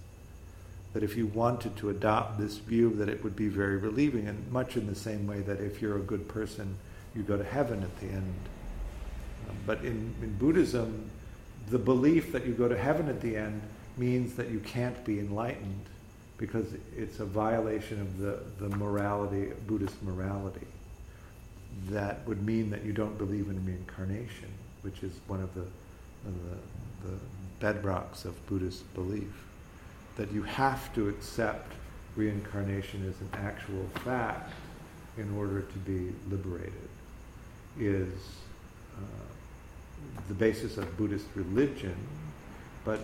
That 0.92 1.02
if 1.02 1.16
you 1.16 1.26
wanted 1.26 1.76
to 1.78 1.90
adopt 1.90 2.38
this 2.38 2.58
view, 2.58 2.94
that 2.96 3.08
it 3.08 3.22
would 3.24 3.36
be 3.36 3.48
very 3.48 3.76
relieving, 3.76 4.28
and 4.28 4.50
much 4.52 4.76
in 4.76 4.86
the 4.86 4.94
same 4.94 5.26
way 5.26 5.40
that 5.40 5.60
if 5.60 5.82
you're 5.82 5.96
a 5.96 6.00
good 6.02 6.28
person, 6.28 6.76
you 7.14 7.22
go 7.22 7.36
to 7.36 7.44
heaven 7.44 7.82
at 7.82 8.00
the 8.00 8.06
end. 8.06 8.34
But 9.66 9.80
in, 9.80 10.14
in 10.22 10.36
Buddhism, 10.38 11.10
the 11.68 11.78
belief 11.78 12.32
that 12.32 12.46
you 12.46 12.54
go 12.54 12.68
to 12.68 12.78
heaven 12.78 13.08
at 13.08 13.20
the 13.20 13.36
end 13.36 13.60
means 13.98 14.34
that 14.34 14.50
you 14.50 14.60
can't 14.60 15.04
be 15.04 15.18
enlightened 15.18 15.86
because 16.36 16.66
it's 16.96 17.20
a 17.20 17.24
violation 17.24 18.00
of 18.00 18.18
the, 18.18 18.40
the 18.60 18.74
morality, 18.76 19.52
Buddhist 19.66 20.00
morality. 20.02 20.66
That 21.90 22.26
would 22.26 22.44
mean 22.44 22.70
that 22.70 22.84
you 22.84 22.92
don't 22.92 23.18
believe 23.18 23.48
in 23.48 23.64
reincarnation, 23.64 24.48
which 24.82 25.02
is 25.02 25.12
one 25.26 25.42
of 25.42 25.52
the, 25.54 25.64
the, 26.24 27.08
the 27.08 27.18
bedrocks 27.60 28.24
of 28.24 28.46
Buddhist 28.46 28.92
belief. 28.94 29.44
That 30.16 30.32
you 30.32 30.42
have 30.42 30.94
to 30.94 31.08
accept 31.08 31.72
reincarnation 32.16 33.08
as 33.08 33.20
an 33.20 33.30
actual 33.34 33.86
fact 34.04 34.52
in 35.16 35.36
order 35.36 35.62
to 35.62 35.78
be 35.78 36.12
liberated 36.30 36.72
is 37.78 38.08
uh, 38.96 39.00
the 40.28 40.34
basis 40.34 40.76
of 40.78 40.96
Buddhist 40.96 41.26
religion, 41.34 41.96
but 42.84 43.00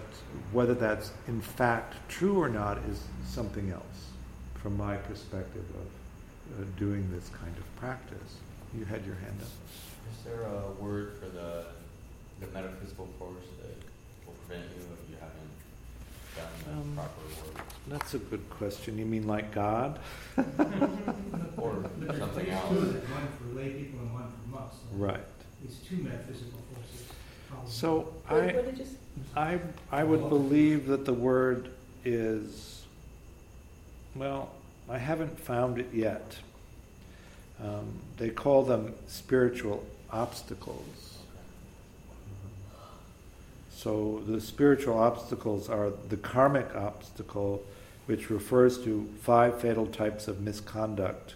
whether 0.53 0.75
that's 0.75 1.13
in 1.29 1.41
fact 1.41 1.95
true 2.09 2.41
or 2.41 2.49
not 2.49 2.79
is 2.91 3.01
something 3.27 3.71
else 3.71 4.09
from 4.55 4.77
my 4.77 4.97
perspective 4.97 5.65
of 5.81 6.61
uh, 6.61 6.65
doing 6.79 7.09
this 7.13 7.29
kind 7.31 7.55
of 7.57 7.77
practice. 7.77 8.37
You 8.77 8.85
had 8.85 9.05
your 9.05 9.15
hand 9.17 9.39
up. 9.41 9.49
Is 9.49 10.25
there 10.25 10.43
a 10.43 10.71
word 10.83 11.19
for 11.19 11.27
the 11.27 11.65
the 12.41 12.47
metaphysical 12.53 13.09
force 13.19 13.47
that 13.63 13.77
will 14.27 14.35
prevent 14.47 14.69
you 14.71 14.83
if 14.83 15.11
you 15.11 15.17
haven't 15.21 15.51
gotten 16.37 16.79
Um, 16.79 16.91
the 16.97 17.01
proper 17.03 17.21
word? 17.47 17.67
That's 17.89 18.15
a 18.15 18.19
good 18.19 18.49
question. 18.51 18.99
You 18.99 19.07
mean 19.07 19.27
like 19.27 19.53
God? 19.55 19.99
Or 21.57 21.83
something 22.19 22.51
else? 22.51 22.71
one 22.71 23.29
for 23.39 23.57
lay 23.59 23.71
people 23.71 24.01
and 24.01 24.13
one 24.13 24.25
for 24.29 24.51
monks. 24.51 24.77
so 24.77 24.97
Right. 24.97 25.25
These 25.63 25.79
two 25.89 25.97
metaphysical 25.97 26.59
forces. 26.75 27.07
Probably. 27.55 27.71
So 27.71 28.13
What, 28.29 28.43
I, 28.43 28.47
what 28.47 28.65
did 28.65 28.79
you 28.79 28.85
say? 28.85 28.97
I, 29.37 29.59
I 29.91 30.05
would 30.05 30.29
believe 30.29 30.87
that 30.89 31.05
the 31.05 31.13
word 31.15 31.71
is, 32.05 32.83
well, 34.15 34.51
I 34.89 34.99
haven't 34.99 35.39
found 35.39 35.79
it 35.79 35.89
yet. 35.93 36.37
Um, 37.63 37.93
they 38.17 38.31
call 38.31 38.63
them 38.63 38.95
spiritual 39.07 39.87
obstacles. 40.11 41.19
So 43.71 44.23
the 44.27 44.41
spiritual 44.41 44.99
obstacles 44.99 45.69
are 45.69 45.93
the 46.09 46.17
karmic 46.17 46.75
obstacle, 46.75 47.63
which 48.07 48.31
refers 48.31 48.83
to 48.85 49.09
five 49.21 49.61
fatal 49.61 49.87
types 49.87 50.27
of 50.27 50.41
misconduct. 50.41 51.35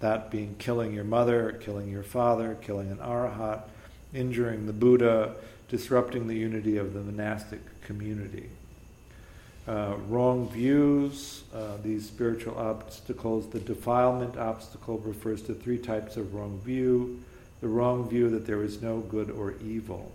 That 0.00 0.30
being 0.30 0.56
killing 0.58 0.94
your 0.94 1.04
mother, 1.04 1.52
killing 1.60 1.90
your 1.90 2.02
father, 2.02 2.56
killing 2.60 2.90
an 2.90 2.98
arahat, 2.98 3.62
injuring 4.12 4.66
the 4.66 4.72
Buddha, 4.72 5.34
disrupting 5.68 6.26
the 6.26 6.36
unity 6.36 6.76
of 6.76 6.94
the 6.94 7.00
monastic 7.00 7.60
community. 7.82 8.50
Uh, 9.68 9.94
wrong 10.08 10.48
views, 10.48 11.44
uh, 11.54 11.76
these 11.82 12.06
spiritual 12.06 12.58
obstacles. 12.58 13.48
The 13.50 13.60
defilement 13.60 14.36
obstacle 14.36 14.98
refers 14.98 15.42
to 15.42 15.54
three 15.54 15.78
types 15.78 16.16
of 16.16 16.34
wrong 16.34 16.58
view. 16.64 17.22
The 17.60 17.68
wrong 17.68 18.08
view 18.08 18.30
that 18.30 18.46
there 18.46 18.62
is 18.62 18.82
no 18.82 18.98
good 18.98 19.30
or 19.30 19.54
evil. 19.62 20.10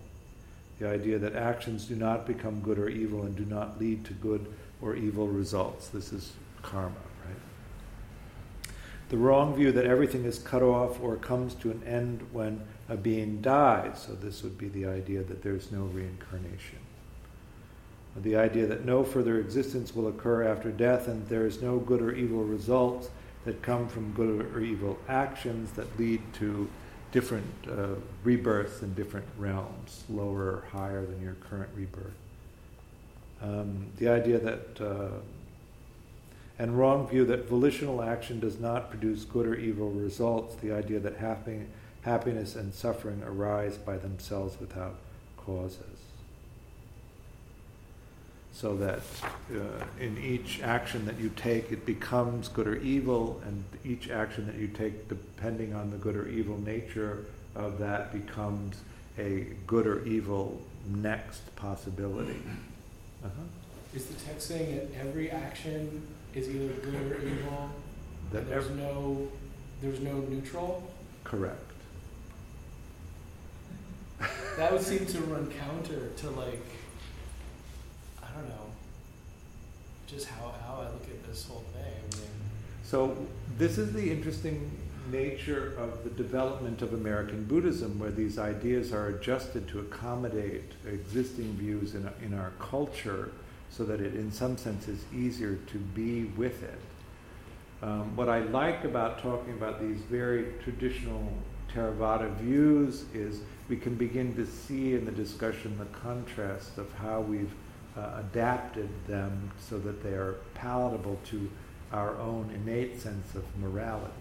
The 0.80 0.90
idea 0.90 1.20
that 1.20 1.36
actions 1.36 1.86
do 1.86 1.96
not 1.96 2.28
become 2.28 2.60
good 2.60 2.78
or 2.78 2.90
evil 2.90 3.24
and 3.24 3.36
do 3.36 3.46
not 3.46 3.80
lead 3.80 4.04
to 4.06 4.14
good 4.14 4.46
or 4.82 4.96
evil 4.96 5.28
results. 5.28 5.88
This 5.88 6.12
is 6.12 6.34
karma, 6.62 6.96
right? 7.26 8.74
The 9.10 9.18
wrong 9.18 9.56
view 9.56 9.72
that 9.72 9.86
everything 9.86 10.26
is 10.26 10.40
cut 10.40 10.64
off 10.64 11.02
or 11.02 11.16
comes 11.16 11.54
to 11.56 11.72
an 11.72 11.82
end 11.86 12.28
when 12.34 12.62
a 12.88 12.96
being 12.96 13.42
dies. 13.42 14.06
So, 14.08 14.14
this 14.14 14.44
would 14.44 14.58
be 14.58 14.70
the 14.70 14.86
idea 14.86 15.24
that 15.24 15.42
there's 15.44 15.72
no 15.72 15.84
reincarnation. 15.84 16.80
The 18.18 18.38
idea 18.38 18.66
that 18.68 18.86
no 18.86 19.04
further 19.04 19.40
existence 19.40 19.94
will 19.94 20.08
occur 20.08 20.44
after 20.44 20.72
death 20.72 21.08
and 21.08 21.28
there 21.28 21.46
is 21.46 21.62
no 21.62 21.80
good 21.80 22.02
or 22.02 22.14
evil 22.14 22.44
results 22.44 23.10
that 23.44 23.62
come 23.62 23.88
from 23.88 24.14
good 24.14 24.46
or 24.54 24.62
evil 24.62 24.98
actions 25.08 25.72
that 25.74 26.00
lead 26.00 26.22
to 26.36 26.70
different 27.12 27.46
uh, 27.70 27.96
rebirths 28.24 28.82
in 28.82 28.94
different 28.94 29.26
realms, 29.38 30.04
lower 30.10 30.42
or 30.42 30.64
higher 30.72 31.06
than 31.06 31.22
your 31.22 31.36
current 31.36 31.70
rebirth. 31.76 32.14
Um, 33.42 33.88
the 33.98 34.10
idea 34.10 34.40
that, 34.40 34.82
uh, 34.82 35.20
and 36.58 36.78
wrong 36.78 37.08
view 37.08 37.26
that 37.26 37.48
volitional 37.48 38.02
action 38.02 38.40
does 38.40 38.60
not 38.60 38.90
produce 38.90 39.24
good 39.24 39.46
or 39.46 39.56
evil 39.56 39.92
results, 39.92 40.56
the 40.56 40.72
idea 40.72 41.00
that 41.00 41.18
happy, 41.18 41.62
happiness 42.06 42.56
and 42.56 42.74
suffering 42.74 43.22
arise 43.26 43.78
by 43.78 43.98
themselves 43.98 44.60
without 44.60 44.96
causes. 45.38 45.80
So 48.54 48.78
that 48.78 49.00
uh, 49.52 49.84
in 50.00 50.18
each 50.18 50.62
action 50.62 51.06
that 51.06 51.20
you 51.20 51.30
take, 51.36 51.72
it 51.72 51.86
becomes 51.86 52.48
good 52.48 52.68
or 52.68 52.78
evil, 52.78 53.42
and 53.46 53.64
each 53.84 54.10
action 54.10 54.46
that 54.46 54.56
you 54.56 54.68
take, 54.68 55.10
depending 55.10 55.74
on 55.74 55.92
the 55.92 55.98
good 55.98 56.16
or 56.16 56.30
evil 56.30 56.58
nature 56.60 57.26
of 57.56 57.80
that, 57.80 58.14
becomes 58.14 58.78
a 59.18 59.48
good 59.68 59.88
or 59.88 60.06
evil 60.06 60.62
next 60.88 61.54
possibility. 61.56 62.42
Uh-huh. 63.24 63.32
Is 63.94 64.06
the 64.06 64.14
text 64.14 64.48
saying 64.48 64.76
that 64.76 64.88
every 65.00 65.32
action 65.32 66.06
is 66.34 66.50
either 66.50 66.74
good 66.76 67.12
or 67.12 67.28
evil? 67.28 67.72
That 68.32 68.48
there's 68.48 68.68
ev- 68.68 68.78
no, 68.78 69.28
there's 69.82 70.00
no 70.00 70.14
neutral? 70.14 70.92
correct. 71.24 71.72
That 74.58 74.72
would 74.72 74.82
seem 74.82 75.06
to 75.06 75.20
run 75.22 75.52
counter 75.52 76.10
to 76.16 76.30
like, 76.30 76.64
I 78.24 78.28
don't 78.34 78.48
know, 78.48 78.68
just 80.08 80.28
how, 80.28 80.54
how 80.66 80.76
I 80.76 80.86
look 80.86 81.08
at 81.10 81.28
this 81.28 81.46
whole 81.46 81.66
thing. 81.74 81.84
I 81.84 82.16
mean, 82.16 82.30
So 82.84 83.18
this 83.58 83.78
is 83.78 83.92
the 83.92 84.12
interesting 84.12 84.72
nature 85.12 85.74
of 85.78 86.04
the 86.04 86.10
development 86.12 86.82
of 86.82 86.94
American 86.94 87.44
Buddhism, 87.44 88.00
where 88.00 88.12
these 88.12 88.40
ideas 88.40 88.94
are 88.94 89.08
adjusted 89.08 89.68
to 89.68 89.80
accommodate 89.80 90.72
existing 90.88 91.54
views 91.56 91.94
in, 91.94 92.10
in 92.24 92.34
our 92.34 92.52
culture, 92.60 93.32
so 93.70 93.84
that 93.84 94.00
it, 94.00 94.16
in 94.16 94.32
some 94.32 94.58
sense, 94.58 94.88
is 94.88 95.04
easier 95.14 95.60
to 95.68 95.78
be 95.78 96.26
with 96.38 96.64
it. 96.64 96.80
Um, 97.84 98.16
what 98.16 98.30
I 98.30 98.40
like 98.40 98.86
about 98.86 99.22
talking 99.22 99.54
about 99.54 99.82
these 99.82 99.98
very 100.10 100.54
traditional 100.64 101.30
Theravada 101.76 102.34
views 102.38 103.06
is 103.14 103.42
we 103.68 103.76
can 103.78 103.96
begin 103.96 104.34
to 104.36 104.46
see 104.46 104.94
in 104.94 105.06
the 105.06 105.12
discussion 105.12 105.78
the 105.78 105.86
contrast 105.86 106.78
of 106.78 106.92
how 106.94 107.22
we've 107.22 107.54
uh, 107.98 108.20
adapted 108.20 108.90
them 109.08 109.52
so 109.60 109.78
that 109.80 110.02
they 110.02 110.14
are 110.14 110.36
palatable 110.54 111.20
to 111.26 111.50
our 111.92 112.18
own 112.18 112.50
innate 112.54 113.00
sense 113.02 113.36
of 113.36 113.44
morality. 113.60 114.12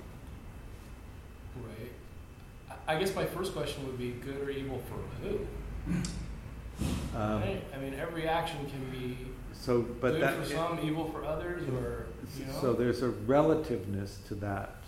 Right. 1.56 1.92
I 2.86 2.98
guess 2.98 3.14
my 3.14 3.24
first 3.24 3.54
question 3.54 3.86
would 3.86 3.98
be 3.98 4.10
good 4.10 4.40
or 4.40 4.50
evil 4.50 4.82
for 4.88 5.26
who? 5.26 5.38
Um, 7.16 7.40
right? 7.40 7.62
I 7.72 7.78
mean, 7.78 7.94
every 7.94 8.28
action 8.28 8.58
can 8.66 8.90
be 8.90 9.16
so, 9.52 9.82
but 9.82 10.12
good 10.12 10.22
that 10.22 10.36
for 10.36 10.44
some, 10.44 10.80
evil 10.82 11.10
for 11.10 11.24
others, 11.24 11.62
or 11.68 12.06
you 12.36 12.46
know. 12.46 12.52
so 12.60 12.72
there's 12.72 13.02
a 13.02 13.10
relativeness 13.10 14.18
to 14.28 14.34
that 14.36 14.83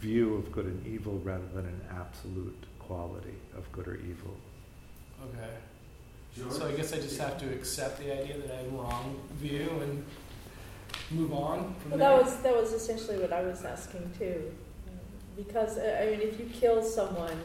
view 0.00 0.34
of 0.36 0.52
good 0.52 0.66
and 0.66 0.86
evil 0.86 1.20
rather 1.24 1.46
than 1.54 1.66
an 1.66 1.80
absolute 1.90 2.64
quality 2.78 3.34
of 3.56 3.70
good 3.72 3.88
or 3.88 3.96
evil. 3.96 4.36
okay. 5.22 5.50
George? 6.36 6.52
So 6.52 6.68
I 6.68 6.72
guess 6.72 6.92
I 6.92 6.96
just 6.96 7.18
have 7.18 7.38
to 7.40 7.46
accept 7.52 7.98
the 7.98 8.12
idea 8.12 8.38
that 8.38 8.50
I 8.52 8.56
have 8.58 8.66
a 8.66 8.76
wrong 8.76 9.20
view 9.34 9.68
and 9.82 10.04
move 11.10 11.32
on 11.32 11.74
from 11.80 11.92
Well, 11.92 11.98
there. 11.98 12.16
that 12.16 12.24
was, 12.24 12.36
that 12.42 12.54
was 12.56 12.72
essentially 12.72 13.18
what 13.18 13.32
I 13.32 13.42
was 13.42 13.64
asking 13.64 14.10
too. 14.18 14.52
Because, 15.36 15.78
I 15.78 16.06
mean, 16.10 16.20
if 16.20 16.38
you 16.38 16.46
kill 16.46 16.82
someone 16.82 17.40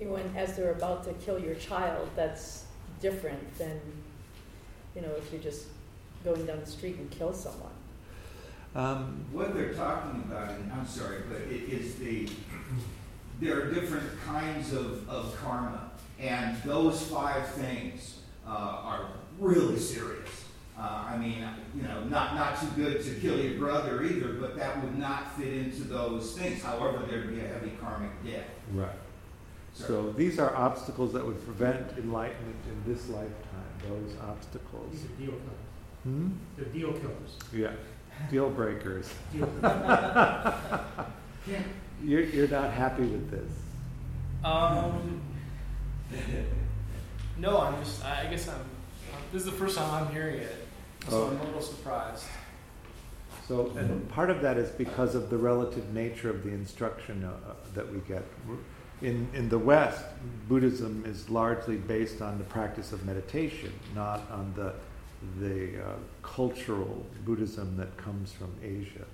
when, 0.00 0.34
as 0.36 0.56
they're 0.56 0.72
about 0.72 1.04
to 1.04 1.12
kill 1.14 1.38
your 1.38 1.54
child, 1.54 2.08
that's 2.16 2.64
different 3.00 3.56
than, 3.58 3.80
you 4.96 5.02
know, 5.02 5.12
if 5.16 5.32
you're 5.32 5.42
just 5.42 5.66
going 6.24 6.44
down 6.46 6.60
the 6.60 6.66
street 6.66 6.96
and 6.96 7.10
kill 7.10 7.32
someone. 7.32 7.71
Um, 8.74 9.24
What 9.32 9.54
they're 9.54 9.74
talking 9.74 10.22
about, 10.30 10.50
and 10.50 10.72
I'm 10.72 10.86
sorry, 10.86 11.22
but 11.28 11.40
it 11.42 11.68
is 11.68 11.96
the, 11.96 12.28
there 13.40 13.60
are 13.60 13.72
different 13.72 14.08
kinds 14.24 14.72
of, 14.72 15.08
of 15.08 15.36
karma. 15.42 15.90
And 16.18 16.56
those 16.62 17.02
five 17.02 17.46
things 17.48 18.20
uh, 18.46 18.50
are 18.50 19.06
really 19.38 19.78
serious. 19.78 20.28
Uh, 20.78 21.06
I 21.10 21.16
mean, 21.18 21.44
you 21.76 21.82
know, 21.82 22.04
not, 22.04 22.34
not 22.34 22.58
too 22.60 22.68
good 22.76 23.02
to 23.04 23.14
kill 23.16 23.38
your 23.38 23.58
brother 23.58 24.02
either, 24.04 24.34
but 24.34 24.56
that 24.56 24.82
would 24.82 24.98
not 24.98 25.36
fit 25.36 25.52
into 25.52 25.82
those 25.84 26.36
things. 26.36 26.62
However, 26.62 27.04
there'd 27.08 27.28
be 27.28 27.40
a 27.40 27.46
heavy 27.48 27.72
karmic 27.80 28.10
debt. 28.24 28.48
right. 28.72 28.88
Sorry. 29.74 29.88
So 29.88 30.12
these 30.12 30.38
are 30.38 30.54
obstacles 30.54 31.14
that 31.14 31.24
would 31.24 31.42
prevent 31.46 31.96
enlightenment 31.98 32.56
in 32.68 32.92
this 32.92 33.08
lifetime. 33.08 33.32
Those 33.88 34.14
obstacles. 34.22 34.92
These 34.92 35.04
are 35.04 35.08
deal 35.18 35.30
killers. 35.30 36.02
Hmm? 36.04 36.28
They're 36.56 36.66
deal 36.66 36.92
killers. 36.92 37.36
Yeah. 37.54 37.72
Deal 38.30 38.50
breakers. 38.50 39.12
You're, 42.04 42.22
you're 42.22 42.48
not 42.48 42.72
happy 42.72 43.02
with 43.02 43.30
this. 43.30 43.50
Um, 44.44 45.20
no, 47.38 47.60
I'm 47.60 47.82
just. 47.82 48.04
I 48.04 48.26
I 48.26 48.30
guess 48.30 48.48
I'm. 48.48 48.64
This 49.32 49.44
is 49.44 49.46
the 49.46 49.56
first 49.56 49.76
time 49.76 50.04
I'm 50.06 50.12
hearing 50.12 50.38
it, 50.38 50.66
so 51.08 51.24
Oh. 51.24 51.28
I'm 51.28 51.40
a 51.40 51.44
little 51.44 51.62
surprised. 51.62 52.24
So, 53.48 53.72
and 53.76 54.08
part 54.08 54.30
of 54.30 54.40
that 54.42 54.56
is 54.56 54.70
because 54.70 55.14
of 55.14 55.30
the 55.30 55.36
relative 55.36 55.92
nature 55.92 56.30
of 56.30 56.42
the 56.44 56.50
instruction 56.50 57.24
uh, 57.24 57.54
that 57.74 57.92
we 57.92 57.98
get. 58.00 58.24
In, 59.00 59.28
in 59.34 59.48
the 59.48 59.58
West, 59.58 60.04
Buddhism 60.48 61.04
is 61.06 61.28
largely 61.28 61.76
based 61.76 62.22
on 62.22 62.38
the 62.38 62.44
practice 62.44 62.92
of 62.92 63.04
meditation, 63.04 63.72
not 63.96 64.20
on 64.30 64.52
the, 64.54 64.74
the 65.38 65.82
uh, 65.82 65.92
cultural 66.22 67.04
Buddhism 67.24 67.76
that 67.76 67.96
comes 67.96 68.32
from 68.32 68.52
Asia. 68.62 69.04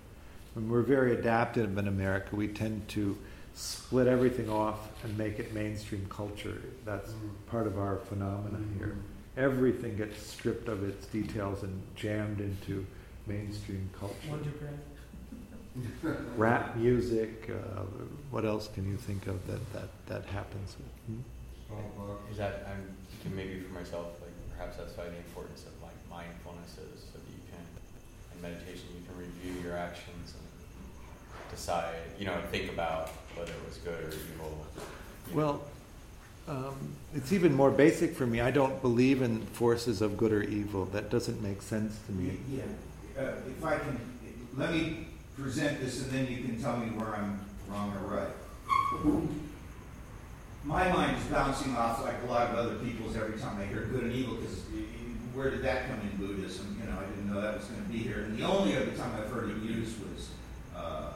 When 0.54 0.68
we're 0.68 0.82
very 0.82 1.14
adaptive 1.14 1.76
in 1.78 1.88
America, 1.88 2.34
we 2.34 2.48
tend 2.48 2.88
to 2.88 3.16
split 3.54 4.06
everything 4.06 4.48
off 4.48 4.88
and 5.04 5.16
make 5.18 5.38
it 5.38 5.52
mainstream 5.52 6.06
culture. 6.08 6.60
That's 6.84 7.12
part 7.46 7.66
of 7.66 7.78
our 7.78 7.96
phenomenon 7.96 8.74
here. 8.78 8.96
Everything 9.36 9.96
gets 9.96 10.20
stripped 10.24 10.68
of 10.68 10.88
its 10.88 11.06
details 11.06 11.62
and 11.62 11.80
jammed 11.94 12.40
into 12.40 12.86
mainstream 13.26 13.88
culture. 13.98 14.14
Wonder. 14.30 14.50
Rap 16.36 16.76
music, 16.76 17.50
uh, 17.50 17.82
what 18.30 18.44
else 18.44 18.68
can 18.74 18.88
you 18.88 18.96
think 18.96 19.26
of 19.26 19.46
that, 19.46 19.72
that, 19.72 19.88
that 20.06 20.24
happens? 20.26 20.76
Hmm? 21.06 21.20
Starbucks. 21.70 22.30
Is 22.32 22.38
that 22.38 22.66
I'm 22.68 22.96
thinking 23.10 23.36
maybe 23.36 23.60
for 23.60 23.74
myself, 23.74 24.06
like 24.20 24.30
perhaps 24.56 24.76
that's 24.76 24.96
why 24.96 25.04
the 25.04 25.16
importance 25.16 25.62
of 25.62 25.72
like 25.72 25.77
mindfulness 26.18 26.72
is, 26.72 27.00
so 27.06 27.18
that 27.18 27.30
you 27.30 27.42
can 27.50 27.64
in 28.34 28.42
meditation 28.42 28.86
you 28.98 29.02
can 29.06 29.16
review 29.18 29.62
your 29.62 29.76
actions 29.76 30.34
and 30.34 31.50
decide, 31.50 31.94
you 32.18 32.26
know, 32.26 32.36
think 32.50 32.70
about 32.70 33.10
whether 33.36 33.52
it 33.52 33.64
was 33.66 33.76
good 33.78 34.04
or 34.04 34.08
evil. 34.08 34.66
Well, 35.32 35.62
um, 36.48 36.94
it's 37.14 37.32
even 37.32 37.54
more 37.54 37.70
basic 37.70 38.16
for 38.16 38.26
me. 38.26 38.40
I 38.40 38.50
don't 38.50 38.80
believe 38.80 39.22
in 39.22 39.42
forces 39.46 40.00
of 40.00 40.16
good 40.16 40.32
or 40.32 40.42
evil. 40.42 40.86
That 40.86 41.10
doesn't 41.10 41.42
make 41.42 41.62
sense 41.62 41.98
to 42.06 42.12
me. 42.12 42.38
Yeah, 42.50 42.62
uh, 43.18 43.32
if 43.46 43.64
I 43.64 43.78
can, 43.78 44.00
let 44.56 44.72
me 44.72 45.06
present 45.36 45.80
this 45.80 46.02
and 46.02 46.10
then 46.10 46.26
you 46.26 46.42
can 46.42 46.60
tell 46.60 46.76
me 46.78 46.86
where 46.98 47.14
I'm 47.14 47.38
wrong 47.68 47.94
or 47.96 48.16
right. 48.16 49.28
My 50.64 50.90
mind 50.92 51.16
is 51.16 51.24
bouncing 51.24 51.76
off 51.76 52.02
like 52.04 52.16
a 52.26 52.30
lot 52.30 52.50
of 52.50 52.56
other 52.56 52.74
people's 52.76 53.16
every 53.16 53.38
time 53.38 53.58
I 53.60 53.64
hear 53.66 53.82
good 53.84 54.04
and 54.04 54.12
evil 54.12 54.34
because 54.34 54.62
where 55.38 55.50
did 55.50 55.62
that 55.62 55.86
come 55.86 56.00
in 56.00 56.16
Buddhism? 56.16 56.76
You 56.82 56.90
know, 56.90 56.98
I 56.98 57.04
didn't 57.04 57.32
know 57.32 57.40
that 57.40 57.58
was 57.58 57.66
going 57.66 57.80
to 57.80 57.88
be 57.88 57.98
here. 57.98 58.24
And 58.24 58.36
the 58.36 58.42
only 58.42 58.76
other 58.76 58.90
time 58.90 59.12
I've 59.16 59.30
heard 59.30 59.50
it 59.50 59.56
used 59.58 59.94
was 60.00 60.30
uh, 60.76 61.12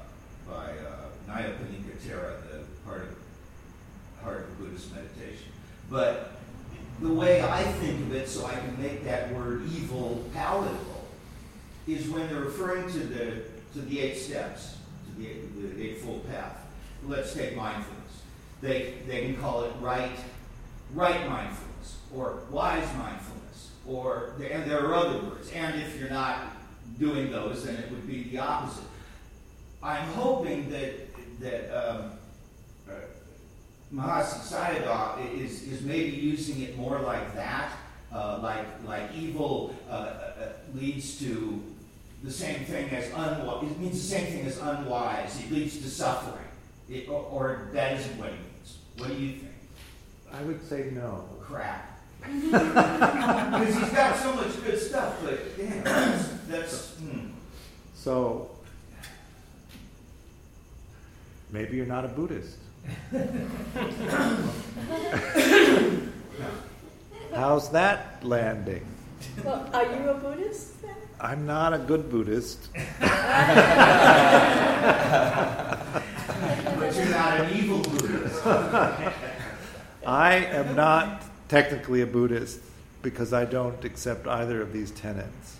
by 0.49 0.55
uh, 0.55 1.09
Nyanaponika 1.29 1.99
the 2.01 2.61
part 2.87 3.03
of, 3.03 4.23
part 4.23 4.39
of 4.45 4.59
Buddhist 4.61 4.95
meditation. 4.95 5.51
But 5.91 6.35
the 7.01 7.13
way 7.13 7.43
I 7.43 7.65
think 7.65 8.01
of 8.01 8.15
it, 8.15 8.29
so 8.29 8.47
I 8.47 8.53
can 8.53 8.81
make 8.81 9.05
that 9.05 9.33
word 9.35 9.69
evil 9.73 10.25
palatable, 10.33 11.05
is 11.89 12.09
when 12.09 12.29
they're 12.29 12.43
referring 12.43 12.87
to 12.93 12.99
the 13.01 13.43
to 13.73 13.81
the 13.81 14.01
eight 14.01 14.19
steps, 14.19 14.77
to 15.07 15.21
the, 15.21 15.75
the 15.75 15.83
eightfold 15.83 16.31
path. 16.31 16.59
Let's 17.09 17.35
take 17.35 17.57
mindfulness. 17.57 18.23
They 18.61 18.95
they 19.09 19.23
can 19.23 19.37
call 19.39 19.65
it 19.65 19.73
right 19.81 20.17
right 20.95 21.29
mindfulness 21.29 21.97
or 22.15 22.39
wise 22.51 22.87
mindfulness 22.97 23.32
or 23.87 24.35
and 24.51 24.71
there 24.71 24.87
are 24.87 24.95
other 24.95 25.19
words. 25.19 25.51
And 25.53 25.81
if 25.81 25.99
you're 25.99 26.11
not 26.11 26.57
doing 26.99 27.31
those, 27.31 27.65
then 27.65 27.77
it 27.77 27.91
would 27.91 28.07
be 28.07 28.25
the 28.25 28.39
opposite. 28.39 28.85
I'm 29.83 30.07
hoping 30.09 30.71
that 30.71 31.41
that 31.41 31.71
um, 31.77 32.13
uh, 32.89 32.93
Mahasi 33.93 35.39
is, 35.39 35.65
is 35.65 35.83
maybe 35.83 36.17
using 36.17 36.63
it 36.63 36.77
more 36.77 36.99
like 37.01 37.35
that, 37.35 37.73
uh, 38.13 38.41
like, 38.43 38.65
like 38.87 39.15
evil 39.15 39.75
uh, 39.89 39.93
uh, 39.93 39.97
uh, 39.97 40.49
leads 40.75 41.19
to 41.19 41.63
the 42.23 42.31
same 42.31 42.65
thing 42.65 42.89
as 42.91 43.07
unwise. 43.09 43.71
It 43.71 43.79
means 43.79 43.95
the 43.95 44.17
same 44.17 44.27
thing 44.27 44.47
as 44.47 44.59
unwise. 44.59 45.41
It 45.45 45.53
leads 45.53 45.79
to 45.79 45.91
suffering. 45.91 46.47
It, 46.89 47.09
or, 47.09 47.23
or 47.23 47.69
that 47.73 47.99
isn't 47.99 48.19
what 48.19 48.29
it 48.29 48.39
means. 48.39 48.79
What 48.97 49.09
do 49.09 49.15
you 49.15 49.33
think? 49.39 49.53
I 50.33 50.43
would 50.43 50.67
say 50.67 50.91
no. 50.93 51.29
Crap. 51.41 51.92
Because 52.23 53.77
he's 53.77 53.91
got 53.91 54.17
so 54.17 54.35
much 54.35 54.65
good 54.65 54.79
stuff, 54.79 55.19
but 55.23 55.57
damn, 55.57 55.85
that's, 55.85 56.29
that's 56.49 56.95
hmm. 56.97 57.29
So, 57.95 58.51
maybe 61.51 61.77
you're 61.77 61.87
not 61.87 62.05
a 62.05 62.09
Buddhist. 62.09 62.57
How's 67.35 67.71
that 67.71 68.25
landing? 68.25 68.85
Well, 69.45 69.71
are 69.73 69.85
you 69.85 70.09
a 70.09 70.15
Buddhist 70.15 70.83
then? 70.83 70.97
I'm 71.21 71.47
not 71.47 71.73
a 71.73 71.79
good 71.79 72.11
Buddhist. 72.11 72.69
but 72.73 73.09
you're 76.97 77.07
not 77.07 77.41
an 77.41 77.57
evil 77.57 77.79
Buddhist. 77.79 78.45
I 80.05 80.35
am 80.35 80.75
not 80.75 81.23
technically 81.57 82.01
a 82.01 82.07
Buddhist 82.07 82.61
because 83.03 83.35
I 83.35 83.45
don't 83.45 83.85
accept 83.85 84.27
either 84.27 84.63
of 84.63 84.73
these 84.73 84.91
tenets 84.93 85.59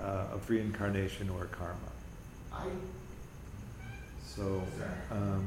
uh, 0.00 0.26
of 0.32 0.48
reincarnation 0.48 1.28
or 1.28 1.46
karma. 1.46 1.90
I, 2.52 2.66
So, 4.24 4.62
um, 5.10 5.44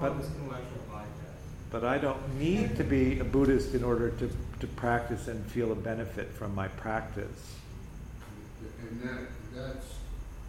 But- 0.00 0.18
this 0.18 0.30
intellectual 0.30 0.82
bypass. 0.88 1.40
but 1.72 1.82
I 1.84 1.98
don't 1.98 2.38
need 2.38 2.76
to 2.76 2.84
be 2.84 3.18
a 3.18 3.24
Buddhist 3.24 3.74
in 3.74 3.82
order 3.82 4.10
to, 4.10 4.30
to 4.60 4.66
practice 4.68 5.26
and 5.26 5.44
feel 5.50 5.72
a 5.72 5.74
benefit 5.74 6.28
from 6.30 6.54
my 6.54 6.68
practice. 6.68 7.56
And 8.80 9.02
that, 9.02 9.20
that's 9.52 9.86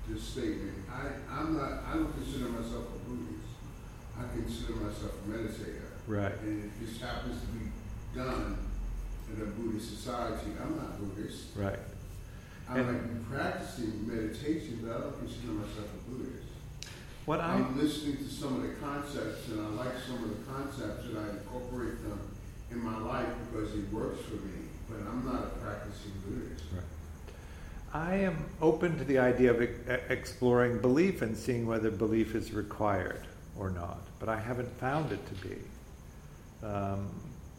the 0.08 0.20
statement. 0.20 0.78
I, 0.92 1.40
I'm 1.40 1.58
not, 1.58 1.72
I 1.90 1.94
don't 1.96 2.14
consider 2.14 2.50
myself 2.50 2.86
a 2.96 3.10
Buddhist. 3.10 3.50
I 4.16 4.24
consider 4.32 4.74
myself 4.74 5.14
a 5.26 5.32
meditator. 5.32 5.90
Right. 6.06 6.34
And 6.42 6.66
it 6.66 6.86
just 6.86 7.02
happens 7.02 7.42
to 7.42 7.48
be 7.48 7.69
done 8.16 8.58
in 9.34 9.42
a 9.42 9.46
Buddhist 9.46 9.90
society. 9.90 10.52
I'm 10.62 10.76
not 10.76 10.98
Buddhist. 11.00 11.56
Right. 11.56 11.80
I 12.70 12.82
might 12.82 13.02
be 13.02 13.36
practicing 13.36 14.08
meditation, 14.08 14.80
but 14.84 14.96
I 14.96 15.00
don't 15.02 15.18
consider 15.20 15.54
myself 15.54 15.88
a 15.94 16.12
Buddhist. 16.12 16.48
What 17.26 17.42
I 17.42 17.54
I'm 17.54 17.78
listening 17.80 18.18
to 18.18 18.28
some 18.28 18.56
of 18.56 18.62
the 18.64 18.76
concepts, 18.76 19.48
and 19.50 19.62
I 19.62 19.70
like 19.84 19.94
some 20.08 20.24
of 20.24 20.30
the 20.30 20.52
concepts, 20.52 21.06
and 21.06 21.18
I 21.18 21.30
incorporate 21.30 22.02
them 22.04 22.20
in 22.72 22.84
my 22.84 22.98
life 23.00 23.28
because 23.52 23.74
it 23.74 23.92
works 23.92 24.22
for 24.26 24.36
me. 24.36 24.66
But 24.88 25.00
I'm 25.08 25.26
not 25.26 25.44
a 25.44 25.48
practicing 25.60 26.12
Buddhist. 26.28 26.64
Right. 26.74 26.84
I 27.94 28.16
am 28.16 28.46
open 28.62 28.98
to 28.98 29.04
the 29.04 29.20
idea 29.20 29.52
of 29.52 29.62
e- 29.62 29.68
exploring 30.10 30.80
belief 30.80 31.22
and 31.22 31.36
seeing 31.36 31.66
whether 31.66 31.90
belief 31.90 32.36
is 32.36 32.52
required 32.52 33.26
or 33.58 33.70
not, 33.72 34.00
but 34.20 34.30
I 34.30 34.40
haven't 34.40 34.72
found 34.80 35.12
it 35.12 35.20
to 35.28 35.48
be. 35.48 35.56
Um, 36.66 37.10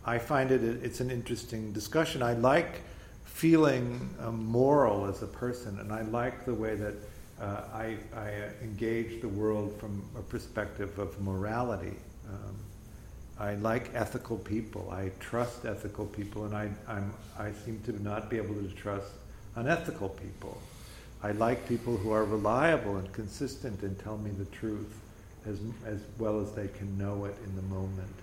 I 0.05 0.19
find 0.19 0.51
it 0.51 0.63
it's 0.63 1.01
an 1.01 1.11
interesting 1.11 1.73
discussion. 1.73 2.23
I 2.23 2.33
like 2.35 2.83
feeling 3.25 4.15
um, 4.21 4.45
moral 4.45 5.07
as 5.07 5.23
a 5.23 5.27
person, 5.27 5.79
and 5.81 5.93
I 5.93 6.03
like 6.03 6.45
the 6.45 6.55
way 6.55 6.75
that 6.75 6.95
uh, 7.41 7.63
I, 7.73 7.97
I 8.15 8.33
engage 8.63 9.21
the 9.21 9.29
world 9.29 9.79
from 9.79 10.03
a 10.17 10.23
perspective 10.23 10.99
of 10.99 11.19
morality. 11.21 11.97
Um, 12.29 12.57
I 13.39 13.55
like 13.55 13.91
ethical 13.95 14.37
people. 14.37 14.91
I 14.91 15.11
trust 15.21 15.65
ethical 15.65 16.05
people, 16.05 16.45
and 16.45 16.55
I, 16.55 16.69
I'm, 16.87 17.15
I 17.39 17.53
seem 17.53 17.81
to 17.87 18.03
not 18.03 18.29
be 18.29 18.37
able 18.37 18.55
to 18.55 18.69
trust 18.69 19.13
unethical 19.57 20.11
people. 20.11 20.61
I 21.23 21.33
like 21.33 21.67
people 21.69 21.97
who 21.97 22.13
are 22.13 22.25
reliable 22.25 22.97
and 22.97 23.11
consistent 23.13 23.83
and 23.83 23.99
tell 23.99 24.19
me 24.19 24.31
the 24.31 24.45
truth 24.47 24.99
as, 25.47 25.59
as 25.87 26.01
well 26.19 26.41
as 26.41 26.53
they 26.53 26.69
can 26.69 26.97
know 26.99 27.25
it 27.25 27.37
in 27.45 27.57
the 27.57 27.63
moment. 27.63 28.15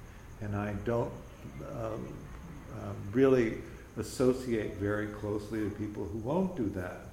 And 0.41 0.55
I 0.55 0.73
don't 0.85 1.11
really 3.17 3.57
associate 3.97 4.75
very 4.75 5.07
closely 5.07 5.63
with 5.63 5.75
people 5.77 6.05
who 6.05 6.19
won't 6.19 6.55
do 6.55 6.69
that. 6.69 7.07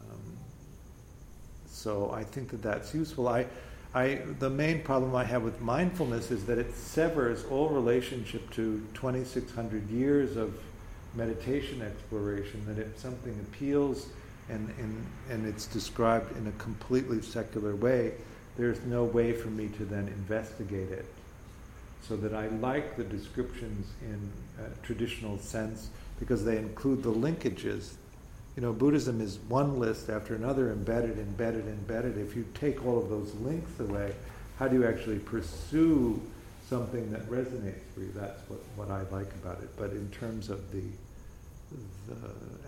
Um, 0.00 0.36
so 1.70 2.10
I 2.10 2.24
think 2.24 2.50
that 2.50 2.62
that's 2.62 2.92
useful. 2.92 3.28
I, 3.28 3.46
I, 3.94 4.20
the 4.40 4.50
main 4.50 4.82
problem 4.82 5.14
I 5.14 5.22
have 5.22 5.42
with 5.42 5.60
mindfulness 5.60 6.32
is 6.32 6.44
that 6.46 6.58
it 6.58 6.74
severs 6.74 7.44
all 7.44 7.68
relationship 7.68 8.50
to 8.54 8.84
2,600 8.94 9.88
years 9.88 10.36
of 10.36 10.58
meditation 11.14 11.80
exploration. 11.80 12.64
That 12.66 12.78
if 12.78 12.98
something 12.98 13.38
appeals 13.48 14.08
and, 14.48 14.68
and, 14.78 15.06
and 15.30 15.46
it's 15.46 15.66
described 15.66 16.36
in 16.36 16.48
a 16.48 16.52
completely 16.52 17.22
secular 17.22 17.76
way, 17.76 18.14
there's 18.56 18.84
no 18.84 19.04
way 19.04 19.32
for 19.32 19.48
me 19.48 19.68
to 19.78 19.84
then 19.84 20.08
investigate 20.08 20.90
it. 20.90 21.06
So 22.02 22.16
that 22.16 22.34
I 22.34 22.48
like 22.48 22.96
the 22.96 23.04
descriptions 23.04 23.86
in 24.00 24.30
a 24.64 24.86
traditional 24.86 25.38
sense 25.38 25.90
because 26.18 26.44
they 26.44 26.56
include 26.56 27.02
the 27.02 27.12
linkages 27.12 27.94
you 28.58 28.62
know, 28.62 28.72
Buddhism 28.72 29.20
is 29.20 29.38
one 29.46 29.78
list 29.78 30.10
after 30.10 30.34
another, 30.34 30.72
embedded, 30.72 31.16
embedded, 31.16 31.68
embedded. 31.68 32.18
If 32.18 32.34
you 32.34 32.44
take 32.54 32.84
all 32.84 32.98
of 32.98 33.08
those 33.08 33.32
links 33.34 33.78
away, 33.78 34.12
how 34.58 34.66
do 34.66 34.74
you 34.74 34.84
actually 34.84 35.20
pursue 35.20 36.20
something 36.68 37.08
that 37.12 37.24
resonates 37.30 37.84
for 37.94 38.00
you? 38.00 38.10
That's 38.16 38.42
what, 38.50 38.58
what 38.74 38.90
I 38.90 39.02
like 39.14 39.32
about 39.34 39.62
it. 39.62 39.70
But 39.76 39.92
in 39.92 40.10
terms 40.10 40.50
of 40.50 40.72
the, 40.72 40.82
the 42.08 42.16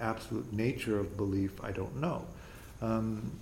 absolute 0.01 0.53
nature 0.53 1.01
of 1.01 1.17
belief, 1.17 1.61
I 1.61 1.73
don't 1.73 1.97
know. 2.01 2.25
Um, 2.81 3.33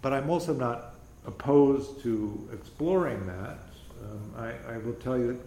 but 0.00 0.14
I'm 0.14 0.30
also 0.30 0.54
not 0.54 0.94
opposed 1.26 2.00
to 2.04 2.48
exploring 2.54 3.26
that. 3.26 3.58
Um, 4.02 4.32
I, 4.36 4.74
I, 4.74 4.78
will 4.78 4.94
tell 4.94 5.18
you 5.18 5.40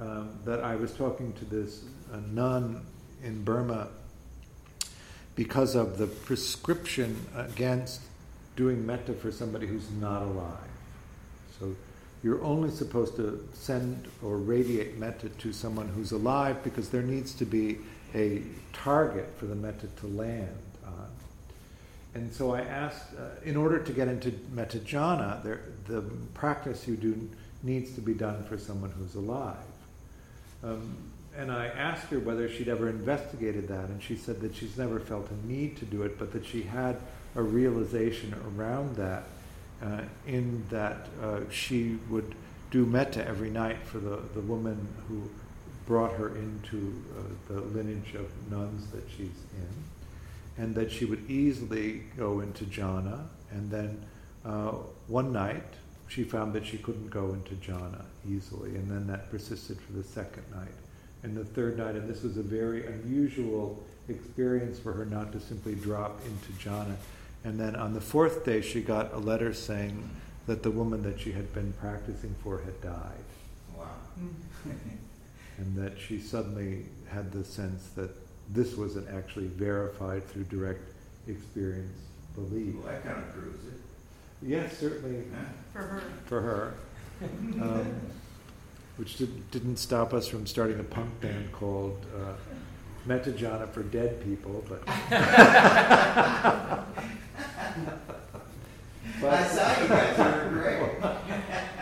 um, 0.00 0.38
that 0.44 0.62
I 0.62 0.76
was 0.76 0.92
talking 0.92 1.32
to 1.34 1.44
this 1.44 1.84
nun 2.32 2.84
in 3.22 3.42
Burma 3.44 3.88
because 5.36 5.74
of 5.74 5.98
the 5.98 6.06
prescription 6.06 7.26
against 7.36 8.00
doing 8.56 8.84
metta 8.86 9.12
for 9.12 9.32
somebody 9.32 9.66
who's 9.66 9.90
not 10.00 10.22
alive. 10.22 10.58
So 11.58 11.74
you're 12.22 12.42
only 12.42 12.70
supposed 12.70 13.16
to 13.16 13.46
send 13.52 14.08
or 14.22 14.38
radiate 14.38 14.96
metta 14.98 15.28
to 15.28 15.52
someone 15.52 15.88
who's 15.88 16.12
alive 16.12 16.62
because 16.62 16.88
there 16.88 17.02
needs 17.02 17.34
to 17.34 17.44
be 17.44 17.78
a 18.14 18.42
target 18.72 19.28
for 19.36 19.46
the 19.46 19.54
metta 19.54 19.88
to 19.96 20.06
land 20.06 20.56
on. 20.86 21.10
And 22.14 22.32
so 22.32 22.54
I 22.54 22.60
asked, 22.60 23.12
uh, 23.18 23.40
in 23.44 23.56
order 23.56 23.78
to 23.78 23.92
get 23.92 24.06
into 24.06 24.32
metta 24.52 24.78
jhana, 24.78 25.42
there, 25.42 25.62
the 25.86 26.02
practice 26.32 26.86
you 26.86 26.96
do 26.96 27.28
needs 27.64 27.94
to 27.94 28.00
be 28.00 28.14
done 28.14 28.44
for 28.44 28.58
someone 28.58 28.90
who's 28.90 29.14
alive. 29.14 29.56
Um, 30.62 30.96
and 31.36 31.50
I 31.50 31.66
asked 31.66 32.06
her 32.08 32.20
whether 32.20 32.48
she'd 32.48 32.68
ever 32.68 32.88
investigated 32.88 33.66
that, 33.68 33.88
and 33.88 34.00
she 34.02 34.14
said 34.14 34.40
that 34.42 34.54
she's 34.54 34.78
never 34.78 35.00
felt 35.00 35.28
a 35.30 35.46
need 35.46 35.76
to 35.78 35.84
do 35.84 36.02
it, 36.02 36.18
but 36.18 36.32
that 36.32 36.46
she 36.46 36.62
had 36.62 36.96
a 37.34 37.42
realization 37.42 38.34
around 38.56 38.94
that, 38.96 39.24
uh, 39.82 40.02
in 40.26 40.64
that 40.70 41.08
uh, 41.22 41.40
she 41.50 41.98
would 42.08 42.34
do 42.70 42.86
metta 42.86 43.26
every 43.26 43.50
night 43.50 43.78
for 43.84 43.98
the, 43.98 44.20
the 44.34 44.40
woman 44.40 44.86
who 45.08 45.28
brought 45.86 46.12
her 46.12 46.36
into 46.36 47.02
uh, 47.18 47.52
the 47.52 47.60
lineage 47.60 48.14
of 48.14 48.30
nuns 48.50 48.86
that 48.88 49.04
she's 49.10 49.42
in, 49.56 50.62
and 50.62 50.74
that 50.74 50.90
she 50.90 51.04
would 51.04 51.28
easily 51.28 52.02
go 52.16 52.40
into 52.40 52.64
jhana, 52.64 53.26
and 53.50 53.70
then 53.70 54.04
uh, 54.44 54.72
one 55.08 55.32
night 55.32 55.64
she 56.08 56.24
found 56.24 56.52
that 56.52 56.66
she 56.66 56.78
couldn't 56.78 57.10
go 57.10 57.32
into 57.32 57.54
jhana 57.54 58.02
easily, 58.28 58.76
and 58.76 58.90
then 58.90 59.06
that 59.06 59.30
persisted 59.30 59.80
for 59.80 59.92
the 59.92 60.04
second 60.04 60.44
night 60.54 60.74
and 61.24 61.34
the 61.34 61.44
third 61.44 61.78
night, 61.78 61.96
and 61.96 62.08
this 62.08 62.22
was 62.22 62.36
a 62.36 62.42
very 62.42 62.86
unusual 62.86 63.82
experience 64.08 64.78
for 64.78 64.92
her 64.92 65.06
not 65.06 65.32
to 65.32 65.40
simply 65.40 65.74
drop 65.74 66.20
into 66.26 66.52
jhana. 66.62 66.96
And 67.44 67.58
then 67.58 67.74
on 67.74 67.94
the 67.94 68.00
fourth 68.00 68.44
day, 68.44 68.60
she 68.60 68.82
got 68.82 69.12
a 69.14 69.18
letter 69.18 69.54
saying 69.54 70.08
that 70.46 70.62
the 70.62 70.70
woman 70.70 71.02
that 71.02 71.18
she 71.18 71.32
had 71.32 71.52
been 71.54 71.72
practicing 71.80 72.34
for 72.44 72.60
had 72.60 72.78
died. 72.82 73.24
Wow. 73.74 73.86
and 75.56 75.76
that 75.76 75.98
she 75.98 76.20
suddenly 76.20 76.84
had 77.08 77.32
the 77.32 77.42
sense 77.42 77.88
that 77.96 78.10
this 78.50 78.76
wasn't 78.76 79.08
actually 79.08 79.46
verified 79.46 80.28
through 80.28 80.44
direct 80.44 80.92
experience 81.26 81.98
belief. 82.34 82.74
Well, 82.74 82.92
that 82.92 83.02
kind 83.02 83.16
of 83.16 83.32
proves 83.32 83.64
it. 83.66 83.80
Yes, 84.46 84.78
certainly. 84.78 85.24
For 85.72 85.78
her. 85.80 86.02
For 86.26 86.40
her. 86.42 86.74
Um, 87.22 87.94
which 88.96 89.16
did, 89.16 89.50
didn't 89.50 89.78
stop 89.78 90.12
us 90.12 90.28
from 90.28 90.46
starting 90.46 90.78
a 90.78 90.84
punk 90.84 91.20
band 91.20 91.50
called 91.52 92.04
uh, 92.14 92.34
Metta 93.06 93.32
Jhana 93.32 93.68
for 93.70 93.82
Dead 93.82 94.22
People. 94.22 94.62
But, 94.68 94.84
but 94.86 94.94
I 99.32 99.46
saw 99.46 99.82
you 99.82 99.88
guys; 99.88 100.18
you 100.18 100.24
were 100.24 100.62
great. 100.62 100.80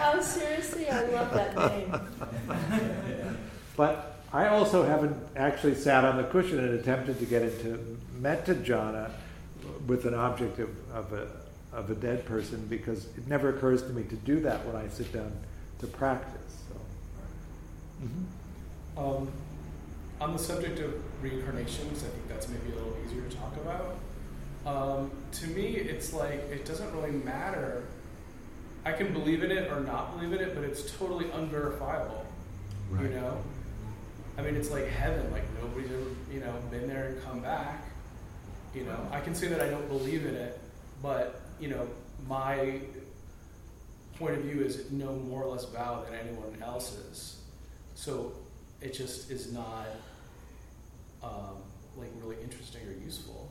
Oh, 0.00 0.20
seriously, 0.22 0.88
I 0.88 1.04
love 1.06 1.34
that 1.34 1.56
name. 1.56 1.94
but 3.76 4.18
I 4.32 4.48
also 4.48 4.84
haven't 4.84 5.16
actually 5.36 5.74
sat 5.74 6.04
on 6.04 6.16
the 6.16 6.24
cushion 6.24 6.60
and 6.60 6.78
attempted 6.78 7.18
to 7.18 7.26
get 7.26 7.42
into 7.42 7.98
Metta 8.20 8.54
Jhana 8.54 9.10
with 9.86 10.06
an 10.06 10.14
object 10.14 10.60
of, 10.60 10.70
of 10.94 11.12
a 11.12 11.41
of 11.72 11.90
a 11.90 11.94
dead 11.94 12.24
person 12.26 12.66
because 12.68 13.06
it 13.16 13.26
never 13.26 13.48
occurs 13.48 13.82
to 13.82 13.90
me 13.90 14.02
to 14.04 14.16
do 14.16 14.40
that 14.40 14.64
when 14.66 14.76
I 14.76 14.88
sit 14.88 15.12
down 15.12 15.32
to 15.80 15.86
practice. 15.86 16.38
Mm-hmm. 18.02 18.98
Um, 18.98 19.28
on 20.20 20.32
the 20.32 20.38
subject 20.38 20.78
of 20.80 20.94
reincarnations, 21.22 22.04
I 22.04 22.08
think 22.08 22.28
that's 22.28 22.48
maybe 22.48 22.72
a 22.72 22.74
little 22.74 22.96
easier 23.06 23.22
to 23.22 23.36
talk 23.36 23.56
about. 23.56 23.96
Um, 24.64 25.10
to 25.32 25.46
me, 25.48 25.76
it's 25.76 26.12
like 26.12 26.40
it 26.50 26.64
doesn't 26.64 26.92
really 26.94 27.10
matter. 27.10 27.82
I 28.84 28.92
can 28.92 29.12
believe 29.12 29.42
in 29.42 29.50
it 29.50 29.70
or 29.70 29.80
not 29.80 30.16
believe 30.16 30.32
in 30.32 30.40
it, 30.40 30.54
but 30.54 30.64
it's 30.64 30.96
totally 30.96 31.30
unverifiable. 31.30 32.26
Right. 32.90 33.04
You 33.04 33.10
know, 33.10 33.38
I 34.38 34.42
mean, 34.42 34.56
it's 34.56 34.70
like 34.70 34.88
heaven. 34.88 35.30
Like 35.32 35.44
nobody's 35.60 35.90
ever, 35.90 36.04
you 36.32 36.40
know, 36.40 36.54
been 36.70 36.88
there 36.88 37.08
and 37.08 37.22
come 37.24 37.40
back. 37.40 37.84
You 38.74 38.84
know, 38.84 38.98
I 39.10 39.20
can 39.20 39.34
say 39.34 39.48
that 39.48 39.60
I 39.60 39.68
don't 39.68 39.88
believe 39.88 40.26
in 40.26 40.34
it, 40.34 40.58
but 41.02 41.41
you 41.62 41.68
know, 41.68 41.86
my 42.28 42.80
point 44.18 44.34
of 44.34 44.42
view 44.42 44.62
is 44.62 44.90
no 44.90 45.12
more 45.12 45.44
or 45.44 45.52
less 45.52 45.64
valid 45.66 46.08
than 46.08 46.18
anyone 46.18 46.60
else's. 46.60 47.40
So 47.94 48.32
it 48.80 48.92
just 48.92 49.30
is 49.30 49.52
not 49.52 49.86
um, 51.22 51.62
like 51.96 52.10
really 52.20 52.36
interesting 52.42 52.82
or 52.88 53.04
useful. 53.04 53.48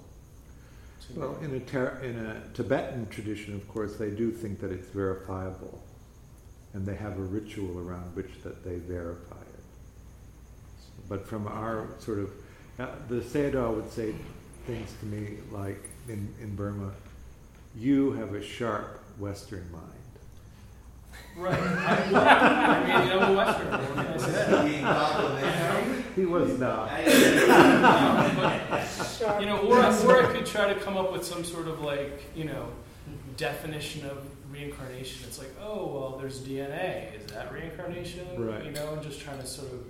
well, 1.15 1.37
in 1.41 1.55
a, 1.55 1.59
ter- 1.61 2.01
in 2.03 2.17
a 2.17 2.41
Tibetan 2.53 3.07
tradition, 3.07 3.55
of 3.55 3.65
course, 3.69 3.95
they 3.95 4.09
do 4.09 4.29
think 4.29 4.59
that 4.59 4.73
it's 4.73 4.87
verifiable, 4.87 5.81
and 6.73 6.85
they 6.85 6.95
have 6.95 7.17
a 7.17 7.21
ritual 7.21 7.79
around 7.79 8.13
which 8.13 8.41
that 8.43 8.65
they 8.65 8.75
verify 8.75 9.39
it. 9.39 9.63
So, 10.79 11.03
but 11.07 11.25
from 11.25 11.47
our 11.47 11.87
sort 11.99 12.19
of, 12.19 12.31
uh, 12.77 12.87
the 13.07 13.21
Sayadaw 13.21 13.73
would 13.73 13.89
say 13.89 14.13
things 14.67 14.93
to 14.99 15.05
me 15.05 15.37
like 15.49 15.89
in, 16.09 16.33
in 16.41 16.55
Burma, 16.55 16.91
you 17.75 18.13
have 18.13 18.33
a 18.33 18.41
sharp 18.41 19.01
Western 19.17 19.69
mind. 19.71 19.85
Right. 21.35 21.57
I, 21.57 22.83
mean, 22.83 23.07
you 23.07 23.19
know, 23.19 23.33
Western. 23.37 23.67
He 26.15 26.25
was 26.25 26.59
not. 26.59 26.89
you 29.39 29.45
know, 29.45 29.59
or, 29.61 29.79
or 29.79 30.25
I 30.25 30.33
could 30.33 30.45
try 30.45 30.73
to 30.73 30.79
come 30.79 30.97
up 30.97 31.13
with 31.13 31.25
some 31.25 31.45
sort 31.45 31.67
of 31.67 31.81
like, 31.81 32.23
you 32.35 32.43
know, 32.43 32.67
definition 33.37 34.05
of 34.05 34.25
reincarnation, 34.51 35.25
it's 35.27 35.39
like, 35.39 35.53
oh 35.61 35.87
well, 35.87 36.17
there's 36.19 36.41
DNA. 36.41 37.15
Is 37.15 37.31
that 37.31 37.51
reincarnation? 37.51 38.27
Right. 38.37 38.65
You 38.65 38.71
know, 38.71 38.93
and 38.93 39.01
just 39.01 39.21
trying 39.21 39.39
to 39.39 39.45
sort 39.45 39.71
of 39.71 39.85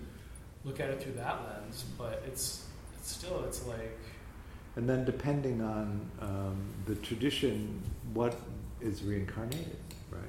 look 0.63 0.79
at 0.79 0.89
it 0.89 1.01
through 1.01 1.13
that 1.13 1.39
lens. 1.47 1.85
But 1.97 2.23
it's 2.27 2.65
it's 2.97 3.11
still 3.11 3.43
it's 3.45 3.65
like 3.65 3.97
And 4.75 4.89
then 4.89 5.03
depending 5.03 5.61
on 5.61 6.09
um, 6.21 6.57
the 6.85 6.95
tradition, 6.95 7.81
what 8.13 8.35
is 8.79 9.03
reincarnated, 9.03 9.77
right? 10.09 10.21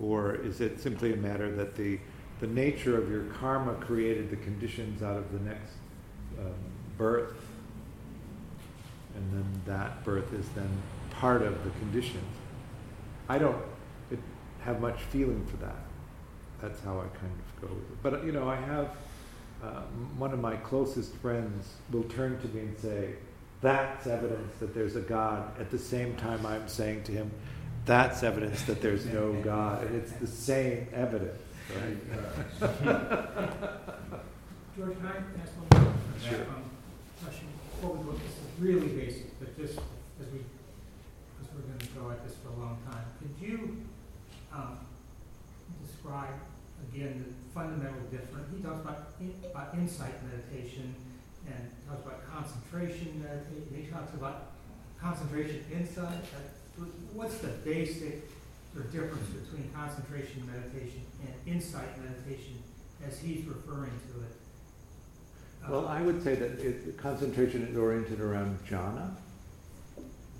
Or 0.00 0.34
is 0.36 0.60
it 0.60 0.80
simply 0.80 1.12
a 1.12 1.16
matter 1.16 1.54
that 1.56 1.76
the, 1.76 1.98
the 2.40 2.46
nature 2.46 2.96
of 2.96 3.10
your 3.10 3.24
karma 3.24 3.74
created 3.74 4.30
the 4.30 4.36
conditions 4.36 5.02
out 5.02 5.16
of 5.16 5.32
the 5.32 5.40
next 5.40 5.72
um, 6.38 6.54
birth? 6.96 7.34
And 9.16 9.32
then 9.32 9.62
that 9.66 10.04
birth 10.04 10.32
is 10.32 10.48
then 10.50 10.70
part 11.10 11.42
of 11.42 11.62
the 11.64 11.70
conditions. 11.70 12.24
I 13.28 13.38
don't 13.38 13.62
have 14.64 14.80
much 14.80 15.00
feeling 15.02 15.44
for 15.46 15.56
that. 15.58 15.76
That's 16.60 16.80
how 16.80 16.98
I 16.98 17.06
kind 17.18 17.32
of 17.32 17.68
go 17.68 17.74
with 17.74 17.84
it. 17.84 18.02
But, 18.02 18.24
you 18.24 18.32
know, 18.32 18.48
I 18.48 18.56
have 18.56 18.96
uh, 19.64 19.80
one 20.18 20.32
of 20.32 20.40
my 20.40 20.56
closest 20.56 21.14
friends 21.16 21.74
will 21.90 22.02
turn 22.04 22.38
to 22.40 22.48
me 22.48 22.60
and 22.60 22.78
say, 22.78 23.14
That's 23.62 24.06
evidence 24.06 24.58
that 24.60 24.74
there's 24.74 24.96
a 24.96 25.00
God. 25.00 25.58
At 25.58 25.70
the 25.70 25.78
same 25.78 26.14
time, 26.16 26.44
I'm 26.44 26.68
saying 26.68 27.04
to 27.04 27.12
him, 27.12 27.30
That's 27.86 28.22
evidence 28.22 28.62
that 28.62 28.82
there's 28.82 29.06
no 29.06 29.32
God. 29.42 29.84
And 29.86 29.94
it's 29.96 30.12
the 30.12 30.26
same 30.26 30.86
evidence, 30.92 31.40
right? 31.74 31.96
George, 34.76 34.96
can 34.98 35.06
I 35.06 35.16
ask 35.40 35.52
one 35.56 35.82
more 35.84 35.94
Sure. 36.20 36.40
um, 36.48 36.64
question? 37.22 37.46
Before 37.80 37.96
we 37.96 38.04
look, 38.04 38.18
this 38.22 38.32
is 38.32 38.60
really 38.60 38.88
basic, 38.88 39.38
but 39.38 39.56
just 39.56 39.78
as 40.20 40.26
we, 40.32 40.40
because 41.38 41.54
we're 41.54 41.62
going 41.62 41.78
to 41.78 41.86
go 41.98 42.10
at 42.10 42.26
this 42.26 42.36
for 42.42 42.48
a 42.48 42.60
long 42.60 42.78
time, 42.90 43.04
could 43.18 43.34
you 43.48 43.76
um, 44.52 44.78
describe 45.86 46.34
again 46.94 47.24
the 47.26 47.54
fundamental 47.60 48.00
difference? 48.10 48.46
He 48.56 48.62
talks 48.62 48.80
about, 48.82 49.08
in- 49.20 49.34
about 49.50 49.74
insight 49.74 50.14
meditation 50.24 50.94
and 51.46 51.70
talks 51.88 52.02
about 52.06 52.20
concentration 52.30 53.22
meditation. 53.22 53.74
He 53.74 53.90
talks 53.90 54.14
about 54.14 54.52
concentration 55.00 55.64
insight. 55.72 56.24
What's 57.12 57.38
the 57.38 57.48
basic 57.64 58.28
difference 58.90 59.28
between 59.28 59.70
concentration 59.74 60.46
meditation 60.46 61.02
and 61.22 61.54
insight 61.54 61.88
meditation 62.02 62.58
as 63.06 63.18
he's 63.18 63.44
referring 63.46 63.92
to 64.12 64.20
it? 64.22 64.36
Uh, 65.64 65.70
Well, 65.70 65.88
I 65.88 66.00
would 66.02 66.22
say 66.22 66.34
that 66.34 66.96
concentration 66.96 67.62
is 67.62 67.76
oriented 67.76 68.20
around 68.20 68.58
jhana, 68.68 69.10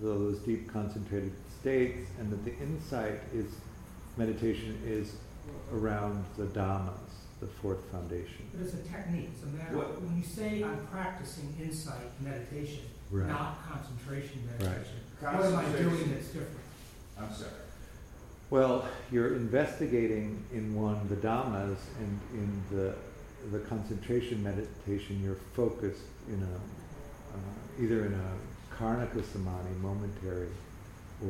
those 0.01 0.39
deep 0.41 0.73
concentrated 0.73 1.33
states, 1.61 2.11
and 2.19 2.31
that 2.33 2.45
the 2.45 2.57
insight 2.59 3.21
is 3.33 3.47
meditation 4.17 4.81
is 4.85 5.13
around 5.73 6.25
the 6.37 6.45
dhammas, 6.45 7.13
the 7.41 7.47
fourth 7.47 7.81
foundation. 7.91 8.49
But 8.53 8.63
it's 8.67 8.75
a 8.75 8.83
technique, 8.83 9.31
it's 9.35 9.43
a 9.43 9.47
matter, 9.47 9.77
What- 9.77 10.01
when 10.03 10.17
you 10.17 10.23
say 10.25 10.63
I'm 10.63 10.87
practicing 10.87 11.55
insight 11.61 12.21
meditation, 12.21 12.85
Right. 13.11 13.29
not 13.29 13.63
concentration 13.69 14.49
Right. 14.49 14.61
meditation, 14.61 15.01
what 15.21 15.45
am 15.45 15.57
I 15.57 15.65
doing 15.73 16.11
that's 16.11 16.27
different? 16.29 16.61
I'm 17.19 17.33
sorry. 17.33 17.51
Well, 18.51 18.87
you're 19.11 19.35
investigating 19.37 20.45
in 20.53 20.75
one 20.75 21.09
the 21.09 21.17
dhammas, 21.17 21.79
and 21.99 22.21
in 22.33 22.63
the 22.77 22.95
the 23.53 23.59
concentration 23.61 24.43
meditation, 24.43 25.21
you're 25.23 25.37
focused 25.55 26.05
in 26.29 26.43
a 26.43 26.55
uh, 27.37 27.83
either 27.83 28.07
in 28.07 28.15
a 28.15 28.75
khanika 28.75 29.23
samadhi, 29.23 29.75
momentary, 29.83 30.49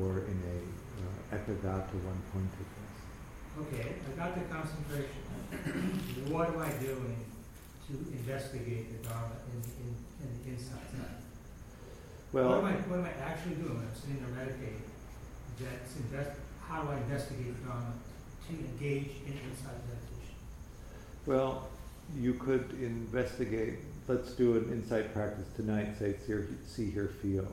or 0.00 0.18
in 0.18 0.38
a 0.54 0.58
uh, 1.02 1.36
ekaggata 1.36 1.92
one 2.04 2.20
pointedness. 2.32 2.73
Okay, 3.56 3.94
I 4.06 4.18
got 4.18 4.34
the 4.34 4.40
concentration. 4.52 5.22
what 6.28 6.48
am 6.48 6.58
I 6.58 6.70
doing 6.82 7.16
to 7.86 7.92
investigate 8.12 8.90
the 8.90 9.08
Dharma 9.08 9.36
in, 9.52 9.62
in, 9.62 9.94
in 10.22 10.28
the 10.42 10.50
insight? 10.50 10.80
Well, 12.32 12.48
what 12.48 12.58
am 12.58 12.64
I 12.64 12.72
what 12.90 12.98
am 12.98 13.04
I 13.04 13.14
actually 13.22 13.54
doing 13.54 13.78
when 13.78 13.86
I'm 13.86 13.94
sitting 13.94 14.18
there 14.18 14.34
meditating? 14.34 14.82
That's 15.60 15.96
invest. 15.96 16.40
How 16.66 16.82
do 16.82 16.90
I 16.90 16.96
investigate 16.96 17.54
the 17.54 17.68
Dharma 17.68 17.92
to 18.48 18.52
engage 18.52 19.22
in 19.24 19.38
insight 19.38 19.78
meditation? 19.86 20.34
Well, 21.26 21.68
you 22.18 22.34
could 22.34 22.72
investigate. 22.82 23.78
Let's 24.08 24.32
do 24.32 24.56
an 24.56 24.72
insight 24.72 25.14
practice 25.14 25.46
tonight. 25.54 25.96
Say, 25.98 26.16
see, 26.26 26.34
see, 26.66 26.90
hear, 26.90 27.08
feel. 27.22 27.46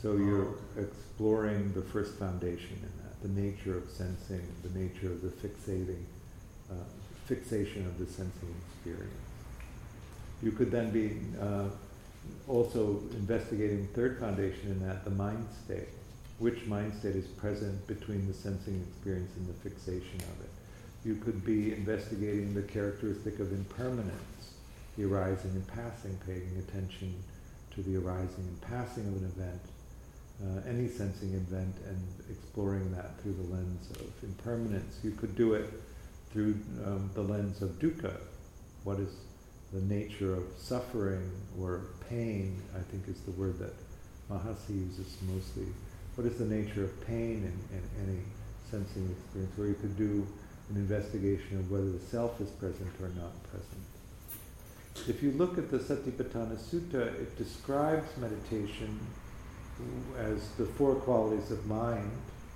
So 0.00 0.16
you're 0.16 0.46
oh. 0.46 0.80
exploring 0.80 1.72
the 1.74 1.82
first 1.82 2.14
foundation 2.14 2.80
in 2.80 3.04
that, 3.04 3.09
the 3.22 3.28
nature 3.28 3.76
of 3.76 3.88
sensing, 3.90 4.42
the 4.62 4.78
nature 4.78 5.12
of 5.12 5.22
the 5.22 5.28
fixating, 5.28 6.02
uh, 6.70 6.74
fixation 7.26 7.86
of 7.86 7.98
the 7.98 8.06
sensing 8.06 8.54
experience. 8.66 9.14
You 10.42 10.52
could 10.52 10.70
then 10.70 10.90
be 10.90 11.18
uh, 11.40 11.68
also 12.48 13.00
investigating 13.12 13.88
third 13.94 14.18
foundation 14.18 14.70
in 14.70 14.86
that, 14.86 15.04
the 15.04 15.10
mind 15.10 15.46
state. 15.64 15.88
Which 16.38 16.64
mind 16.66 16.94
state 16.94 17.16
is 17.16 17.26
present 17.26 17.86
between 17.86 18.26
the 18.26 18.32
sensing 18.32 18.82
experience 18.88 19.30
and 19.36 19.46
the 19.46 19.68
fixation 19.68 20.16
of 20.16 20.44
it? 20.44 20.50
You 21.04 21.16
could 21.16 21.44
be 21.44 21.72
investigating 21.72 22.54
the 22.54 22.62
characteristic 22.62 23.40
of 23.40 23.52
impermanence, 23.52 24.54
the 24.96 25.04
arising 25.04 25.50
and 25.50 25.66
passing, 25.68 26.18
paying 26.26 26.50
attention 26.58 27.14
to 27.74 27.82
the 27.82 27.96
arising 27.96 28.44
and 28.44 28.60
passing 28.62 29.06
of 29.08 29.16
an 29.16 29.32
event, 29.36 29.60
uh, 30.42 30.60
any 30.68 30.88
sensing 30.88 31.34
event, 31.34 31.74
and 31.86 32.00
exploring 32.30 32.92
that 32.92 33.20
through 33.20 33.34
the 33.34 33.54
lens 33.54 33.90
of 33.90 34.10
impermanence. 34.22 34.98
You 35.02 35.10
could 35.12 35.36
do 35.36 35.54
it 35.54 35.70
through 36.32 36.56
um, 36.86 37.10
the 37.14 37.22
lens 37.22 37.62
of 37.62 37.78
dukkha. 37.78 38.16
What 38.84 38.98
is 38.98 39.12
the 39.72 39.80
nature 39.82 40.34
of 40.34 40.44
suffering 40.56 41.30
or 41.58 41.82
pain? 42.08 42.62
I 42.74 42.80
think 42.90 43.08
is 43.08 43.20
the 43.20 43.32
word 43.32 43.58
that 43.58 43.74
Mahasi 44.30 44.70
uses 44.70 45.16
mostly. 45.22 45.66
What 46.14 46.26
is 46.26 46.38
the 46.38 46.46
nature 46.46 46.84
of 46.84 47.06
pain 47.06 47.44
in, 47.44 47.76
in 47.76 48.08
any 48.08 48.20
sensing 48.70 49.10
experience? 49.10 49.58
Or 49.58 49.66
you 49.66 49.74
could 49.74 49.96
do 49.96 50.26
an 50.70 50.76
investigation 50.76 51.58
of 51.58 51.70
whether 51.70 51.90
the 51.90 51.98
self 51.98 52.40
is 52.40 52.48
present 52.50 52.90
or 53.02 53.08
not 53.08 53.42
present. 53.44 55.08
If 55.08 55.22
you 55.22 55.32
look 55.32 55.58
at 55.58 55.70
the 55.70 55.78
Satipatthana 55.78 56.56
Sutta, 56.58 57.06
it 57.20 57.36
describes 57.36 58.06
meditation 58.18 59.00
as 60.18 60.48
the 60.58 60.66
four 60.66 60.94
qualities 60.96 61.50
of 61.50 61.66
mind 61.66 62.10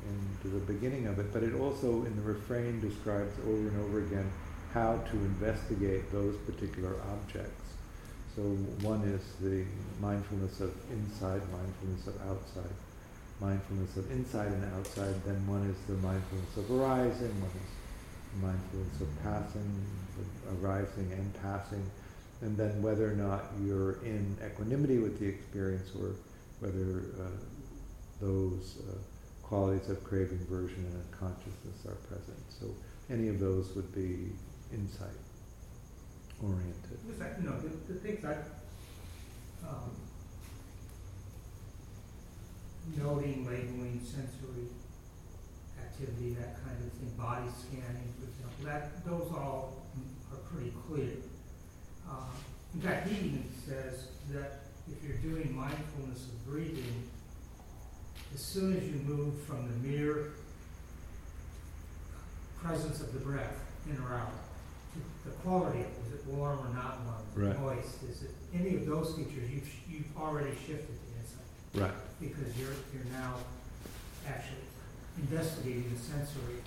in 0.08 0.50
the 0.50 0.58
beginning 0.60 1.06
of 1.06 1.18
it, 1.18 1.32
but 1.32 1.42
it 1.42 1.54
also 1.54 2.04
in 2.04 2.14
the 2.16 2.22
refrain 2.22 2.80
describes 2.80 3.32
over 3.46 3.68
and 3.68 3.80
over 3.84 4.00
again 4.00 4.30
how 4.72 4.98
to 5.10 5.16
investigate 5.16 6.10
those 6.12 6.36
particular 6.46 6.96
objects. 7.12 7.62
So 8.36 8.42
one 8.82 9.02
is 9.02 9.22
the 9.40 9.64
mindfulness 10.00 10.60
of 10.60 10.74
inside, 10.90 11.40
mindfulness 11.52 12.06
of 12.08 12.20
outside, 12.28 12.74
mindfulness 13.40 13.96
of 13.96 14.10
inside 14.10 14.48
and 14.48 14.64
outside, 14.74 15.14
then 15.24 15.46
one 15.46 15.62
is 15.70 15.76
the 15.86 15.94
mindfulness 16.06 16.56
of 16.56 16.70
arising, 16.70 17.30
one 17.40 17.50
is 17.54 18.42
mindfulness 18.42 19.00
of 19.00 19.22
passing, 19.22 19.86
arising 20.60 21.12
and 21.12 21.32
passing, 21.40 21.88
and 22.40 22.56
then 22.56 22.82
whether 22.82 23.10
or 23.10 23.14
not 23.14 23.44
you're 23.64 24.02
in 24.02 24.36
equanimity 24.44 24.98
with 24.98 25.20
the 25.20 25.26
experience 25.26 25.90
or 26.00 26.10
whether 26.60 27.04
uh, 27.20 27.30
those 28.20 28.78
uh, 28.88 28.96
qualities 29.42 29.88
of 29.90 30.02
craving, 30.04 30.44
version, 30.48 30.84
and 30.84 31.10
consciousness 31.12 31.84
are 31.86 31.96
present. 32.06 32.38
So 32.48 32.74
any 33.10 33.28
of 33.28 33.38
those 33.38 33.74
would 33.74 33.94
be 33.94 34.30
insight 34.72 35.20
oriented. 36.42 36.98
Like, 37.18 37.36
you 37.40 37.48
know, 37.48 37.56
the, 37.60 37.92
the 37.92 37.98
things 38.00 38.24
I, 38.24 38.34
um, 39.68 39.90
noting, 42.96 43.46
labeling, 43.46 44.00
sensory 44.04 44.68
activity, 45.80 46.34
that 46.34 46.62
kind 46.64 46.76
of 46.84 46.92
thing, 46.92 47.12
body 47.16 47.48
scanning, 47.56 48.12
for 48.18 48.26
example, 48.28 48.64
that, 48.64 49.04
those 49.04 49.30
all 49.32 49.86
are 50.32 50.38
pretty 50.50 50.72
clear. 50.88 51.12
Um, 52.08 52.30
in 52.74 52.80
fact, 52.80 53.08
he 53.08 53.16
even 53.26 53.48
says 53.66 54.08
that 54.32 54.63
if 54.90 55.02
you're 55.06 55.16
doing 55.18 55.54
mindfulness 55.56 56.24
of 56.26 56.46
breathing, 56.46 57.02
as 58.34 58.40
soon 58.40 58.76
as 58.76 58.82
you 58.84 58.94
move 59.06 59.40
from 59.42 59.66
the 59.68 59.88
mere 59.88 60.30
presence 62.60 63.00
of 63.00 63.12
the 63.12 63.20
breath, 63.20 63.56
in 63.88 63.96
or 64.02 64.14
out, 64.14 64.32
to 64.94 65.28
the 65.30 65.36
quality 65.36 65.80
of 65.80 65.86
it, 65.86 65.92
is 66.08 66.14
it 66.20 66.26
warm 66.26 66.58
or 66.58 66.74
not 66.74 66.98
warm, 67.04 67.48
Right. 67.48 67.60
moist, 67.60 68.02
is 68.08 68.22
it, 68.22 68.30
any 68.54 68.76
of 68.76 68.86
those 68.86 69.14
features, 69.14 69.50
you've, 69.50 69.68
you've 69.90 70.16
already 70.16 70.50
shifted 70.66 70.86
to 70.94 71.08
insight 71.18 71.48
Right. 71.74 71.92
because 72.20 72.56
you're, 72.58 72.72
you're 72.94 73.10
now 73.12 73.34
actually 74.26 74.62
investigating 75.18 75.90
the 75.94 76.00
sensory 76.00 76.62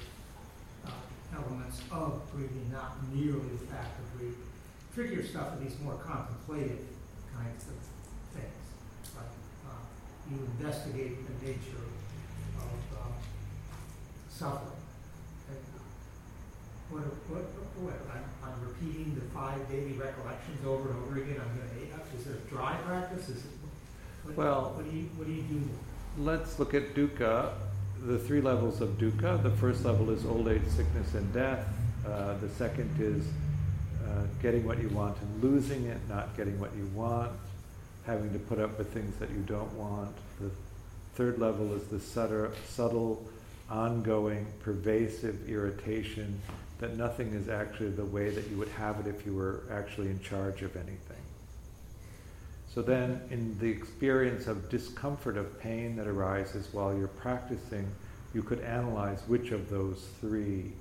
uh, 0.85 0.91
elements 1.35 1.81
of 1.91 2.21
breathing, 2.31 2.69
not 2.71 2.97
merely 3.13 3.49
the 3.59 3.65
fact 3.71 3.99
of 3.99 4.17
breathing. 4.19 4.35
Trickier 4.93 5.25
stuff 5.25 5.53
are 5.53 5.59
these 5.63 5.75
more 5.83 5.95
contemplative 5.95 6.79
kinds 7.33 7.65
of 7.67 7.75
you 10.31 10.37
investigate 10.59 11.17
the 11.27 11.45
nature 11.47 11.83
of 12.57 12.97
uh, 12.97 12.99
suffering. 14.29 14.71
Okay? 15.49 15.59
What, 16.89 17.03
what, 17.29 17.43
what, 17.83 17.93
I'm, 18.13 18.23
I'm 18.49 18.67
repeating 18.67 19.15
the 19.15 19.21
five 19.33 19.67
daily 19.69 19.93
recollections 19.93 20.65
over 20.65 20.89
and 20.89 21.03
over 21.03 21.17
again, 21.21 21.37
I'm 21.41 21.57
gonna, 21.57 21.67
is 22.19 22.27
it 22.27 22.41
a 22.45 22.49
dry 22.49 22.75
practice, 22.85 23.29
is 23.29 23.37
it? 23.45 23.51
what- 24.23 24.37
Well- 24.37 24.73
What 24.75 24.89
do 24.89 24.97
you, 24.97 25.05
what 25.17 25.27
do 25.27 25.33
you 25.33 25.43
do? 25.43 25.61
Let's 26.17 26.57
look 26.57 26.73
at 26.73 26.95
dukkha, 26.95 27.51
the 28.05 28.17
three 28.17 28.41
levels 28.41 28.81
of 28.81 28.97
dukkha. 28.97 29.41
The 29.43 29.51
first 29.51 29.85
level 29.85 30.09
is 30.09 30.25
old 30.25 30.47
age, 30.47 30.63
sickness, 30.67 31.13
and 31.13 31.31
death. 31.31 31.65
Uh, 32.07 32.35
the 32.39 32.49
second 32.49 32.89
is 32.99 33.23
uh, 34.07 34.23
getting 34.41 34.65
what 34.65 34.79
you 34.81 34.89
want 34.89 35.15
and 35.21 35.43
losing 35.43 35.85
it, 35.85 35.97
not 36.09 36.35
getting 36.35 36.59
what 36.59 36.71
you 36.75 36.85
want, 36.95 37.31
having 38.07 38.31
to 38.31 38.39
put 38.39 38.57
up 38.57 38.77
with 38.77 38.91
things 38.93 39.15
that 39.17 39.29
you 39.29 39.43
don't 39.45 39.71
want. 39.73 40.15
The 40.39 40.49
third 41.15 41.39
level 41.39 41.73
is 41.73 41.83
the 41.87 41.99
subtle, 41.99 43.23
ongoing, 43.69 44.47
pervasive 44.61 45.49
irritation 45.49 46.41
that 46.79 46.95
nothing 46.95 47.33
is 47.33 47.49
actually 47.49 47.89
the 47.89 48.05
way 48.05 48.29
that 48.29 48.47
you 48.49 48.57
would 48.57 48.69
have 48.69 49.05
it 49.05 49.07
if 49.07 49.25
you 49.25 49.33
were 49.33 49.63
actually 49.71 50.07
in 50.07 50.21
charge 50.21 50.61
of 50.61 50.75
anything. 50.75 51.17
So 52.73 52.81
then, 52.81 53.21
in 53.31 53.57
the 53.59 53.69
experience 53.69 54.47
of 54.47 54.69
discomfort 54.69 55.35
of 55.35 55.59
pain 55.59 55.95
that 55.97 56.07
arises 56.07 56.69
while 56.71 56.95
you're 56.95 57.07
practicing, 57.07 57.87
you 58.33 58.43
could 58.43 58.59
analyze 58.61 59.19
which 59.27 59.51
of 59.51 59.69
those 59.69 60.07
three 60.21 60.71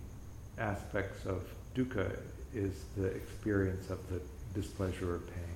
aspects 0.58 1.24
of 1.26 1.42
dukkha 1.74 2.18
is 2.54 2.84
the 2.96 3.06
experience 3.06 3.90
of 3.90 3.98
the 4.10 4.20
displeasure 4.54 5.14
or 5.14 5.18
pain. 5.18 5.55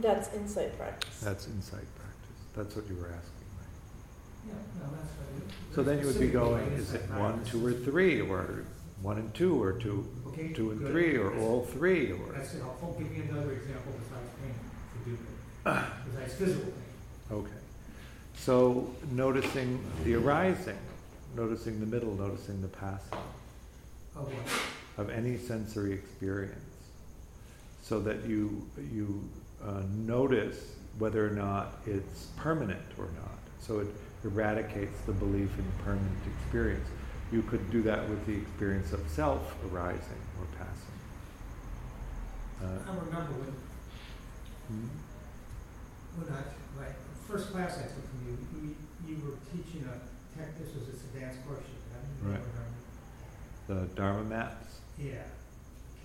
That's 0.00 0.32
insight 0.34 0.76
practice. 0.76 1.20
That's 1.20 1.46
insight 1.46 1.86
practice. 1.96 2.38
That's 2.56 2.76
what 2.76 2.86
you 2.88 2.96
were 2.96 3.08
asking, 3.08 3.48
right? 3.58 4.48
Yeah, 4.48 4.54
no, 4.80 4.96
that's 4.96 5.12
what 5.16 5.48
it- 5.70 5.74
So 5.74 5.82
then 5.82 5.98
you 6.00 6.06
would 6.06 6.20
be 6.20 6.28
going, 6.28 6.64
is 6.72 6.94
it 6.94 7.02
one, 7.12 7.44
two, 7.44 7.64
or 7.64 7.72
three, 7.72 8.20
or 8.20 8.64
one 9.02 9.18
and 9.18 9.32
two, 9.34 9.60
or 9.62 9.72
two, 9.72 10.06
Okay, 10.28 10.52
two 10.52 10.70
and 10.70 10.80
good. 10.80 10.90
three, 10.90 11.16
or 11.16 11.36
all 11.38 11.64
three, 11.64 12.12
or 12.12 12.32
That's 12.32 12.52
helpful, 12.54 12.96
give 12.98 13.10
me 13.10 13.28
another 13.28 13.52
example 13.52 13.92
besides 13.98 14.30
pain 14.42 14.54
for 14.92 15.10
dukkha, 15.10 15.26
ah. 15.66 15.92
besides 16.10 16.34
physical 16.34 16.64
pain. 16.72 17.38
okay. 17.38 17.50
So 18.36 18.94
noticing 19.12 19.84
the 20.04 20.14
arising, 20.16 20.78
noticing 21.36 21.80
the 21.80 21.86
middle, 21.86 22.14
noticing 22.14 22.60
the 22.62 22.68
passing. 22.68 23.18
Of 24.16 24.26
what? 24.32 24.62
of 24.96 25.10
any 25.10 25.36
sensory 25.36 25.92
experience 25.92 26.60
so 27.82 27.98
that 28.00 28.24
you 28.24 28.64
you 28.92 29.28
uh, 29.66 29.82
notice 29.94 30.76
whether 30.98 31.26
or 31.26 31.30
not 31.30 31.78
it's 31.86 32.28
permanent 32.36 32.84
or 32.98 33.08
not 33.16 33.38
so 33.60 33.80
it 33.80 33.88
eradicates 34.24 35.00
the 35.02 35.12
belief 35.12 35.50
in 35.58 35.64
permanent 35.84 36.18
experience 36.38 36.86
you 37.32 37.42
could 37.42 37.70
do 37.70 37.82
that 37.82 38.08
with 38.08 38.24
the 38.26 38.34
experience 38.34 38.92
of 38.92 39.00
self 39.08 39.54
arising 39.70 40.22
or 40.40 40.46
passing 40.58 40.94
I 42.62 42.66
uh, 42.66 42.94
remember 42.94 43.32
when, 43.42 43.52
hmm? 44.68 44.88
when 46.16 46.28
I, 46.32 46.40
my 46.78 46.88
first 47.28 47.52
class 47.52 47.78
I 47.78 47.82
took 47.82 48.06
from 48.08 48.20
you, 48.24 48.38
you, 48.56 48.76
you 49.04 49.16
were 49.20 49.36
teaching 49.52 49.84
a 49.84 50.00
tech, 50.38 50.56
this 50.58 50.72
was 50.74 50.88
a 50.88 50.94
advanced 51.14 51.46
course 51.46 51.60
I 51.60 52.28
Right. 52.28 52.40
the 53.68 53.86
dharma 53.94 54.24
mats 54.24 54.80
Yeah, 54.98 55.28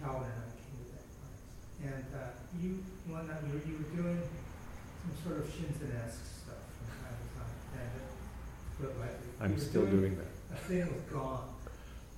Calvin 0.01 0.27
and 0.27 0.43
I 0.43 0.51
came 0.59 0.75
to 0.83 0.91
that 0.91 1.05
class. 1.15 1.39
And, 1.83 2.05
uh, 2.13 2.38
you, 2.61 2.83
one 3.07 3.27
night, 3.27 3.37
you 3.47 3.53
were, 3.53 3.63
you 3.67 3.75
were 3.77 4.01
doing 4.01 4.21
some 4.21 5.13
sort 5.31 5.39
of 5.45 5.47
Shinzen-esque 5.53 6.25
stuff 6.43 6.61
from 6.75 6.87
time 7.03 7.15
to 7.21 7.27
time, 7.37 7.53
and, 7.77 8.89
uh, 8.89 9.03
you 9.03 9.45
i'm 9.45 9.53
were 9.53 9.59
still 9.59 9.85
doing 9.85 10.15
that 10.17 10.57
A 10.57 10.59
thing 10.67 10.87
with 10.87 11.11
gone, 11.11 11.43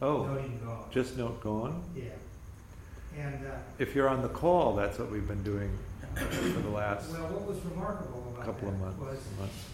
oh 0.01 0.25
noting 0.25 0.59
gone. 0.65 0.86
just 0.91 1.17
note 1.17 1.41
gone 1.41 1.84
Yeah. 1.95 2.03
And, 3.17 3.45
uh, 3.45 3.51
if 3.77 3.93
you're 3.93 4.07
on 4.07 4.21
the 4.21 4.29
call 4.29 4.75
that's 4.75 4.97
what 4.99 5.11
we've 5.11 5.27
been 5.27 5.43
doing 5.43 5.77
for 6.15 6.59
the 6.59 6.69
last 6.69 7.09
well, 7.11 7.27
what 7.27 7.45
was 7.47 7.57
remarkable 7.65 8.34
about 8.34 8.45
couple 8.45 8.69
of 8.69 8.79
months, 8.79 8.99
was, 8.99 9.19
months. 9.39 9.65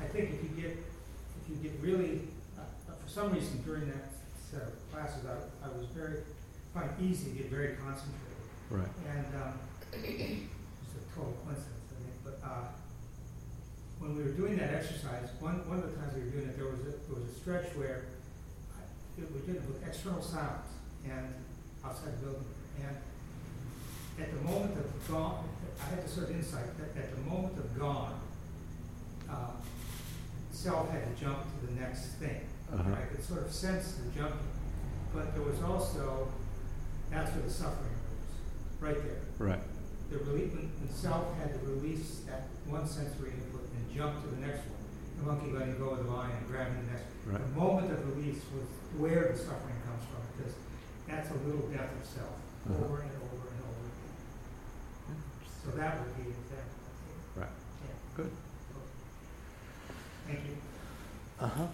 I 0.00 0.04
think 0.04 0.30
if 0.34 0.42
you 0.42 0.62
get, 0.62 0.72
if 0.76 1.44
you 1.50 1.56
get 1.56 1.72
really, 1.82 2.22
uh, 2.58 2.62
uh, 2.62 2.94
for 3.04 3.08
some 3.10 3.32
reason 3.32 3.62
during 3.64 3.86
that 3.88 4.10
set 4.50 4.62
of 4.62 4.92
classes, 4.92 5.24
I, 5.26 5.66
I 5.66 5.68
was 5.76 5.86
very, 5.94 6.22
find 6.74 6.90
easy 7.00 7.30
to 7.30 7.36
get 7.36 7.50
very 7.50 7.76
concentrated. 7.76 8.38
right 8.70 8.88
And, 9.10 9.26
um, 9.42 9.58
it's 9.92 10.94
a 10.94 11.14
total 11.14 11.34
coincidence, 11.44 11.88
I 11.90 11.96
think, 12.02 12.16
but, 12.24 12.38
uh, 12.44 12.68
when 13.98 14.16
we 14.16 14.22
were 14.22 14.30
doing 14.36 14.56
that 14.58 14.72
exercise, 14.74 15.28
one, 15.40 15.66
one 15.68 15.78
of 15.78 15.90
the 15.90 15.96
times 15.98 16.14
we 16.14 16.22
were 16.22 16.30
doing 16.30 16.48
it, 16.48 16.56
there 16.56 16.66
was 16.70 16.80
a, 16.80 16.94
there 17.10 17.18
was 17.18 17.24
a 17.30 17.34
stretch 17.40 17.66
where 17.74 18.04
I, 18.78 18.82
it- 19.20 19.30
we 19.34 19.40
did 19.46 19.56
it 19.56 19.66
with 19.66 19.82
external 19.86 20.22
sounds 20.22 20.70
and 21.04 21.34
outside 21.84 22.14
the 22.20 22.26
building. 22.26 22.44
And 22.78 22.96
at 24.22 24.30
the 24.34 24.40
moment 24.42 24.76
of 24.78 25.08
gone, 25.08 25.48
I 25.80 25.84
had 25.90 26.04
this 26.04 26.12
sort 26.14 26.30
of 26.30 26.36
insight 26.36 26.66
that 26.78 27.00
at 27.02 27.10
the 27.14 27.22
moment 27.30 27.58
of 27.58 27.78
gone, 27.78 28.20
uh, 29.28 29.50
self 30.52 30.90
had 30.90 31.02
to 31.16 31.20
jump 31.24 31.38
to 31.60 31.66
the 31.66 31.80
next 31.80 32.18
thing. 32.22 32.40
Uh-huh. 32.72 32.90
I 32.94 33.02
could 33.14 33.24
sort 33.24 33.42
of 33.46 33.52
sense 33.52 33.94
the 33.94 34.10
jumping, 34.18 34.38
but 35.14 35.34
there 35.34 35.42
was 35.42 35.60
also, 35.62 36.28
that's 37.10 37.32
where 37.32 37.42
the 37.42 37.50
suffering 37.50 37.90
was, 37.90 38.80
right 38.80 39.02
there. 39.02 39.20
right 39.38 39.60
The 40.10 40.18
relief, 40.18 40.52
when 40.54 40.68
had 41.38 41.52
to 41.52 41.60
release 41.68 42.20
that 42.26 42.48
one 42.66 42.86
sensory 42.86 43.30
input 43.30 43.68
and 43.76 43.82
jump 43.94 44.22
to 44.22 44.28
the 44.28 44.40
next 44.40 44.64
one, 44.66 44.80
the 45.18 45.24
monkey 45.24 45.50
letting 45.52 45.78
go 45.78 45.90
of 45.90 46.04
the 46.04 46.10
line 46.10 46.30
and 46.32 46.46
grabbing 46.48 46.74
the 46.86 46.92
next 46.92 47.12
one. 47.24 47.36
Right. 47.36 47.42
The 47.44 47.60
moment 47.60 47.92
of 47.92 48.16
release 48.16 48.40
was 48.56 48.64
where 48.96 49.32
the 49.32 49.38
suffering 49.38 49.76
comes 49.84 50.02
from, 50.08 50.22
because 50.36 50.54
that's 51.06 51.30
a 51.30 51.38
little 51.46 51.68
death 51.68 51.92
of 51.92 52.04
self, 52.08 52.32
Uh-huh. 52.68 52.84
over 52.84 53.00
and 53.02 53.10
over 53.20 53.46
and 53.52 53.60
over 53.68 53.84
again. 53.84 55.22
So 55.64 55.70
that 55.76 56.00
would 56.00 56.16
be 56.16 56.22
an 56.22 56.36
example, 56.40 56.80
right 57.36 57.48
Yeah. 57.84 57.94
good 58.16 58.30
Thank 60.26 60.40
you. 60.44 60.56
Uh-huh. 61.40 61.66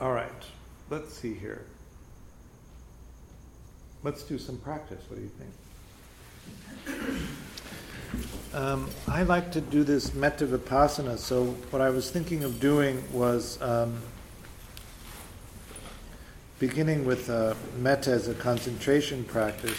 All 0.00 0.12
right. 0.12 0.42
Let's 0.90 1.12
see 1.14 1.34
here. 1.34 1.64
Let's 4.04 4.22
do 4.22 4.38
some 4.38 4.58
practice. 4.58 5.02
What 5.08 5.16
do 5.16 5.22
you 5.22 5.28
think? 5.30 5.50
Um, 8.54 8.90
I 9.08 9.22
like 9.22 9.50
to 9.52 9.62
do 9.62 9.82
this 9.82 10.12
metta 10.12 10.46
vipassana. 10.46 11.16
So 11.18 11.46
what 11.70 11.80
I 11.80 11.88
was 11.88 12.10
thinking 12.10 12.44
of 12.44 12.60
doing 12.60 13.02
was 13.10 13.60
um, 13.62 14.02
beginning 16.58 17.06
with 17.06 17.30
uh, 17.30 17.54
metta 17.78 18.10
as 18.10 18.28
a 18.28 18.34
concentration 18.34 19.24
practice, 19.24 19.78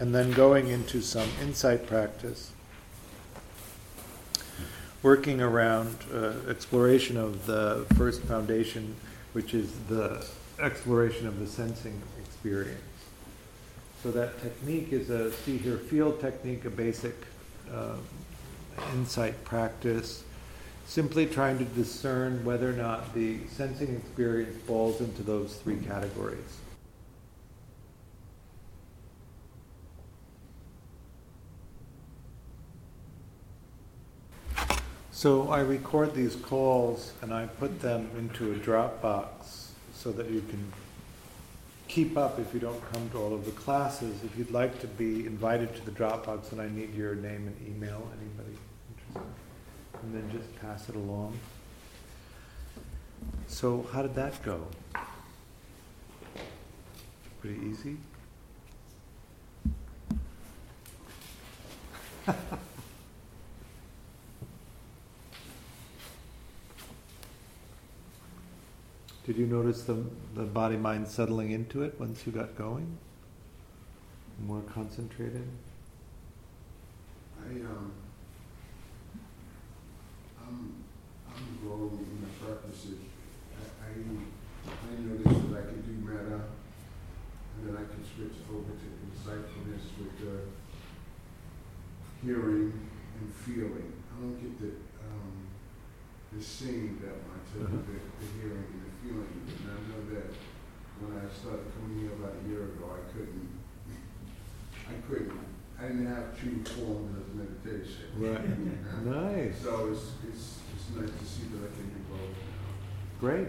and 0.00 0.14
then 0.14 0.32
going 0.32 0.68
into 0.68 1.00
some 1.00 1.28
insight 1.40 1.86
practice 1.86 2.52
working 5.02 5.40
around 5.40 5.96
uh, 6.12 6.32
exploration 6.48 7.16
of 7.16 7.46
the 7.46 7.86
first 7.96 8.22
foundation, 8.22 8.96
which 9.34 9.54
is 9.54 9.72
the 9.88 10.26
exploration 10.60 11.28
of 11.28 11.38
the 11.38 11.46
sensing 11.46 12.02
experience. 12.24 12.82
So 14.02 14.10
that 14.12 14.40
technique 14.40 14.92
is 14.92 15.10
a 15.10 15.32
see, 15.32 15.56
hear, 15.56 15.78
feel 15.78 16.12
technique, 16.12 16.64
a 16.64 16.70
basic 16.70 17.14
uh, 17.72 17.96
insight 18.92 19.42
practice, 19.44 20.22
simply 20.86 21.26
trying 21.26 21.58
to 21.58 21.64
discern 21.64 22.44
whether 22.44 22.70
or 22.70 22.74
not 22.74 23.14
the 23.14 23.38
sensing 23.48 23.96
experience 23.96 24.56
falls 24.64 25.00
into 25.00 25.22
those 25.22 25.56
three 25.56 25.78
categories. 25.78 26.58
So 35.10 35.48
I 35.48 35.60
record 35.60 36.14
these 36.14 36.36
calls 36.36 37.14
and 37.22 37.32
I 37.32 37.46
put 37.46 37.80
them 37.80 38.10
into 38.18 38.52
a 38.52 38.56
Dropbox 38.56 39.70
so 39.94 40.12
that 40.12 40.30
you 40.30 40.42
can 40.42 40.70
keep 41.88 42.16
up 42.16 42.38
if 42.38 42.52
you 42.52 42.60
don't 42.60 42.80
come 42.92 43.08
to 43.10 43.18
all 43.18 43.34
of 43.34 43.44
the 43.44 43.52
classes. 43.52 44.22
If 44.24 44.36
you'd 44.36 44.50
like 44.50 44.80
to 44.80 44.86
be 44.86 45.26
invited 45.26 45.74
to 45.76 45.84
the 45.84 45.90
Dropbox, 45.90 46.50
then 46.50 46.60
I 46.60 46.68
need 46.68 46.94
your 46.94 47.14
name 47.14 47.46
and 47.46 47.56
email, 47.66 48.08
anybody 48.20 48.56
interested. 48.90 49.32
And 50.02 50.14
then 50.14 50.30
just 50.30 50.54
pass 50.60 50.88
it 50.88 50.96
along. 50.96 51.38
So 53.46 53.86
how 53.92 54.02
did 54.02 54.14
that 54.14 54.42
go? 54.42 54.66
Pretty 57.40 57.60
easy? 57.66 57.96
Did 69.36 69.50
you 69.50 69.54
notice 69.54 69.82
the, 69.82 70.02
the 70.34 70.44
body 70.44 70.78
mind 70.78 71.06
settling 71.06 71.50
into 71.50 71.82
it 71.82 72.00
once 72.00 72.26
you 72.26 72.32
got 72.32 72.56
going? 72.56 72.96
More 74.46 74.62
concentrated? 74.62 75.46
I, 77.44 77.50
um, 77.60 77.92
I'm, 80.40 80.72
I'm 81.28 81.58
growing 81.60 81.98
in 81.98 82.22
the 82.22 82.46
practices. 82.46 82.96
I, 83.60 83.84
I, 83.84 84.70
I 84.72 85.04
noticed 85.04 85.52
that 85.52 85.58
I 85.58 85.62
could 85.66 85.84
do 85.84 86.10
metta 86.10 86.40
and 86.40 87.68
then 87.68 87.76
I 87.76 87.84
can 87.92 88.02
switch 88.16 88.40
over 88.50 88.72
to 88.72 88.88
insightfulness 89.04 89.84
with 89.98 90.18
the 90.18 90.40
hearing 92.24 92.72
and 93.20 93.34
feeling. 93.34 93.92
I 94.16 94.18
don't 94.18 94.40
get 94.40 94.58
the, 94.62 94.68
um, 95.04 95.45
the 96.32 96.42
seeing 96.42 96.98
that 97.02 97.14
I 97.14 97.38
do 97.54 97.64
Uh-huh. 97.64 97.76
the, 97.86 98.24
the 98.24 98.26
hearing 98.40 98.64
and 98.74 98.82
the 98.86 98.92
feeling. 99.02 99.42
And 99.46 99.70
I 99.70 99.78
know 99.88 100.00
that 100.14 100.28
when 101.00 101.12
I 101.18 101.28
started 101.32 101.66
coming 101.74 102.00
here 102.00 102.12
about 102.12 102.34
a 102.44 102.48
year 102.48 102.64
ago, 102.64 102.90
I 102.96 103.12
couldn't, 103.12 103.50
I 104.88 104.94
couldn't, 105.08 105.40
I 105.78 105.82
didn't 105.88 106.06
have 106.06 106.38
true 106.38 106.62
forms 106.64 107.16
of 107.16 107.34
meditation. 107.34 108.06
Right. 108.16 108.50
Nice. 109.06 109.62
So 109.62 109.90
it's, 109.92 110.06
it's, 110.28 110.58
it's 110.74 110.88
nice 110.96 111.10
to 111.18 111.24
see 111.24 111.44
that 111.52 111.62
I 111.68 111.70
can 111.76 111.86
do 111.88 112.00
both. 112.10 112.36
Great. 113.20 113.48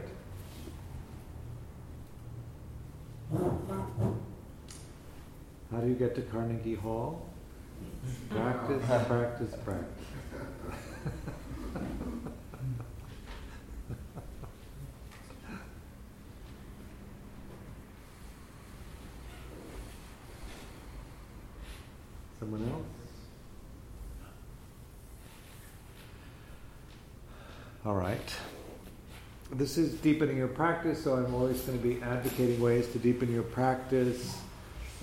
How 5.72 5.80
do 5.82 5.88
you 5.88 5.96
get 5.96 6.16
to 6.16 6.22
Carnegie 6.22 6.76
Hall? 6.76 7.26
Practice, 8.30 8.84
practice, 8.86 9.54
practice. 9.66 10.06
Someone 22.50 22.72
else? 22.72 22.86
All 27.86 27.96
right. 27.96 28.34
This 29.52 29.78
is 29.78 29.96
deepening 29.96 30.38
your 30.38 30.48
practice, 30.48 31.04
so 31.04 31.16
I'm 31.16 31.36
always 31.36 31.60
going 31.62 31.78
to 31.78 31.84
be 31.86 32.02
advocating 32.02 32.62
ways 32.62 32.88
to 32.94 33.00
deepen 33.00 33.34
your 33.34 33.44
practice. 33.44 34.38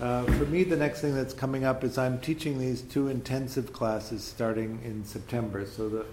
Uh, 0.01 0.23
for 0.23 0.45
me, 0.45 0.63
the 0.63 0.75
next 0.75 1.01
thing 1.01 1.13
that's 1.13 1.35
coming 1.35 1.65
up 1.65 1.83
is 1.83 1.99
I'm 1.99 2.19
teaching 2.19 2.57
these 2.57 2.81
two 2.81 3.09
intensive 3.09 3.71
classes 3.71 4.23
starting 4.23 4.79
in 4.83 5.05
September. 5.05 5.67
So 5.67 5.87
the 5.87 6.07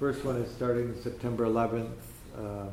first 0.00 0.24
one 0.24 0.34
is 0.34 0.52
starting 0.52 1.00
September 1.00 1.46
11th. 1.46 1.92
Um, 2.36 2.70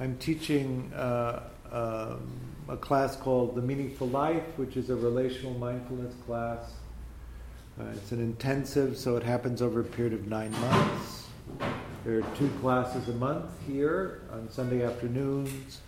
I'm 0.00 0.18
teaching 0.18 0.92
uh, 0.92 1.44
um, 1.72 2.53
a 2.68 2.76
class 2.76 3.16
called 3.16 3.54
The 3.54 3.62
Meaningful 3.62 4.08
Life, 4.08 4.44
which 4.56 4.76
is 4.76 4.90
a 4.90 4.96
relational 4.96 5.54
mindfulness 5.54 6.14
class. 6.26 6.72
Uh, 7.78 7.84
it's 7.94 8.12
an 8.12 8.20
intensive, 8.20 8.96
so 8.96 9.16
it 9.16 9.22
happens 9.22 9.60
over 9.60 9.80
a 9.80 9.84
period 9.84 10.14
of 10.14 10.28
nine 10.28 10.52
months. 10.52 11.26
There 12.04 12.18
are 12.18 12.36
two 12.36 12.48
classes 12.60 13.08
a 13.08 13.12
month 13.12 13.46
here 13.66 14.22
on 14.32 14.48
Sunday 14.50 14.84
afternoons. 14.84 15.80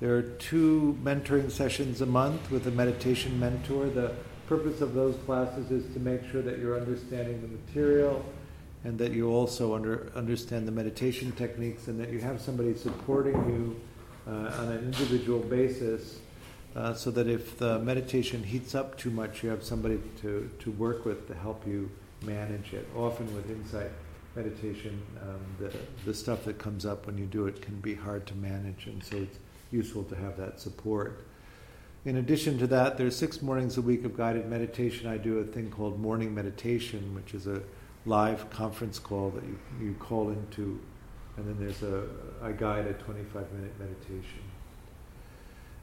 There 0.00 0.16
are 0.16 0.22
two 0.22 0.98
mentoring 1.02 1.50
sessions 1.50 2.00
a 2.00 2.06
month 2.06 2.50
with 2.50 2.66
a 2.66 2.70
meditation 2.70 3.38
mentor. 3.38 3.86
The 3.86 4.12
purpose 4.46 4.80
of 4.80 4.94
those 4.94 5.16
classes 5.24 5.70
is 5.70 5.92
to 5.94 6.00
make 6.00 6.20
sure 6.30 6.42
that 6.42 6.58
you're 6.58 6.78
understanding 6.78 7.40
the 7.40 7.48
material 7.48 8.24
and 8.84 8.98
that 8.98 9.12
you 9.12 9.30
also 9.30 9.74
under, 9.74 10.12
understand 10.14 10.68
the 10.68 10.72
meditation 10.72 11.32
techniques 11.32 11.88
and 11.88 11.98
that 11.98 12.10
you 12.10 12.18
have 12.20 12.40
somebody 12.40 12.74
supporting 12.76 13.34
you 13.48 13.80
on 14.32 14.68
an 14.68 14.78
individual 14.78 15.40
basis 15.40 16.18
uh, 16.76 16.94
so 16.94 17.10
that 17.10 17.28
if 17.28 17.58
the 17.58 17.78
meditation 17.80 18.42
heats 18.42 18.74
up 18.74 18.98
too 18.98 19.10
much, 19.10 19.42
you 19.42 19.50
have 19.50 19.62
somebody 19.62 19.98
to, 20.20 20.50
to 20.58 20.70
work 20.72 21.04
with 21.04 21.28
to 21.28 21.34
help 21.34 21.66
you 21.66 21.90
manage 22.22 22.72
it. 22.72 22.86
Often 22.96 23.34
with 23.34 23.50
insight 23.50 23.90
meditation, 24.34 25.00
um, 25.22 25.40
the, 25.58 25.72
the 26.04 26.14
stuff 26.14 26.44
that 26.44 26.58
comes 26.58 26.84
up 26.84 27.06
when 27.06 27.16
you 27.16 27.26
do 27.26 27.46
it 27.46 27.62
can 27.62 27.78
be 27.80 27.94
hard 27.94 28.26
to 28.26 28.34
manage, 28.34 28.86
and 28.86 29.02
so 29.04 29.18
it's 29.18 29.38
useful 29.70 30.02
to 30.04 30.16
have 30.16 30.36
that 30.36 30.60
support. 30.60 31.24
In 32.04 32.16
addition 32.16 32.58
to 32.58 32.66
that, 32.66 32.98
there's 32.98 33.16
six 33.16 33.40
mornings 33.40 33.78
a 33.78 33.82
week 33.82 34.04
of 34.04 34.16
guided 34.16 34.48
meditation. 34.50 35.06
I 35.06 35.16
do 35.16 35.38
a 35.38 35.44
thing 35.44 35.70
called 35.70 35.98
morning 35.98 36.34
meditation, 36.34 37.14
which 37.14 37.34
is 37.34 37.46
a 37.46 37.62
live 38.04 38.50
conference 38.50 38.98
call 38.98 39.30
that 39.30 39.44
you, 39.44 39.58
you 39.80 39.94
call 39.94 40.30
into, 40.30 40.80
and 41.36 41.46
then 41.46 41.56
there's 41.58 41.82
a 41.82 42.04
I 42.42 42.52
guide 42.52 42.86
a 42.86 42.92
25 42.94 43.52
minute 43.52 43.72
meditation. 43.78 44.42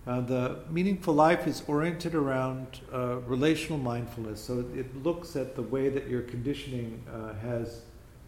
Uh, 0.08 0.22
the 0.22 0.60
meaningful 0.72 1.14
life 1.14 1.46
is 1.46 1.64
oriented 1.68 2.16
around 2.16 2.80
uh, 2.92 3.18
relational 3.18 3.78
mindfulness, 3.78 4.42
so 4.44 4.66
it 4.76 5.04
looks 5.04 5.36
at 5.36 5.56
the 5.56 5.62
way 5.62 5.90
that 5.90 6.08
your 6.08 6.24
conditioning 6.24 7.04
uh, 7.14 7.34
has 7.36 7.82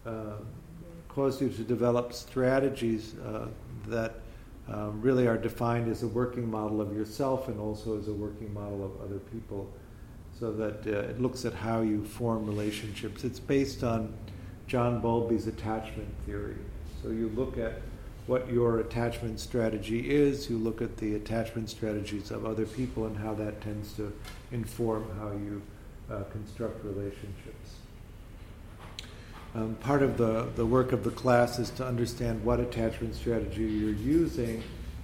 uh, 0.06 0.34
caused 1.08 1.40
you 1.40 1.48
to 1.48 1.62
develop 1.62 2.12
strategies 2.12 3.14
uh, 3.18 3.48
that 3.88 4.20
um, 4.68 5.00
really 5.02 5.26
are 5.26 5.36
defined 5.36 5.90
as 5.90 6.02
a 6.02 6.08
working 6.08 6.48
model 6.48 6.80
of 6.80 6.94
yourself 6.94 7.48
and 7.48 7.58
also 7.60 7.98
as 7.98 8.08
a 8.08 8.12
working 8.12 8.52
model 8.54 8.84
of 8.84 8.92
other 9.04 9.18
people. 9.18 9.70
So 10.38 10.52
that 10.52 10.86
uh, 10.86 11.10
it 11.10 11.20
looks 11.20 11.44
at 11.44 11.54
how 11.54 11.82
you 11.82 12.04
form 12.04 12.46
relationships. 12.46 13.24
It's 13.24 13.38
based 13.38 13.84
on 13.84 14.12
John 14.66 15.00
Bowlby's 15.00 15.46
attachment 15.46 16.08
theory. 16.24 16.56
So 17.04 17.10
you 17.10 17.28
look 17.36 17.58
at 17.58 17.82
what 18.26 18.50
your 18.50 18.78
attachment 18.78 19.38
strategy 19.38 20.10
is, 20.10 20.48
you 20.48 20.56
look 20.56 20.80
at 20.80 20.96
the 20.96 21.16
attachment 21.16 21.68
strategies 21.68 22.30
of 22.30 22.46
other 22.46 22.64
people 22.64 23.04
and 23.04 23.14
how 23.14 23.34
that 23.34 23.60
tends 23.60 23.92
to 23.94 24.10
inform 24.52 25.04
how 25.18 25.32
you 25.32 25.60
uh, 26.10 26.22
construct 26.32 26.82
relationships. 26.82 27.74
Um, 29.54 29.74
part 29.80 30.02
of 30.02 30.16
the, 30.16 30.48
the 30.56 30.64
work 30.64 30.92
of 30.92 31.04
the 31.04 31.10
class 31.10 31.58
is 31.58 31.68
to 31.70 31.86
understand 31.86 32.42
what 32.42 32.58
attachment 32.58 33.14
strategy 33.14 33.64
you're 33.64 33.90
using, 33.90 34.62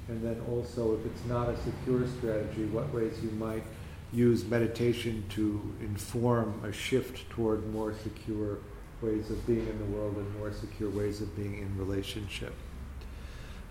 and 0.08 0.24
then 0.24 0.40
also, 0.50 0.94
if 0.94 1.04
it's 1.04 1.24
not 1.26 1.50
a 1.50 1.56
secure 1.58 2.06
strategy, 2.18 2.64
what 2.64 2.90
ways 2.94 3.12
you 3.22 3.30
might 3.32 3.62
use 4.10 4.42
meditation 4.46 5.22
to 5.28 5.60
inform 5.82 6.64
a 6.64 6.72
shift 6.72 7.28
toward 7.28 7.70
more 7.74 7.92
secure 8.02 8.56
ways 9.02 9.30
of 9.30 9.46
being 9.46 9.66
in 9.66 9.78
the 9.78 9.96
world 9.96 10.16
and 10.16 10.38
more 10.38 10.52
secure 10.52 10.90
ways 10.90 11.20
of 11.20 11.34
being 11.36 11.58
in 11.58 11.78
relationship. 11.78 12.52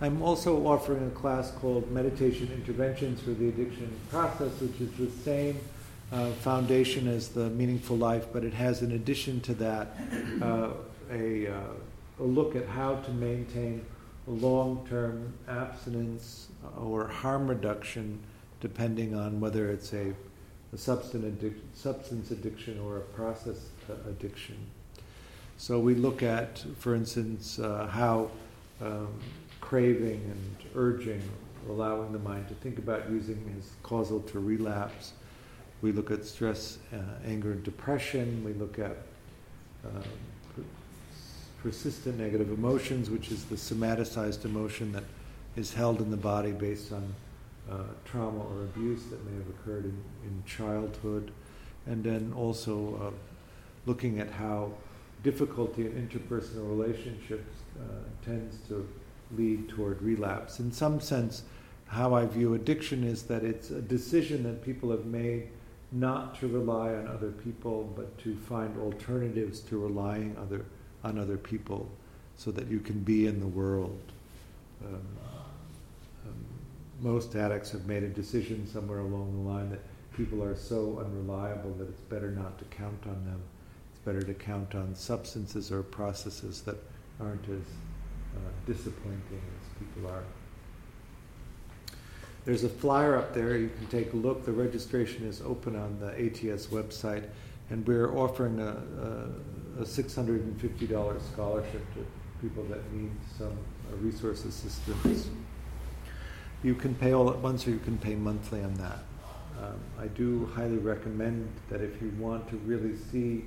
I'm 0.02 0.22
also 0.22 0.66
offering 0.66 1.06
a 1.08 1.12
class 1.12 1.52
called 1.52 1.92
Meditation 1.92 2.50
Interventions 2.54 3.22
for 3.22 3.32
the 3.32 3.50
Addiction 3.50 3.92
Process, 4.10 4.52
which 4.62 4.80
is 4.80 4.92
the 4.94 5.12
same 5.24 5.60
uh, 6.12 6.32
foundation 6.32 7.08
as 7.08 7.30
the 7.30 7.50
Meaningful 7.50 7.98
Life, 7.98 8.28
but 8.32 8.44
it 8.44 8.54
has, 8.54 8.82
in 8.82 8.94
addition 8.94 9.42
to 9.42 9.54
that, 9.56 9.98
uh, 10.42 10.70
a, 11.12 11.48
uh, 11.48 11.60
a 12.20 12.24
look 12.24 12.56
at 12.56 12.66
how 12.66 12.96
to 12.96 13.12
maintain 13.12 13.86
long 14.26 14.86
term 14.90 15.34
abstinence 15.48 16.48
or 16.78 17.08
harm 17.08 17.48
reduction, 17.48 18.20
depending 18.62 19.16
on 19.16 19.40
whether 19.40 19.70
it's 19.70 19.94
a, 19.94 20.14
a 20.72 20.78
substance, 20.78 21.26
addic- 21.26 21.60
substance 21.74 22.32
addiction 22.32 22.80
or 22.80 22.98
a 22.98 23.02
process 23.02 23.70
addiction. 24.08 24.58
So 25.60 25.78
we 25.78 25.94
look 25.94 26.24
at, 26.24 26.64
for 26.78 26.96
instance, 26.96 27.60
uh, 27.60 27.86
how 27.88 28.32
um, 28.82 29.10
craving 29.60 30.22
and 30.32 30.56
urging, 30.74 31.22
allowing 31.68 32.14
the 32.14 32.20
mind 32.20 32.48
to 32.48 32.54
think 32.56 32.78
about 32.78 33.10
using 33.10 33.54
is 33.60 33.74
causal 33.84 34.22
to 34.22 34.40
relapse. 34.40 35.12
We 35.82 35.92
look 35.92 36.12
at 36.12 36.24
stress, 36.24 36.78
uh, 36.94 37.00
anger, 37.26 37.52
and 37.52 37.62
depression. 37.62 38.42
We 38.46 38.54
look 38.54 38.80
at 38.80 39.00
uh, 39.86 40.00
per- 40.56 40.64
persistent 41.62 42.18
negative 42.18 42.52
emotions, 42.52 43.10
which 43.10 43.30
is 43.30 43.44
the 43.44 43.58
somaticized 43.58 44.46
emotion 44.46 44.94
that 44.94 45.04
is 45.58 45.74
held 45.74 46.00
in 46.00 46.10
the 46.10 46.18
body 46.18 46.54
based 46.54 46.94
on 46.94 47.14
uh, 47.70 47.84
trauma 48.06 48.40
or 48.40 48.64
abuse 48.64 49.04
that 49.08 49.22
may 49.30 49.38
have 49.38 49.50
occurred 49.50 49.84
in, 49.84 50.04
in 50.24 50.42
childhood. 50.46 51.32
And 51.86 52.02
then 52.02 52.32
also 52.34 53.12
uh, 53.12 53.12
looking 53.86 54.22
at 54.22 54.32
how 54.32 54.72
difficulty 55.24 55.86
in 55.86 55.92
interpersonal 55.92 56.70
relationships 56.70 57.54
uh, 57.80 57.84
tends 58.24 58.58
to 58.68 58.88
lead 59.36 59.70
toward 59.70 60.02
relapse. 60.02 60.60
In 60.60 60.72
some 60.72 61.00
sense, 61.00 61.44
how 61.88 62.14
I 62.14 62.26
view 62.26 62.54
addiction 62.54 63.04
is 63.04 63.24
that 63.24 63.44
it's 63.44 63.72
a 63.72 63.82
decision 63.82 64.44
that 64.44 64.64
people 64.64 64.92
have 64.92 65.06
made 65.06 65.50
not 65.92 66.40
to 66.40 66.48
rely 66.48 66.94
on 66.94 67.08
other 67.08 67.32
people, 67.32 67.92
but 67.96 68.16
to 68.20 68.36
find 68.36 68.80
alternatives 68.80 69.60
to 69.62 69.78
relying 69.78 70.36
other, 70.40 70.66
on 71.04 71.18
other 71.18 71.38
people 71.38 71.90
so 72.38 72.52
that 72.52 72.68
you 72.68 72.80
can 72.80 73.00
be 73.00 73.28
in 73.28 73.40
the 73.40 73.48
world. 73.48 74.00
Um, 74.86 75.02
um, 76.26 76.46
most 77.02 77.36
addicts 77.36 77.72
have 77.72 77.86
made 77.86 78.04
a 78.04 78.10
decision 78.10 78.68
somewhere 78.68 79.00
along 79.00 79.44
the 79.44 79.50
line 79.50 79.70
that 79.72 79.82
people 80.16 80.44
are 80.44 80.56
so 80.56 81.04
unreliable 81.04 81.72
that 81.74 81.90
it's 81.90 82.02
better 82.02 82.32
not 82.32 82.58
to 82.60 82.66
count 82.66 83.02
on 83.06 83.26
them. 83.26 83.42
Better 84.10 84.24
to 84.24 84.34
count 84.34 84.74
on 84.74 84.96
substances 84.96 85.72
or 85.72 85.84
processes 85.84 86.62
that 86.62 86.78
aren't 87.22 87.44
as 87.44 87.62
uh, 87.62 88.40
disappointing 88.66 89.22
as 89.32 89.78
people 89.78 90.10
are. 90.10 90.24
There's 92.44 92.64
a 92.64 92.70
flyer 92.70 93.18
up 93.18 93.36
there. 93.36 93.56
You 93.56 93.70
can 93.78 93.86
take 93.86 94.14
a 94.14 94.16
look. 94.16 94.46
The 94.46 94.52
registration 94.52 95.28
is 95.28 95.44
open 95.44 95.76
on 95.76 96.00
the 96.00 96.08
ATS 96.08 96.66
website, 96.68 97.26
and 97.70 97.86
we're 97.86 98.18
offering 98.18 98.60
a, 98.60 98.78
a, 99.78 99.84
a 99.84 99.86
$650 99.86 101.22
scholarship 101.32 101.94
to 101.94 102.04
people 102.42 102.64
that 102.64 102.92
need 102.92 103.12
some 103.38 103.50
uh, 103.50 103.96
resource 103.98 104.44
assistance. 104.44 105.30
You 106.64 106.74
can 106.74 106.96
pay 106.96 107.14
all 107.14 107.30
at 107.30 107.38
once, 107.38 107.68
or 107.68 107.70
you 107.70 107.80
can 107.80 108.00
pay 108.00 108.16
monthly 108.16 108.64
on 108.64 108.74
that. 108.74 109.04
Um, 109.62 109.80
I 110.00 110.08
do 110.08 110.50
highly 110.56 110.78
recommend 110.78 111.48
that 111.70 111.82
if 111.82 112.02
you 112.02 112.12
want 112.18 112.50
to 112.50 112.56
really 112.66 112.96
see 112.96 113.44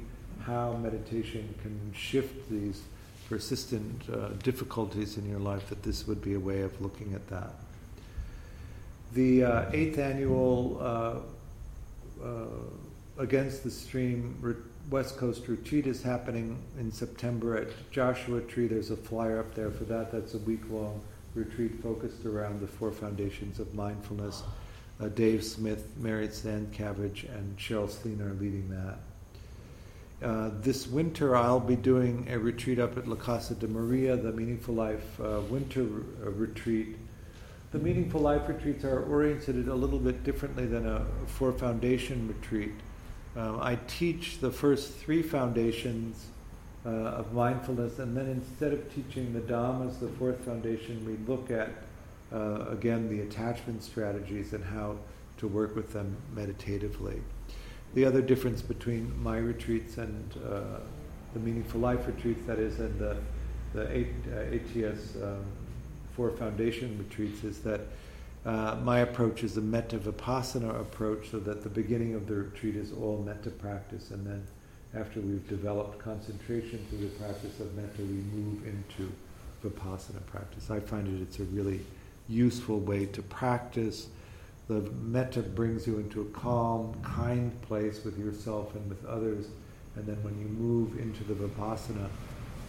how 0.46 0.72
meditation 0.74 1.54
can 1.62 1.92
shift 1.94 2.50
these 2.50 2.82
persistent 3.28 4.02
uh, 4.10 4.28
difficulties 4.42 5.16
in 5.16 5.28
your 5.28 5.38
life, 5.38 5.68
that 5.68 5.82
this 5.82 6.06
would 6.06 6.22
be 6.22 6.34
a 6.34 6.40
way 6.40 6.60
of 6.60 6.80
looking 6.80 7.14
at 7.14 7.26
that. 7.28 7.54
The 9.14 9.44
uh, 9.44 9.70
eighth 9.72 9.98
annual 9.98 10.78
uh, 10.80 12.24
uh 12.24 12.46
Against 13.18 13.62
the 13.62 13.70
Stream 13.70 14.56
West 14.90 15.18
Coast 15.18 15.46
retreat 15.46 15.86
is 15.86 16.02
happening 16.02 16.58
in 16.78 16.90
September 16.90 17.56
at 17.58 17.68
Joshua 17.90 18.40
Tree. 18.40 18.66
There's 18.66 18.90
a 18.90 18.96
flyer 18.96 19.38
up 19.38 19.54
there 19.54 19.70
for 19.70 19.84
that. 19.84 20.10
That's 20.10 20.32
a 20.32 20.38
week 20.38 20.62
long 20.70 21.00
retreat 21.34 21.82
focused 21.82 22.24
around 22.24 22.60
the 22.60 22.66
four 22.66 22.90
foundations 22.90 23.60
of 23.60 23.74
mindfulness. 23.74 24.42
Uh, 24.98 25.08
Dave 25.08 25.44
Smith, 25.44 25.86
Mariette 25.98 26.30
Stancavage, 26.32 27.28
and 27.34 27.56
Cheryl 27.58 27.88
Sleen 27.88 28.20
are 28.20 28.34
leading 28.34 28.68
that. 28.70 28.98
Uh, 30.22 30.50
this 30.60 30.86
winter, 30.86 31.34
I'll 31.34 31.58
be 31.58 31.74
doing 31.74 32.28
a 32.30 32.38
retreat 32.38 32.78
up 32.78 32.96
at 32.96 33.08
La 33.08 33.16
Casa 33.16 33.54
de 33.54 33.66
Maria, 33.66 34.16
the 34.16 34.30
Meaningful 34.30 34.74
Life 34.74 35.20
uh, 35.20 35.40
winter 35.50 35.82
uh, 35.82 36.30
retreat. 36.30 36.96
The 37.72 37.78
Meaningful 37.78 38.20
Life 38.20 38.48
retreats 38.48 38.84
are 38.84 39.02
oriented 39.04 39.66
a 39.66 39.74
little 39.74 39.98
bit 39.98 40.22
differently 40.22 40.66
than 40.66 40.86
a 40.86 41.04
Four 41.26 41.52
Foundation 41.52 42.28
retreat. 42.28 42.72
Um, 43.34 43.58
I 43.60 43.78
teach 43.88 44.38
the 44.38 44.50
first 44.50 44.94
three 44.94 45.22
foundations 45.22 46.26
uh, 46.84 46.88
of 46.88 47.32
mindfulness, 47.32 47.98
and 47.98 48.16
then 48.16 48.26
instead 48.26 48.72
of 48.72 48.94
teaching 48.94 49.32
the 49.32 49.40
Dhammas, 49.40 49.98
the 49.98 50.08
fourth 50.08 50.38
foundation, 50.44 51.04
we 51.04 51.16
look 51.32 51.50
at 51.50 51.70
uh, 52.32 52.66
again 52.68 53.08
the 53.08 53.22
attachment 53.22 53.82
strategies 53.82 54.52
and 54.52 54.62
how 54.62 54.96
to 55.38 55.48
work 55.48 55.74
with 55.74 55.92
them 55.92 56.16
meditatively. 56.34 57.22
The 57.94 58.04
other 58.06 58.22
difference 58.22 58.62
between 58.62 59.12
my 59.22 59.36
retreats 59.36 59.98
and 59.98 60.34
uh, 60.46 60.80
the 61.34 61.40
Meaningful 61.40 61.80
Life 61.80 62.06
retreats, 62.06 62.46
that 62.46 62.58
is, 62.58 62.80
and 62.80 62.98
the, 62.98 63.16
the 63.74 63.82
ATS 63.82 65.16
uh, 65.16 65.26
um, 65.26 65.44
Four 66.16 66.30
Foundation 66.30 66.96
retreats, 66.98 67.44
is 67.44 67.58
that 67.60 67.80
uh, 68.46 68.76
my 68.82 69.00
approach 69.00 69.44
is 69.44 69.56
a 69.58 69.60
metta 69.60 69.98
vipassana 69.98 70.80
approach, 70.80 71.30
so 71.30 71.38
that 71.40 71.62
the 71.62 71.68
beginning 71.68 72.14
of 72.14 72.26
the 72.26 72.34
retreat 72.34 72.76
is 72.76 72.92
all 72.92 73.22
metta 73.24 73.50
practice, 73.50 74.10
and 74.10 74.26
then 74.26 74.46
after 74.94 75.20
we've 75.20 75.46
developed 75.48 75.98
concentration 75.98 76.84
through 76.88 76.98
the 76.98 77.14
practice 77.16 77.60
of 77.60 77.74
metta, 77.74 77.98
we 77.98 78.22
move 78.32 78.66
into 78.66 79.12
vipassana 79.62 80.24
practice. 80.26 80.70
I 80.70 80.80
find 80.80 81.06
it 81.08 81.22
it's 81.22 81.38
a 81.40 81.44
really 81.44 81.80
useful 82.28 82.80
way 82.80 83.06
to 83.06 83.22
practice. 83.22 84.08
The 84.68 84.80
metta 85.02 85.40
brings 85.42 85.86
you 85.86 85.98
into 85.98 86.22
a 86.22 86.24
calm, 86.26 86.94
kind 87.02 87.60
place 87.62 88.04
with 88.04 88.18
yourself 88.18 88.74
and 88.74 88.88
with 88.88 89.04
others, 89.04 89.46
and 89.96 90.06
then 90.06 90.22
when 90.22 90.38
you 90.38 90.46
move 90.46 90.98
into 90.98 91.24
the 91.24 91.34
vipassana, 91.34 92.08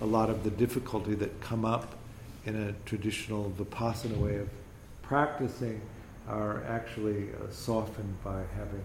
a 0.02 0.06
lot 0.06 0.30
of 0.30 0.44
the 0.44 0.50
difficulty 0.52 1.16
that 1.16 1.40
come 1.40 1.64
up 1.64 1.96
in 2.46 2.56
a 2.56 2.74
traditional 2.86 3.54
vipassana 3.58 4.18
way 4.18 4.38
of 4.38 4.50
practicing 5.02 5.80
are 6.28 6.64
actually 6.66 7.30
uh, 7.30 7.52
softened 7.52 8.24
by 8.24 8.42
having 8.56 8.84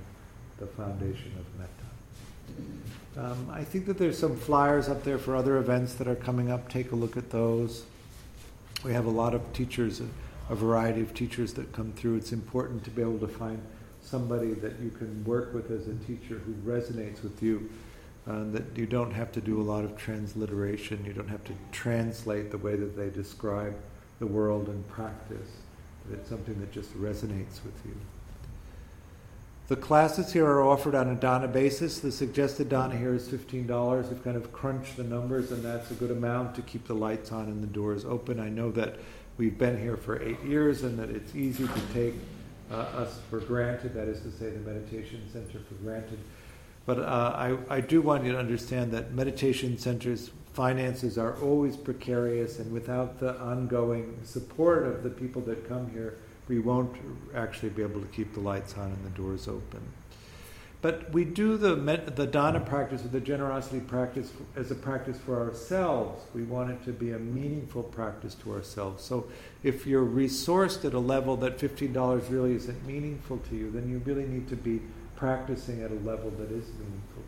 the 0.59 0.67
foundation 0.67 1.33
of 1.39 1.47
metta. 1.59 3.31
Um, 3.31 3.49
I 3.51 3.65
think 3.65 3.87
that 3.87 3.99
there's 3.99 4.19
some 4.19 4.37
flyers 4.37 4.89
up 4.89 5.03
there 5.03 5.19
for 5.19 5.35
other 5.35 5.59
events 5.59 5.95
that 5.95 6.07
are 6.07 6.15
coming 6.15 6.51
up. 6.51 6.69
Take 6.69 6.93
a 6.93 6.97
look 6.97 7.17
at 7.17 7.31
those. 7.31 7.85
We 8.85 8.93
have 8.93 9.07
a 9.07 9.11
lot 9.11 9.35
of 9.35 9.53
teachers, 9.53 10.01
a 10.49 10.55
variety 10.55 11.01
of 11.01 11.15
teachers 11.15 11.53
that 11.55 11.73
come 11.73 11.93
through. 11.93 12.17
It's 12.17 12.33
important 12.33 12.85
to 12.85 12.91
be 12.91 13.03
able 13.03 13.19
to 13.19 13.29
find 13.29 13.61
somebody 14.03 14.55
that 14.55 14.79
you 14.81 14.91
can 14.91 15.25
work 15.25 15.53
with 15.53 15.71
as 15.71 15.89
a 15.89 15.95
teacher 16.07 16.39
who 16.39 16.53
resonates 16.69 17.23
with 17.23 17.43
you. 17.43 17.69
Uh, 18.27 18.45
that 18.51 18.65
you 18.77 18.85
don't 18.85 19.13
have 19.13 19.33
to 19.33 19.41
do 19.41 19.59
a 19.59 19.63
lot 19.63 19.85
of 19.85 19.97
transliteration. 19.97 21.03
You 21.07 21.15
don't 21.15 21.29
have 21.29 21.45
to 21.45 21.55
translate 21.73 22.51
the 22.51 22.59
way 22.59 22.77
that 22.77 22.95
they 22.95 23.09
describe 23.09 23.75
the 24.19 24.27
world 24.27 24.69
and 24.69 24.87
practice 24.87 25.49
it's 26.13 26.29
something 26.29 26.59
that 26.61 26.73
just 26.73 26.93
resonates 26.99 27.63
with 27.65 27.75
you. 27.85 27.95
The 29.69 29.77
classes 29.77 30.33
here 30.33 30.47
are 30.47 30.63
offered 30.63 30.95
on 30.95 31.09
a 31.09 31.15
dana 31.15 31.47
basis. 31.47 32.01
The 32.01 32.11
suggested 32.11 32.71
dana 32.71 32.97
here 32.97 33.15
is 33.15 33.29
$15. 33.29 34.09
We've 34.09 34.25
kind 34.25 34.37
of 34.37 34.51
crunched 34.51 34.97
the 34.97 35.05
numbers, 35.05 35.53
and 35.53 35.63
that's 35.63 35.91
a 35.91 35.95
good 35.95 36.11
amount 36.11 36.55
to 36.55 36.63
keep 36.63 36.87
the 36.87 36.95
lights 36.95 37.33
on 37.33 37.47
and 37.47 37.63
the 37.63 37.67
doors 37.67 38.07
open. 38.07 38.41
I 38.41 38.49
know 38.49 38.71
that 38.73 38.97
we've 39.39 39.57
been 39.57 39.80
here 39.80 39.97
for 39.97 40.20
eight 40.22 40.43
years 40.45 40.82
and 40.82 40.99
that 40.99 41.09
it's 41.09 41.34
easy 41.34 41.66
to 41.66 41.80
take 41.95 42.14
uh, 42.70 42.74
us 42.74 43.20
for 43.30 43.41
granted, 43.41 43.95
that 43.95 44.09
is 44.09 44.20
to 44.20 44.30
say, 44.30 44.51
the 44.51 44.59
meditation 44.59 45.22
center 45.32 45.61
for 45.66 45.74
granted. 45.76 46.18
But 46.84 46.99
uh, 46.99 47.03
I, 47.34 47.76
I 47.76 47.80
do 47.80 48.03
want 48.03 48.24
you 48.24 48.32
to 48.32 48.39
understand 48.39 48.93
that 48.93 49.12
meditation 49.12 49.78
centers 49.78 50.30
finances 50.53 51.16
are 51.18 51.36
always 51.41 51.76
precarious, 51.76 52.59
and 52.59 52.72
without 52.72 53.20
the 53.20 53.39
ongoing 53.39 54.18
support 54.24 54.86
of 54.86 55.05
the 55.05 55.11
people 55.11 55.41
that 55.43 55.68
come 55.68 55.89
here, 55.93 56.18
we 56.49 56.59
won't 56.59 56.97
actually 57.34 57.68
be 57.68 57.82
able 57.82 58.01
to 58.01 58.07
keep 58.09 58.34
the 58.34 58.41
lights 58.41 58.76
on 58.76 58.86
and 58.86 59.05
the 59.05 59.11
doors 59.11 59.47
open. 59.47 59.80
But 60.81 61.12
we 61.12 61.24
do 61.24 61.57
the, 61.57 61.74
the 62.14 62.26
dana 62.26 62.61
practice 62.61 63.05
or 63.05 63.09
the 63.09 63.20
generosity 63.20 63.81
practice 63.81 64.31
as 64.55 64.70
a 64.70 64.76
practice 64.76 65.18
for 65.18 65.41
ourselves. 65.41 66.24
We 66.35 66.45
want 66.45 66.70
it 66.70 66.85
to 66.85 66.93
be 66.93 67.11
a 67.12 67.18
meaningful 67.18 67.83
practice 67.83 68.35
to 68.37 68.53
ourselves. 68.53 69.03
So 69.03 69.26
if 69.64 69.87
you're 69.87 70.07
resourced 70.07 70.85
at 70.85 70.95
a 70.95 71.01
level 71.01 71.37
that 71.39 71.59
$15 71.59 72.31
really 72.31 72.55
isn't 72.55 72.87
meaningful 72.87 73.39
to 73.49 73.57
you, 73.57 73.72
then 73.72 73.91
you 73.91 73.99
really 74.05 74.26
need 74.26 74.49
to 74.51 74.57
be 74.57 74.81
practicing 75.16 75.83
at 75.83 75.91
a 75.91 75.95
level 75.95 76.31
that 76.31 76.53
is 76.53 76.68
meaningful 76.79 77.24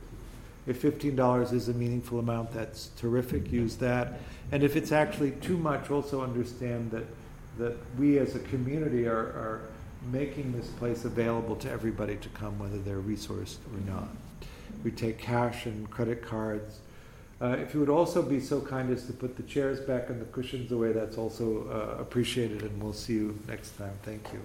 if 0.66 0.82
$15 0.82 1.52
is 1.52 1.68
a 1.68 1.74
meaningful 1.74 2.18
amount, 2.18 2.52
that's 2.52 2.90
terrific, 2.96 3.50
use 3.50 3.76
that. 3.76 4.20
And 4.52 4.62
if 4.62 4.76
it's 4.76 4.92
actually 4.92 5.32
too 5.32 5.56
much, 5.56 5.90
also 5.90 6.22
understand 6.22 6.90
that, 6.90 7.04
that 7.58 7.76
we 7.98 8.18
as 8.18 8.34
a 8.34 8.40
community 8.40 9.06
are, 9.06 9.18
are 9.18 9.60
making 10.10 10.52
this 10.52 10.68
place 10.68 11.04
available 11.04 11.56
to 11.56 11.70
everybody 11.70 12.16
to 12.16 12.28
come, 12.30 12.58
whether 12.58 12.78
they're 12.78 13.00
resourced 13.00 13.58
or 13.72 13.80
not. 13.90 14.08
We 14.82 14.90
take 14.90 15.18
cash 15.18 15.66
and 15.66 15.90
credit 15.90 16.22
cards. 16.22 16.80
Uh, 17.40 17.56
if 17.58 17.74
you 17.74 17.80
would 17.80 17.88
also 17.88 18.22
be 18.22 18.40
so 18.40 18.60
kind 18.60 18.90
as 18.90 19.06
to 19.06 19.12
put 19.12 19.36
the 19.36 19.42
chairs 19.42 19.80
back 19.80 20.10
and 20.10 20.20
the 20.20 20.26
cushions 20.26 20.72
away, 20.72 20.92
that's 20.92 21.16
also 21.16 21.66
uh, 21.70 22.00
appreciated, 22.00 22.62
and 22.62 22.82
we'll 22.82 22.92
see 22.92 23.14
you 23.14 23.38
next 23.48 23.76
time. 23.78 23.92
Thank 24.02 24.26
you. 24.32 24.40